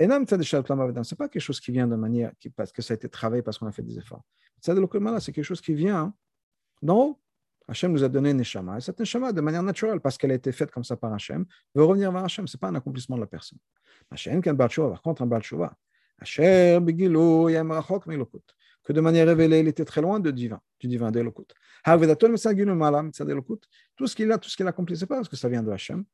Ce 0.00 0.04
n'est 0.04 1.16
pas 1.16 1.28
quelque 1.28 1.40
chose 1.40 1.60
qui 1.60 1.72
vient 1.72 1.88
de 1.88 1.96
manière, 1.96 2.32
parce 2.54 2.72
que 2.72 2.82
ça 2.82 2.94
a 2.94 2.96
été 2.96 3.08
travaillé, 3.08 3.42
parce 3.42 3.58
qu'on 3.58 3.66
a 3.66 3.72
fait 3.72 3.82
des 3.82 3.98
efforts. 3.98 4.22
C'est 4.60 5.32
quelque 5.32 5.42
chose 5.42 5.60
qui 5.60 5.74
vient 5.74 6.14
d'en 6.82 6.98
haut. 6.98 7.20
Hachem 7.68 7.92
nous 7.92 8.02
a 8.02 8.08
donné 8.08 8.30
une 8.30 8.38
neshama, 8.38 8.78
et 8.78 8.80
cette 8.80 8.98
neshama, 8.98 9.30
de 9.30 9.42
manière 9.42 9.62
naturelle, 9.62 10.00
parce 10.00 10.16
qu'elle 10.16 10.30
a 10.30 10.34
été 10.34 10.52
faite 10.52 10.70
comme 10.70 10.84
ça 10.84 10.96
par 10.96 11.12
Hachem, 11.12 11.44
veut 11.74 11.84
revenir 11.84 12.10
vers 12.10 12.24
Hachem. 12.24 12.48
Ce 12.48 12.56
n'est 12.56 12.60
pas 12.60 12.68
un 12.68 12.74
accomplissement 12.74 13.16
de 13.16 13.20
la 13.20 13.26
personne. 13.26 13.58
Hachem, 14.10 14.42
par 14.42 14.70
contre, 15.02 15.20
un 15.22 15.26
Baal 15.26 15.42
Que 15.42 15.72
de 18.92 19.00
manière 19.02 19.26
révélée, 19.26 19.60
il 19.60 19.68
était 19.68 19.84
très 19.84 20.00
loin 20.00 20.18
de 20.18 20.30
divin, 20.30 20.60
du 20.80 20.88
divin 20.88 21.10
d'Elokut. 21.10 21.44
Tout 23.96 24.06
ce 24.06 24.16
qu'il 24.16 24.32
a, 24.32 24.38
tout 24.38 24.48
ce 24.48 24.56
qu'il 24.56 24.66
accomplit, 24.66 24.96
c'est 24.96 25.06
pas 25.06 25.16
parce 25.16 25.28
que 25.28 25.36
ça 25.36 25.50
vient 25.50 25.62
de 25.62 25.70
Hachem, 25.70 26.04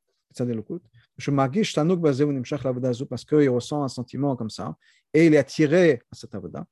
parce 3.09 3.25
qu'il 3.25 3.49
ressent 3.49 3.85
un 3.85 3.89
sentiment 3.89 4.35
comme 4.35 4.51
ça, 4.51 4.77
et 5.13 5.27
il 5.27 5.35
est 5.35 5.39
attiré 5.39 6.03
à 6.11 6.17
cette 6.17 6.35
avoda. 6.35 6.67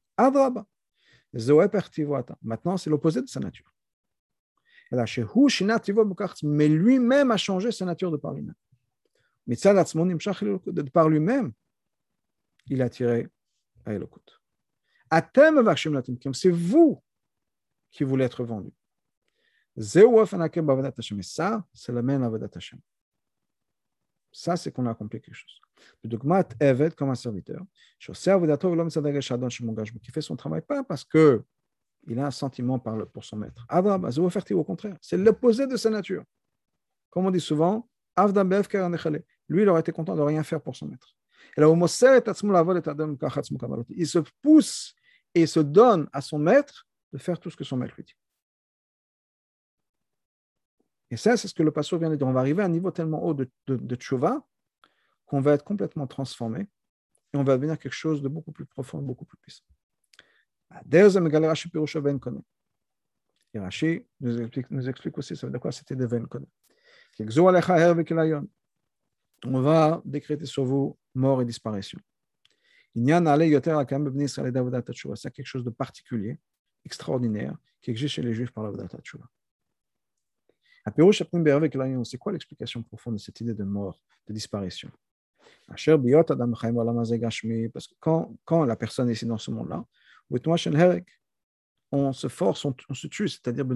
Maintenant, 2.43 2.77
c'est 2.77 2.91
l'opposé 2.91 3.23
de 3.23 3.29
sa 3.29 3.39
nature. 3.39 3.73
Mais 6.43 6.69
lui-même 6.69 7.31
a 7.31 7.37
changé 7.37 7.73
sa 7.73 7.85
nature 7.85 8.11
de 8.11 8.17
par 8.17 8.33
lui-même. 8.35 8.55
De 9.47 10.91
par 10.91 11.09
lui-même, 11.09 11.53
il 12.67 12.81
est 12.81 12.85
attiré 12.85 13.29
à 13.85 13.95
Elokut. 13.95 14.21
C'est 16.33 16.51
vous 16.51 17.03
qui 17.91 18.05
voulez 18.05 18.25
être 18.25 18.45
vendu. 18.45 18.71
Ça, 19.77 21.65
c'est 21.73 21.93
la 21.93 22.03
même 22.03 22.23
Avodat 22.23 22.51
Hashem. 22.55 22.81
Ça, 24.31 24.57
c'est 24.57 24.73
qu'on 24.73 24.87
a 24.87 24.91
accompli 24.91 25.21
quelque 25.21 25.35
chose. 25.35 25.61
Dogmat 26.05 26.49
Evet 26.61 26.95
comme 26.95 27.11
un 27.11 27.15
serviteur. 27.15 27.63
Qui 27.99 28.15
fait 30.11 30.21
son 30.21 30.37
travail 30.37 30.63
pas 30.63 30.85
parce 30.85 31.05
que 31.05 31.45
il 32.07 32.19
a 32.19 32.27
un 32.27 32.31
sentiment 32.31 32.79
pour 32.79 33.25
son 33.25 33.37
maître. 33.37 33.67
Au 33.71 34.65
contraire, 34.65 34.97
c'est 35.01 35.17
l'opposé 35.17 35.67
de 35.67 35.77
sa 35.77 35.91
nature. 35.91 36.25
Comme 37.11 37.27
on 37.27 37.31
dit 37.31 37.41
souvent, 37.41 37.89
lui, 39.49 39.63
il 39.63 39.69
aurait 39.69 39.81
été 39.81 39.93
content 39.93 40.17
de 40.17 40.23
rien 40.23 40.43
faire 40.43 40.61
pour 40.61 40.77
son 40.77 40.87
maître. 40.87 41.15
Il 41.57 41.65
se 44.07 44.19
pousse 44.41 44.95
et 45.35 45.47
se 45.47 45.61
donne 45.61 46.09
à 46.13 46.21
son 46.21 46.39
maître 46.39 46.87
de 47.13 47.19
faire 47.19 47.39
tout 47.39 47.51
ce 47.51 47.57
que 47.57 47.65
son 47.65 47.77
maître 47.77 47.95
lui 47.97 48.05
dit. 48.05 48.17
Et 51.11 51.17
ça, 51.17 51.37
c'est 51.37 51.47
ce 51.47 51.55
que 51.55 51.63
le 51.63 51.71
pasteur 51.71 51.99
vient 51.99 52.09
de 52.09 52.17
dire. 52.17 52.27
On 52.27 52.33
va 52.33 52.41
arriver 52.41 52.63
à 52.63 52.67
un 52.67 52.71
niveau 52.71 52.91
tellement 52.91 53.23
haut 53.23 53.35
de, 53.35 53.51
de, 53.67 53.77
de 53.77 53.99
qu'on 55.27 55.41
va 55.41 55.53
être 55.53 55.65
complètement 55.65 56.07
transformé 56.07 56.69
et 57.33 57.37
on 57.37 57.45
va 57.45 57.57
devenir 57.57 57.79
quelque 57.79 57.93
chose 57.93 58.23
de 58.23 58.29
beaucoup 58.29 58.53
plus 58.53 58.67
profond, 58.67 59.03
beaucoup 59.03 59.27
plus 59.27 59.37
puissant. 59.39 59.65
Et 63.55 63.59
Rashi 63.59 64.07
nous 64.21 64.41
explique, 64.41 64.71
nous 64.71 64.89
aussi 65.17 65.37
ça 65.37 65.47
veut 65.47 65.51
dire 65.51 65.61
quoi 65.61 65.73
c'était 65.73 65.97
de 65.97 66.07
Ben 66.07 66.27
On 69.45 69.61
va 69.61 70.01
décréter 70.05 70.47
sur 70.47 70.65
vous 70.65 70.99
mort 71.15 71.43
et 71.43 71.45
disparition. 71.45 71.99
C'est 72.95 73.03
quelque 75.31 75.45
chose 75.45 75.65
de 75.65 75.71
particulier, 75.71 76.39
extraordinaire, 76.85 77.57
qui 77.81 77.91
existe 77.91 78.15
chez 78.15 78.23
les 78.23 78.33
Juifs 78.35 78.53
par 78.53 78.71
la 78.71 78.87
Tshuva. 79.01 79.25
C'est 82.05 82.19
quoi 82.19 82.33
l'explication 82.33 82.83
profonde 82.83 83.15
de 83.15 83.21
cette 83.21 83.41
idée 83.41 83.55
de 83.55 83.65
mort, 83.65 84.03
de 84.27 84.33
disparition? 84.33 84.91
Parce 85.69 85.87
que 87.87 87.95
quand, 88.01 88.37
quand 88.45 88.65
la 88.65 88.77
personne 88.77 89.09
est 89.09 89.13
ici 89.13 89.27
dans 89.27 89.39
ce 89.39 89.51
monde-là, 89.51 89.85
on 91.93 92.13
se 92.13 92.29
force, 92.29 92.65
on, 92.65 92.75
se 92.95 93.07
tue, 93.07 93.29
c'est-à-dire 93.29 93.67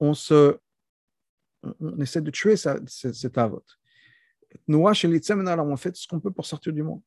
on, 0.00 0.14
se, 0.14 0.58
on 1.62 2.00
essaie 2.00 2.22
de 2.22 2.30
tuer 2.30 2.56
cet 2.56 3.38
avot. 3.38 3.64
On 4.68 5.76
fait 5.76 5.96
ce 5.96 6.08
qu'on 6.08 6.20
peut 6.20 6.30
pour 6.30 6.46
sortir 6.46 6.72
du 6.72 6.82
monde. 6.82 7.02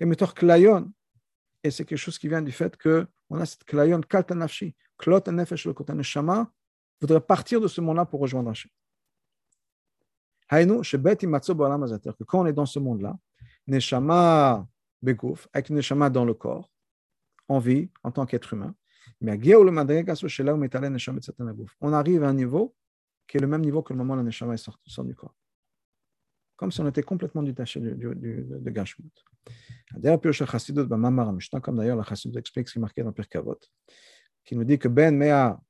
Et 0.00 1.70
c'est 1.70 1.84
quelque 1.84 1.96
chose 1.96 2.18
qui 2.18 2.28
vient 2.28 2.42
du 2.42 2.52
fait 2.52 2.76
qu'on 2.76 3.40
a 3.40 3.46
cette 3.46 3.64
klayon, 3.64 4.00
kaltanafshi, 4.02 4.76
le 5.06 5.72
kotaneshama, 5.72 6.52
voudrait 7.00 7.20
partir 7.20 7.60
de 7.60 7.68
ce 7.68 7.80
monde-là 7.80 8.04
pour 8.04 8.20
rejoindre 8.20 8.50
Hachem. 8.50 8.70
que 10.50 12.24
quand 12.24 12.40
on 12.40 12.46
est 12.46 12.52
dans 12.52 12.66
ce 12.66 12.78
monde-là, 12.78 13.16
Neshama 13.66 14.66
Begouf, 15.02 15.48
avec 15.52 15.70
Neshama 15.70 16.10
dans 16.10 16.24
le 16.24 16.34
corps, 16.34 16.70
en 17.48 17.58
vie, 17.58 17.90
en 18.02 18.10
tant 18.10 18.26
qu'être 18.26 18.52
humain, 18.54 18.74
mais 19.20 19.32
on 21.80 21.92
arrive 21.92 22.24
à 22.24 22.28
un 22.28 22.34
niveau 22.34 22.74
qui 23.26 23.36
est 23.36 23.40
le 23.40 23.46
même 23.46 23.62
niveau 23.62 23.82
que 23.82 23.92
le 23.92 23.98
moment 23.98 24.14
où 24.14 24.16
la 24.16 24.22
Neshama 24.22 24.54
est 24.54 24.56
sorti 24.58 24.90
du 25.04 25.14
corps. 25.14 25.34
Comme 26.56 26.72
si 26.72 26.80
on 26.80 26.88
était 26.88 27.02
complètement 27.02 27.42
détaché 27.42 27.80
du, 27.80 27.94
du, 27.94 28.14
du, 28.14 28.44
de 28.48 28.70
Gashmut. 28.70 29.12
Comme 31.62 31.76
d'ailleurs 31.76 31.96
la 31.96 32.02
Chassidut 32.02 32.38
explique 32.38 32.68
ce 32.68 32.72
qui 32.74 32.78
est 32.78 32.80
marqué 32.80 33.02
dans 33.02 33.12
Pirkavot, 33.12 33.58
qui 34.44 34.56
nous 34.56 34.64
dit 34.64 34.78
que 34.78 34.88
Ben 34.88 35.16
Mea 35.16 35.60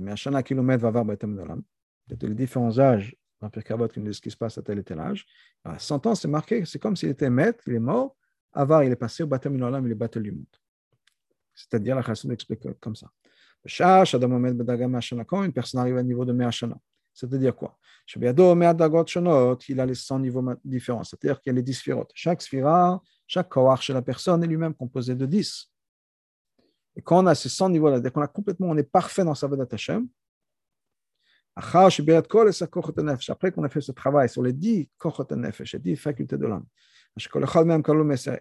mais 0.00 0.12
à 0.12 0.42
kilomètre 0.42 0.82
va 0.82 0.88
avoir 0.88 1.04
les 1.04 2.34
différents 2.34 2.78
âges 2.78 3.16
dans 3.40 3.50
Pirkavot 3.50 3.88
qui 3.88 4.00
nous 4.00 4.06
disent 4.06 4.16
ce 4.16 4.20
qui 4.22 4.30
se 4.30 4.36
passe 4.36 4.56
à 4.58 4.62
tel 4.62 4.78
et 4.78 4.84
tel 4.84 4.98
âge. 5.00 5.26
À 5.64 5.78
100 5.78 6.06
ans, 6.06 6.14
c'est 6.14 6.28
marqué, 6.28 6.64
c'est 6.64 6.78
comme 6.78 6.96
s'il 6.96 7.10
était 7.10 7.30
maître, 7.30 7.62
il 7.66 7.74
est 7.74 7.80
mort. 7.80 8.16
Avar, 8.52 8.84
il 8.84 8.92
est 8.92 8.96
passé 8.96 9.22
au 9.22 9.26
Batem 9.26 9.60
Olam, 9.60 9.86
il 9.86 9.92
est 9.92 9.94
battu 9.94 10.20
du 10.20 10.32
monde. 10.32 10.44
C'est-à-dire, 11.54 11.96
la 11.96 12.02
Chassid 12.02 12.30
explique 12.30 12.60
comme 12.80 12.96
ça. 12.96 13.10
Quand 13.78 15.44
une 15.44 15.52
personne 15.52 15.80
arrive 15.80 15.96
à 15.96 16.02
niveau 16.02 16.24
de 16.24 16.32
Me'ashana, 16.32 16.76
c'est-à-dire 17.14 17.54
quoi? 17.54 17.78
Il 18.16 19.78
a 19.80 19.86
les 19.86 19.94
100 19.94 20.18
niveaux 20.18 20.44
différents, 20.64 21.04
c'est-à-dire 21.04 21.40
qu'il 21.40 21.50
y 21.50 21.54
a 21.54 21.56
les 21.56 21.62
10 21.62 21.74
sphirotes. 21.74 22.10
Chaque 22.14 22.42
sphira, 22.42 23.00
chaque 23.26 23.48
kawar 23.48 23.80
chez 23.80 23.92
la 23.92 24.02
personne 24.02 24.42
est 24.42 24.46
lui-même 24.48 24.74
composé 24.74 25.14
de 25.14 25.24
10. 25.24 25.70
Et 26.96 27.02
quand 27.02 27.22
on 27.22 27.26
a 27.26 27.34
ces 27.34 27.48
100 27.48 27.70
niveaux-là, 27.70 28.00
dès 28.00 28.10
qu'on 28.10 28.22
a 28.22 28.28
complètement, 28.28 28.68
on 28.68 28.76
est 28.76 28.82
parfait 28.82 29.24
dans 29.24 29.34
sa 29.34 29.46
Vadat 29.46 29.68
Hashem, 29.70 30.08
après 31.54 31.90
qu'on 33.52 33.62
a 33.62 33.68
fait 33.68 33.80
ce 33.80 33.92
travail 33.92 34.28
sur 34.28 34.42
les 34.42 34.52
10 34.52 34.90
kochot 34.98 35.26
les 35.30 35.78
10 35.78 35.96
facultés 35.96 36.36
de 36.36 36.46
l'âme, 36.46 36.64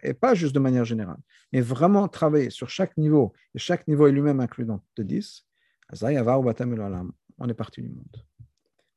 et 0.03 0.13
pas 0.13 0.33
juste 0.33 0.55
de 0.55 0.59
manière 0.59 0.85
générale, 0.85 1.19
mais 1.51 1.61
vraiment 1.61 2.07
travailler 2.07 2.49
sur 2.49 2.69
chaque 2.69 2.95
niveau, 2.97 3.33
et 3.53 3.59
chaque 3.59 3.87
niveau 3.87 4.07
est 4.07 4.11
lui-même 4.11 4.39
inclus 4.39 4.65
dans 4.65 4.81
de 4.95 5.03
10, 5.03 5.45
on 5.93 7.49
est 7.49 7.53
parti 7.53 7.81
du 7.81 7.89
monde. 7.89 8.25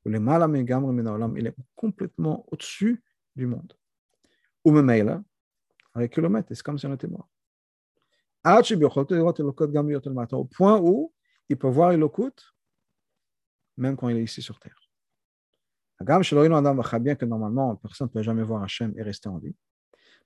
Il 0.07 1.47
est 1.47 1.57
complètement 1.75 2.47
au-dessus 2.53 3.03
du 3.35 3.47
monde. 3.47 3.73
Ou 4.65 4.71
même 4.71 5.25
avec 5.95 6.15
c'est 6.15 6.63
comme 6.63 6.79
si 6.79 6.87
on 6.87 6.95
était 6.95 7.09
mort 7.09 7.29
au 10.33 10.45
point 10.45 10.81
où 10.81 11.13
il 11.49 11.59
peut 11.59 11.69
voir 11.69 11.93
Elokut 11.93 12.33
même 13.77 13.97
quand 13.97 14.09
il 14.09 14.19
est 14.19 14.25
ici 14.25 14.43
sur 14.43 14.59
terre. 14.61 14.84
Bien 16.01 16.21
que 16.21 17.25
normalement, 17.25 17.77
personne 17.77 18.09
ne 18.09 18.13
peut 18.13 18.23
jamais 18.23 18.43
voir 18.43 18.63
Hachem 18.63 18.93
et 18.97 19.03
rester 19.03 19.29
en 19.29 19.39
vie. 19.39 19.55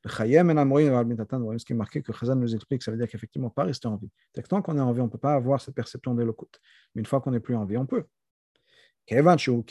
Ce 0.04 1.64
qui 1.64 1.72
est 1.72 1.76
marqué 1.76 2.02
que 2.02 2.12
Chazan 2.12 2.36
nous 2.36 2.54
explique, 2.54 2.82
ça 2.82 2.90
veut 2.90 2.96
dire 2.96 3.08
qu'effectivement, 3.08 3.50
pas 3.50 3.64
rester 3.64 3.88
en 3.88 3.96
vie. 3.96 4.10
Tant 4.48 4.62
qu'on 4.62 4.76
est 4.76 4.80
en 4.80 4.92
vie, 4.92 5.00
on 5.00 5.06
ne 5.06 5.10
peut 5.10 5.18
pas 5.18 5.34
avoir 5.34 5.60
cette 5.60 5.74
perception 5.74 6.14
d'Elokut. 6.14 6.46
Mais 6.94 7.00
une 7.00 7.06
fois 7.06 7.20
qu'on 7.20 7.32
n'est 7.32 7.40
plus 7.40 7.56
en 7.56 7.64
vie, 7.64 7.76
on 7.76 7.86
peut. 7.86 8.04
Étant 9.10 9.36
qu'on 9.36 9.62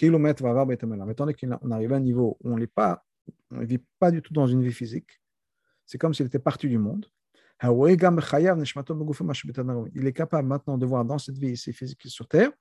arrive 1.72 1.94
à 1.94 1.96
un 1.96 2.00
niveau 2.00 2.38
où 2.44 2.52
on 2.52 2.58
on 3.52 3.58
ne 3.58 3.66
vit 3.66 3.84
pas 4.00 4.12
du 4.12 4.22
tout 4.22 4.34
dans 4.34 4.48
une 4.48 4.64
vie 4.64 4.74
physique, 4.74 5.22
c'est 5.86 5.98
comme 5.98 6.14
s'il 6.14 6.26
était 6.26 6.40
parti 6.40 6.68
du 6.68 6.78
monde. 6.78 7.06
Il 7.64 7.70
est 10.08 10.14
capable 10.14 10.48
maintenant 10.48 10.78
de 10.78 10.86
voir 10.86 11.06
dans 11.06 11.18
cette 11.18 11.38
vie 11.38 11.52
ici 11.52 11.74
physique 11.74 12.02
sur 12.06 12.28
Terre 12.28 12.52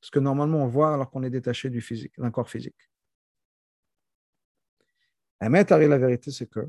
ce 0.00 0.10
que 0.10 0.18
normalement 0.18 0.64
on 0.64 0.68
voit 0.68 0.94
alors 0.94 1.10
qu'on 1.10 1.22
est 1.22 1.30
détaché 1.30 1.70
du 1.70 1.80
physique, 1.80 2.12
d'un 2.18 2.30
corps 2.30 2.48
physique. 2.48 2.76
La 5.40 5.98
vérité, 5.98 6.30
c'est 6.30 6.48
que 6.48 6.68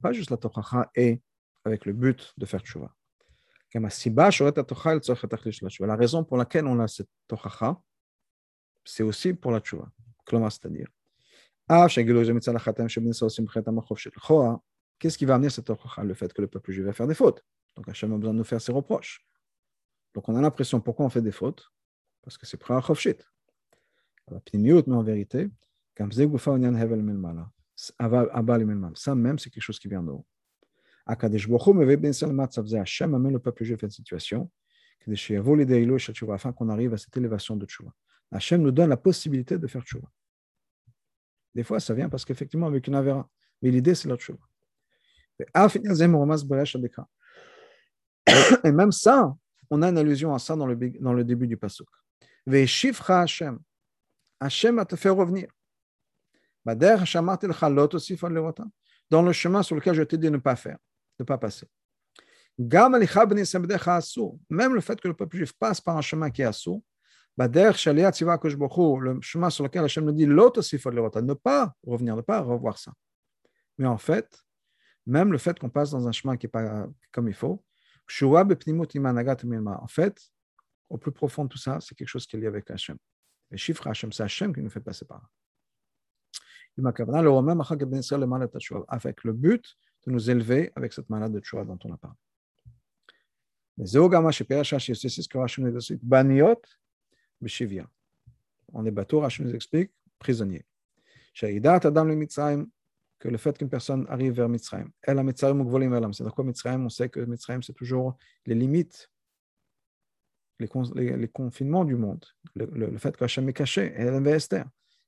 pas 0.00 0.12
juste 0.12 0.30
la 0.30 0.36
tochacha 0.36 0.90
est 0.94 1.22
avec 1.64 1.86
le 1.86 1.92
but 1.92 2.32
de 2.36 2.46
faire 2.46 2.60
tchouva. 2.60 2.94
La 3.72 5.96
raison 5.96 6.24
pour 6.24 6.36
laquelle 6.36 6.66
on 6.66 6.80
a 6.80 6.88
cette 6.88 7.08
tochacha, 7.28 7.80
c'est 8.84 9.02
aussi 9.02 9.34
pour 9.34 9.52
la 9.52 9.60
tchouva. 9.60 9.90
C'est-à-dire, 10.28 10.88
Qu'est-ce 14.98 15.16
qui 15.16 15.24
va 15.24 15.34
amener 15.34 15.50
cette 15.50 15.70
hokha 15.70 16.02
Le 16.02 16.14
fait 16.14 16.32
que 16.32 16.42
le 16.42 16.48
peuple 16.48 16.72
juif 16.72 16.84
va 16.84 16.92
faire 16.92 17.06
des 17.06 17.14
fautes. 17.14 17.44
Donc 17.76 17.88
Hachem 17.88 18.12
a 18.12 18.18
besoin 18.18 18.32
de 18.32 18.38
nous 18.38 18.44
faire 18.44 18.60
ses 18.60 18.72
reproches. 18.72 19.24
Donc 20.14 20.28
on 20.28 20.36
a 20.36 20.40
l'impression, 20.40 20.80
pourquoi 20.80 21.06
on 21.06 21.10
fait 21.10 21.22
des 21.22 21.32
fautes? 21.32 21.70
Parce 22.22 22.36
que 22.36 22.46
c'est 22.46 22.56
pour 22.56 22.72
un 22.72 22.80
chofshit. 22.80 23.24
Mais 24.30 24.92
en 24.92 25.02
vérité, 25.02 25.50
ça 28.94 29.14
même, 29.14 29.38
c'est 29.38 29.50
quelque 29.50 29.62
chose 29.62 29.78
qui 29.78 29.88
vient 29.88 30.02
de 30.02 30.10
haut. 30.10 30.26
Hachem 31.06 33.14
amène 33.14 33.32
le 33.32 33.38
peuple 33.38 33.64
juif 33.64 33.82
à 33.82 33.86
une 33.86 33.90
situation 33.90 34.50
afin 36.32 36.52
qu'on 36.52 36.68
arrive 36.68 36.94
à 36.94 36.98
cette 36.98 37.16
élévation 37.16 37.56
de 37.56 37.66
tchouva. 37.66 37.92
Hachem 38.30 38.62
nous 38.62 38.70
donne 38.70 38.90
la 38.90 38.96
possibilité 38.96 39.58
de 39.58 39.66
faire 39.66 39.82
tchouva. 39.82 40.08
Des 41.54 41.64
fois, 41.64 41.80
ça 41.80 41.94
vient 41.94 42.08
parce 42.08 42.24
qu'effectivement, 42.24 42.66
avec 42.66 42.86
une 42.86 42.94
avéra. 42.94 43.28
Mais 43.62 43.70
l'idée, 43.70 43.94
c'est 43.94 44.08
l'autre 44.08 44.22
chose. 44.22 44.38
Et 48.64 48.72
même 48.72 48.92
ça, 48.92 49.34
on 49.70 49.82
a 49.82 49.88
une 49.88 49.98
allusion 49.98 50.32
à 50.34 50.38
ça 50.38 50.54
dans 50.56 50.66
le, 50.66 51.24
début 51.24 51.46
du 51.46 51.56
pasuk. 51.56 51.88
Veshifra 52.46 53.22
Hashem. 53.22 53.58
Hashem 54.40 54.76
va 54.76 54.84
te 54.84 54.96
faire 54.96 55.16
revenir. 55.16 55.48
Dans 59.10 59.22
le 59.22 59.32
chemin 59.32 59.62
sur 59.62 59.76
lequel 59.76 59.94
je 59.94 60.02
t'ai 60.02 60.18
dit 60.18 60.26
de 60.26 60.32
ne 60.32 60.38
pas 60.38 60.56
faire, 60.56 60.76
de 61.18 61.22
ne 61.22 61.24
pas 61.24 61.38
passer. 61.38 61.66
Même 62.58 62.96
le 64.74 64.80
fait 64.80 65.00
que 65.00 65.08
le 65.08 65.14
peuple 65.14 65.36
juif 65.36 65.52
passe 65.54 65.80
par 65.80 65.96
un 65.96 66.02
chemin 66.02 66.30
qui 66.30 66.42
est 66.42 66.46
assourd, 66.46 66.82
le 67.38 67.72
chemin 69.22 69.50
sur 69.50 69.64
lequel 69.64 69.84
Hashem 69.84 70.04
nous 70.04 70.12
dit 70.12 70.26
ne 70.26 71.34
pas 71.34 71.74
revenir, 71.86 72.16
ne 72.16 72.20
pas 72.20 72.40
revoir 72.40 72.76
ça. 72.76 72.92
Mais 73.78 73.86
en 73.86 73.96
fait, 73.96 74.28
même 75.06 75.32
le 75.32 75.38
fait 75.38 75.58
qu'on 75.58 75.70
passe 75.70 75.90
dans 75.90 76.06
un 76.06 76.12
chemin 76.12 76.36
qui 76.36 76.44
n'est 76.46 76.50
pas 76.50 76.86
comme 77.12 77.28
il 77.28 77.34
faut, 77.34 77.64
en 79.82 79.86
fait, 79.86 80.30
au 80.88 80.98
plus 80.98 81.12
profond 81.12 81.44
de 81.44 81.48
tout 81.48 81.58
ça, 81.58 81.78
c'est 81.80 81.94
quelque 81.94 82.08
chose 82.08 82.26
qui 82.26 82.36
est 82.36 82.40
lié 82.40 82.46
avec 82.46 82.70
Hachem. 82.70 82.96
Les 83.50 83.58
chiffres 83.58 83.86
Hachem, 83.86 84.12
c'est 84.12 84.22
Hachem 84.22 84.54
qui 84.54 84.60
nous 84.60 84.70
fait 84.70 84.80
passer 84.80 85.04
par 85.04 85.18
là. 85.18 85.28
Avec 88.88 89.24
le 89.24 89.32
but 89.32 89.76
de 90.06 90.12
nous 90.12 90.30
élever 90.30 90.72
avec 90.74 90.92
cette 90.92 91.08
malade 91.10 91.32
de 91.32 91.40
Tchouva 91.40 91.64
dont 91.64 91.78
on 91.84 91.92
a 91.92 91.96
parlé. 91.96 92.16
On 98.72 98.84
est 98.86 98.90
bateau, 98.90 99.22
Hachem 99.22 99.46
nous 99.46 99.54
explique, 99.54 99.90
prisonnier. 100.18 100.64
Le 101.40 101.60
que 103.20 103.28
le 103.28 103.36
fait 103.36 103.56
qu'une 103.56 103.68
personne 103.68 104.06
arrive 104.08 104.32
vers 104.32 104.48
Mitzrayim, 104.48 104.90
elle 105.02 105.18
a 105.18 105.22
Mitzrayim 105.22 105.60
ou 105.60 105.78
Elam, 105.78 106.12
c'est 106.12 106.24
dans 106.24 106.30
quoi 106.30 106.42
Mitzrayim? 106.42 106.84
On 106.84 106.88
sait 106.88 107.08
que 107.08 107.20
Mitzrayim, 107.20 107.62
c'est 107.62 107.74
toujours 107.74 108.16
les 108.46 108.54
limites, 108.54 109.10
les, 110.58 111.28
confinements 111.28 111.84
du 111.84 111.96
monde, 111.96 112.24
le, 112.54 112.66
le, 112.66 112.90
le 112.90 112.98
fait 112.98 113.16
qu'Hachem 113.16 113.48
est 113.48 113.52
caché, 113.52 113.92
elle 113.94 114.14
avait 114.14 114.32
Esther. 114.32 114.66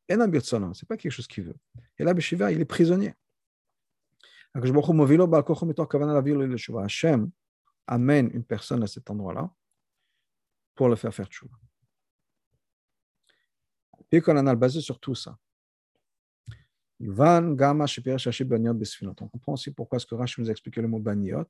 Et 0.09 0.15
ce 0.15 0.25
n'est 0.25 0.87
pas 0.89 0.97
quelque 0.97 1.11
chose 1.11 1.27
qu'il 1.27 1.45
veut. 1.45 1.57
Et 1.99 2.05
là, 2.05 2.13
Beshiva, 2.13 2.53
il 2.53 2.61
est 2.61 2.67
prisonnier. 2.67 3.15
Hachem 4.55 4.83
amène 7.87 8.31
une 8.35 8.45
personne 8.45 8.83
à 8.83 8.87
cet 8.87 9.11
endroit-là 9.11 9.51
pour 10.75 10.89
le 10.89 10.97
faire 10.97 11.15
faire 11.15 11.27
tchouva. 11.27 11.57
Puis 14.11 14.21
qu'on 14.21 14.37
en 14.37 14.47
a 14.47 14.55
basé 14.55 14.83
sur 14.83 15.01
tout 15.01 15.15
ça. 15.15 15.39
On 17.05 17.57
comprend 19.29 19.55
aussi 19.55 19.73
pourquoi 19.73 19.97
est-ce 19.97 20.07
que 20.07 20.15
Rashi 20.15 20.41
nous 20.41 20.49
a 20.49 20.53
expliqué 20.53 20.81
le 20.81 20.89
mot 20.89 21.01
baniot 21.01 21.47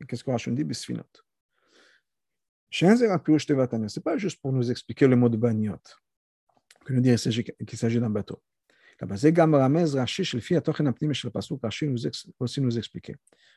et 0.00 0.06
qu'est-ce 0.06 0.22
que 0.22 0.30
Rashi 0.30 0.50
nous 0.50 0.56
dit? 0.56 0.64
Bisfinot. 0.64 1.02
Ce 2.70 2.84
n'est 2.84 4.02
pas 4.02 4.16
juste 4.16 4.40
pour 4.40 4.52
nous 4.52 4.70
expliquer 4.70 5.06
le 5.06 5.16
mot 5.16 5.28
de 5.28 5.36
baniot, 5.36 5.76
que 6.84 6.92
nous 6.92 7.00
dire 7.00 7.18
qu'il 7.18 7.78
s'agit 7.78 8.00
d'un 8.00 8.10
bateau. 8.10 8.42
Rashi 9.00 9.32
nous 11.86 12.06
aussi 12.38 12.60
nous 12.60 12.78
expliquer 12.78 13.16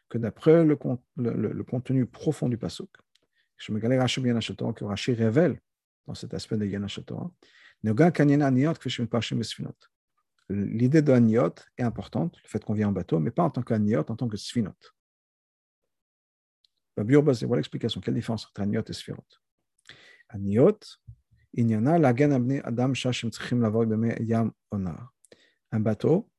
que 0.09 0.17
d'après 0.17 0.63
le, 0.63 0.77
le, 1.17 1.51
le, 1.51 1.63
contenu 1.63 2.05
profond 2.05 2.47
du 2.47 2.57
pasuk, 2.57 2.89
que 3.57 4.85
Rashi 4.85 5.13
révèle 5.13 5.59
dans 6.07 6.15
cet 6.15 6.33
aspect 6.33 6.57
de 6.57 6.65
Yana 6.65 6.87
Torah, 7.05 7.29
L'idée 10.49 11.01
de 11.01 11.11
Aniot 11.11 11.55
est 11.77 11.83
importante, 11.83 12.37
le 12.43 12.49
fait 12.49 12.63
qu'on 12.63 12.73
vient 12.73 12.89
en 12.89 12.91
bateau, 12.91 13.19
mais 13.19 13.31
pas 13.31 13.43
en 13.43 13.49
tant 13.49 13.63
qu'Aniot, 13.63 14.05
en 14.09 14.15
tant 14.15 14.27
que 14.27 14.37
Sfinot. 14.37 14.73
Voilà 16.95 17.55
l'explication. 17.55 18.01
Quelle 18.01 18.13
différence 18.13 18.45
entre 18.45 18.61
Aniot 18.61 18.83
et 18.87 18.93
Sfirot 18.93 19.25
Aniot, 20.29 20.79
il 21.53 21.69
y 21.69 21.75
en 21.75 21.85
a 21.85 21.97
la 21.97 22.09
Adam 22.63 22.93
Shashim 22.93 23.29
Tzchim 23.29 23.61
Lavoy 23.61 23.87
Yam 24.21 24.51
Onar. 24.71 25.11
Un 25.71 25.79
bateau, 25.79 26.29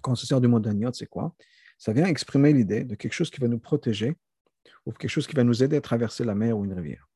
quand 0.00 0.12
on 0.12 0.14
se 0.14 0.26
sert 0.26 0.40
du 0.40 0.48
mot 0.48 0.66
Aniot, 0.66 0.92
c'est 0.92 1.06
quoi? 1.06 1.34
Ça 1.76 1.92
vient 1.92 2.06
exprimer 2.06 2.52
l'idée 2.52 2.84
de 2.84 2.94
quelque 2.94 3.12
chose 3.12 3.30
qui 3.30 3.40
va 3.40 3.48
nous 3.48 3.58
protéger 3.58 4.16
ou 4.86 4.92
quelque 4.92 5.10
chose 5.10 5.26
qui 5.26 5.34
va 5.34 5.44
nous 5.44 5.62
aider 5.62 5.76
à 5.76 5.80
traverser 5.80 6.24
la 6.24 6.34
mer 6.34 6.56
ou 6.56 6.64
une 6.64 6.72
rivière. 6.72 7.08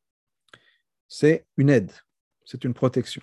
C'est 1.06 1.46
une 1.56 1.70
aide, 1.70 1.92
c'est 2.44 2.64
une 2.64 2.74
protection. 2.74 3.22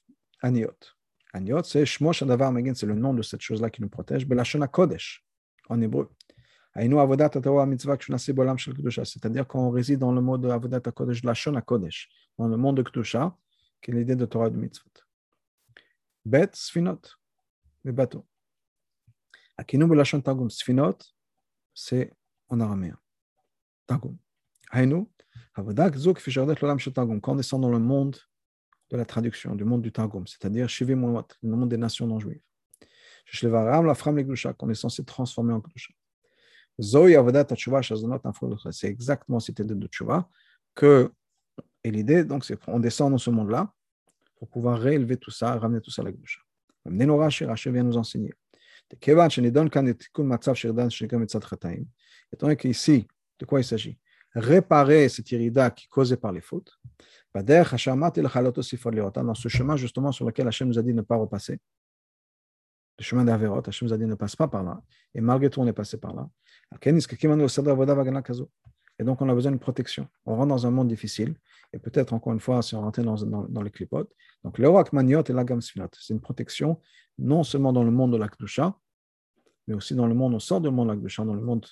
Aniot. 0.41 0.77
Aniot, 1.33 1.63
c'est 1.63 1.85
Shmo 1.85 2.11
Shadavar 2.11 2.51
Megin, 2.51 2.73
c'est 2.73 2.85
le 2.85 2.95
nom 2.95 3.13
de 3.13 3.21
cette 3.21 3.41
chose-là 3.41 3.69
qui 3.69 3.81
nous 3.81 3.89
protège. 3.89 4.27
Belashon 4.27 4.59
Kodesh, 4.67 5.25
en 5.69 5.81
hébreu. 5.81 6.09
C'est-à-dire 6.73 7.77
qu'on 9.47 9.71
réside 9.71 9.99
dans 9.99 10.11
le 10.11 10.21
mode 10.21 10.45
Avodat 10.45 10.79
Kodesh, 10.79 11.23
Lashon 11.23 11.59
Kodesh, 11.61 12.09
dans 12.37 12.47
le 12.47 12.55
monde 12.55 12.77
de 12.77 12.83
Kedusha, 12.83 13.35
qui 13.81 13.91
est 13.91 13.93
l'idée 13.93 14.15
de 14.15 14.25
Torah 14.25 14.49
de 14.49 14.55
Mitzvot. 14.55 14.89
Bet, 16.23 16.51
Sfinot, 16.53 17.01
les 17.83 17.91
bateaux. 17.91 18.25
Akinu 19.57 19.85
Belashon 19.85 20.21
Tagum, 20.21 20.49
Sfinot, 20.49 20.97
c'est 21.73 22.13
en 22.47 22.61
araméen. 22.61 22.97
Tagum. 23.85 24.17
Hainu, 24.71 25.07
Avodat 25.55 25.91
Zuk 25.97 26.19
Fishardet 26.19 26.55
Lolam 26.61 26.79
Tagum, 26.79 27.19
quand 27.19 27.33
on 27.33 27.35
descend 27.35 27.61
dans 27.61 27.69
le 27.69 27.79
monde 27.79 28.17
de 28.91 28.97
la 28.97 29.05
traduction, 29.05 29.55
du 29.55 29.63
monde 29.63 29.81
du 29.81 29.91
Targum, 29.91 30.27
c'est-à-dire 30.27 30.67
le 30.79 31.55
monde 31.55 31.69
des 31.69 31.77
nations 31.77 32.05
non 32.07 32.19
juives. 32.19 32.41
Shlevaram, 33.25 33.85
la 33.85 33.93
fram 33.93 34.17
Legdusha, 34.17 34.53
qu'on 34.53 34.69
est 34.69 34.75
censé 34.75 35.05
transformer 35.05 35.53
en 35.53 35.61
Kedusha. 35.61 35.93
Zoï 36.81 37.15
Avodat 37.15 37.45
Tchouva, 37.55 37.81
c'est 38.71 38.87
exactement 38.87 39.39
cette 39.39 39.59
idée 39.59 39.75
de 39.75 39.87
Tchouva, 39.87 40.27
que, 40.75 41.11
et 41.83 41.91
l'idée, 41.91 42.25
donc, 42.25 42.43
c'est 42.43 42.59
qu'on 42.59 42.79
descend 42.79 43.11
dans 43.11 43.17
ce 43.17 43.29
monde-là 43.29 43.73
pour 44.35 44.49
pouvoir 44.49 44.79
réélever 44.79 45.17
tout 45.17 45.31
ça, 45.31 45.55
ramener 45.57 45.81
tout 45.81 45.91
ça 45.91 46.01
à 46.01 46.05
la 46.05 46.11
Kedusha. 46.11 46.41
Même 46.85 47.11
Rashi, 47.11 47.45
Rashi 47.45 47.69
vient 47.69 47.83
nous 47.83 47.97
enseigner. 47.97 48.33
Étant 48.93 49.27
donné 52.41 52.57
qu'ici, 52.57 53.07
de 53.39 53.45
quoi 53.45 53.59
il 53.61 53.63
s'agit? 53.63 53.97
Réparer 54.33 55.09
cette 55.09 55.31
irida 55.31 55.69
qui 55.71 55.85
est 55.85 55.89
causée 55.89 56.17
par 56.17 56.31
les 56.31 56.41
fautes. 56.41 56.79
Dans 57.33 57.43
ce 59.33 59.47
chemin 59.47 59.75
justement 59.77 60.11
sur 60.11 60.25
lequel 60.25 60.47
Hachem 60.47 60.67
nous 60.67 60.79
a 60.79 60.81
dit 60.81 60.93
ne 60.93 61.01
pas 61.01 61.15
repasser, 61.15 61.59
le 62.97 63.03
chemin 63.03 63.23
d'Averot, 63.25 63.61
Hachem 63.65 63.87
nous 63.87 63.93
a 63.93 63.97
dit 63.97 64.05
ne 64.05 64.15
passe 64.15 64.35
pas 64.35 64.47
par 64.47 64.63
là, 64.63 64.81
et 65.13 65.21
malgré 65.21 65.49
tout 65.49 65.61
on 65.61 65.67
est 65.67 65.73
passé 65.73 65.97
par 65.97 66.13
là. 66.13 66.29
Et 68.99 69.03
donc 69.03 69.21
on 69.21 69.29
a 69.29 69.33
besoin 69.33 69.51
d'une 69.51 69.59
protection. 69.59 70.07
On 70.25 70.35
rentre 70.35 70.49
dans 70.49 70.67
un 70.67 70.71
monde 70.71 70.87
difficile, 70.87 71.35
et 71.73 71.79
peut-être 71.79 72.13
encore 72.13 72.33
une 72.33 72.39
fois 72.39 72.61
si 72.61 72.75
on 72.75 72.81
rentre 72.81 73.01
dans, 73.01 73.15
dans, 73.15 73.43
dans 73.43 73.61
les 73.61 73.71
clipotes. 73.71 74.11
Donc 74.43 74.57
le 74.57 74.67
et 74.67 75.33
la 75.33 75.61
Sfinot, 75.61 75.89
c'est 75.93 76.13
une 76.13 76.21
protection 76.21 76.79
non 77.17 77.43
seulement 77.43 77.73
dans 77.73 77.83
le 77.83 77.91
monde 77.91 78.11
de 78.11 78.17
la 78.17 78.27
Kdusha, 78.27 78.77
mais 79.67 79.73
aussi 79.73 79.95
dans 79.95 80.07
le 80.07 80.13
monde, 80.13 80.33
on 80.33 80.39
sort 80.39 80.61
du 80.61 80.69
monde 80.69 80.87
de 80.89 80.93
la 80.93 80.99
Kdusha, 80.99 81.23
dans 81.25 81.33
le 81.33 81.41
monde 81.41 81.65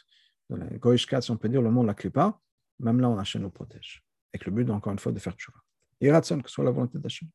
de 0.50 0.56
la 0.56 0.66
Goishkat, 0.78 1.22
si 1.22 1.32
on 1.32 1.38
peut 1.38 1.50
dire, 1.50 1.62
le 1.62 1.72
monde 1.72 1.84
de 1.86 1.90
la 1.90 1.94
Klipa, 1.94 2.40
même 2.80 3.00
là 3.00 3.10
on 3.10 3.18
Hachem 3.18 3.42
nous 3.42 3.50
protège 3.50 4.04
avec 4.34 4.46
le 4.46 4.52
but, 4.52 4.70
encore 4.70 4.94
une 4.94 5.00
fois, 5.00 5.12
de 5.12 5.20
faire 5.20 5.34
tchouva. 5.34 5.58
Iratson, 6.02 6.40
que 6.42 6.50
soit 6.50 6.64
la 6.64 6.72
volonté 6.72 7.00
d'Hachem. 7.00 7.28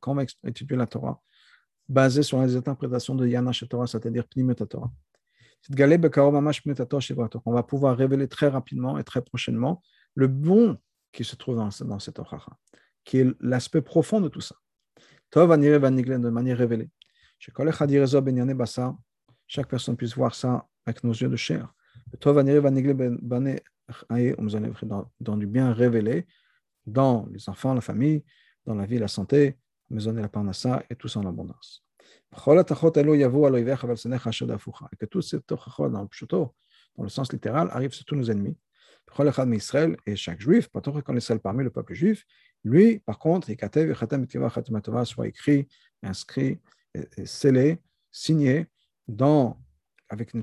Quand 0.00 0.12
on 0.12 0.14
va 0.14 0.24
étudier 0.44 0.76
la 0.76 0.86
Torah, 0.86 1.20
basé 1.88 2.22
sur 2.22 2.40
les 2.40 2.56
interprétations 2.56 3.14
de 3.14 3.26
Yanash 3.26 3.68
Torah, 3.68 3.86
c'est-à-dire 3.86 4.26
Pnimet 4.26 4.54
Torah, 4.54 4.90
on 7.44 7.52
va 7.52 7.62
pouvoir 7.62 7.96
révéler 7.96 8.28
très 8.28 8.48
rapidement 8.48 8.96
et 8.98 9.04
très 9.04 9.22
prochainement 9.22 9.82
le 10.14 10.28
bon 10.28 10.78
qui 11.12 11.24
se 11.24 11.36
trouve 11.36 11.56
dans, 11.56 11.68
dans 11.84 11.98
cette 11.98 12.14
Torah, 12.14 12.58
qui 13.04 13.18
est 13.18 13.26
l'aspect 13.40 13.82
profond 13.82 14.20
de 14.20 14.28
tout 14.28 14.40
ça. 14.40 14.56
Tov 15.30 15.50
de 15.50 16.30
manière 16.30 16.56
révélée. 16.56 16.88
Chaque 19.46 19.68
personne 19.68 19.96
puisse 19.96 20.14
voir 20.14 20.34
ça 20.34 20.66
avec 20.88 21.04
nos 21.04 21.12
yeux 21.12 21.28
de 21.28 21.36
chair 21.36 21.72
dans 25.20 25.36
du 25.36 25.46
bien 25.46 25.72
révélé, 25.72 26.26
dans 26.86 27.26
les 27.30 27.48
enfants, 27.48 27.74
la 27.74 27.80
famille, 27.80 28.24
dans 28.66 28.74
la 28.74 28.86
vie, 28.86 28.98
la 28.98 29.08
santé, 29.08 29.56
maison 29.90 30.16
et 30.16 30.20
la 30.20 30.28
parnassa, 30.28 30.82
et 30.90 30.96
tout 30.96 31.08
ça 31.08 31.20
en 31.20 31.26
abondance. 31.26 31.84
Et 32.30 32.36
que 34.96 35.06
tous 35.06 35.22
ces 35.22 35.40
tochachot 35.40 35.88
dans 35.88 36.02
le 36.02 36.08
pshuto, 36.08 36.54
dans 36.96 37.02
le 37.02 37.08
sens 37.08 37.32
littéral, 37.32 37.68
arrivent 37.70 37.92
sur 37.92 38.04
tous 38.04 38.16
nos 38.16 38.30
ennemis. 38.30 38.56
Israël 39.52 39.96
et 40.04 40.16
chaque 40.16 40.40
juif, 40.40 40.68
pas 40.68 40.80
qu'on 40.82 41.20
seul 41.20 41.40
parmi 41.40 41.64
le 41.64 41.70
peuple 41.70 41.94
juif, 41.94 42.26
lui, 42.62 42.98
par 42.98 43.18
contre, 43.18 43.48
soit 45.04 45.28
écrit, 45.28 45.66
inscrit, 46.02 46.60
scellé, 47.24 47.78
signé 48.10 48.66
dans, 49.06 49.58
avec 50.10 50.32
le 50.32 50.42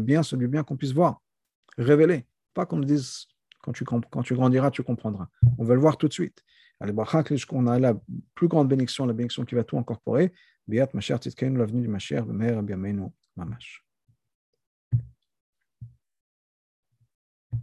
bien, 0.00 0.22
celui 0.22 0.48
bien 0.48 0.62
qu'on 0.64 0.76
puisse 0.76 0.92
voir, 0.92 1.22
révéler. 1.78 2.26
Pas 2.54 2.66
qu'on 2.66 2.76
nous 2.76 2.84
dise, 2.84 3.26
quand 3.62 3.72
tu, 3.72 3.84
quand 3.84 4.22
tu 4.22 4.34
grandiras, 4.34 4.70
tu 4.70 4.82
comprendras. 4.82 5.28
On 5.58 5.64
veut 5.64 5.74
le 5.74 5.80
voir 5.80 5.96
tout 5.96 6.08
de 6.08 6.12
suite. 6.12 6.42
On 6.80 7.66
a 7.66 7.78
la 7.78 7.94
plus 8.34 8.48
grande 8.48 8.68
bénédiction, 8.68 9.06
la 9.06 9.12
bénédiction 9.12 9.44
qui 9.44 9.54
va 9.54 9.64
tout 9.64 9.78
incorporer. 9.78 10.32
Biat 10.68 10.88
Mashiach 10.92 11.20
Tzidkenu, 11.20 11.58
l'avenue 11.58 11.82
du 11.82 11.88
Mashiach, 11.88 12.24
Bemer 12.24 12.60
Biamenu 12.62 13.06
Mamash. 13.36 13.85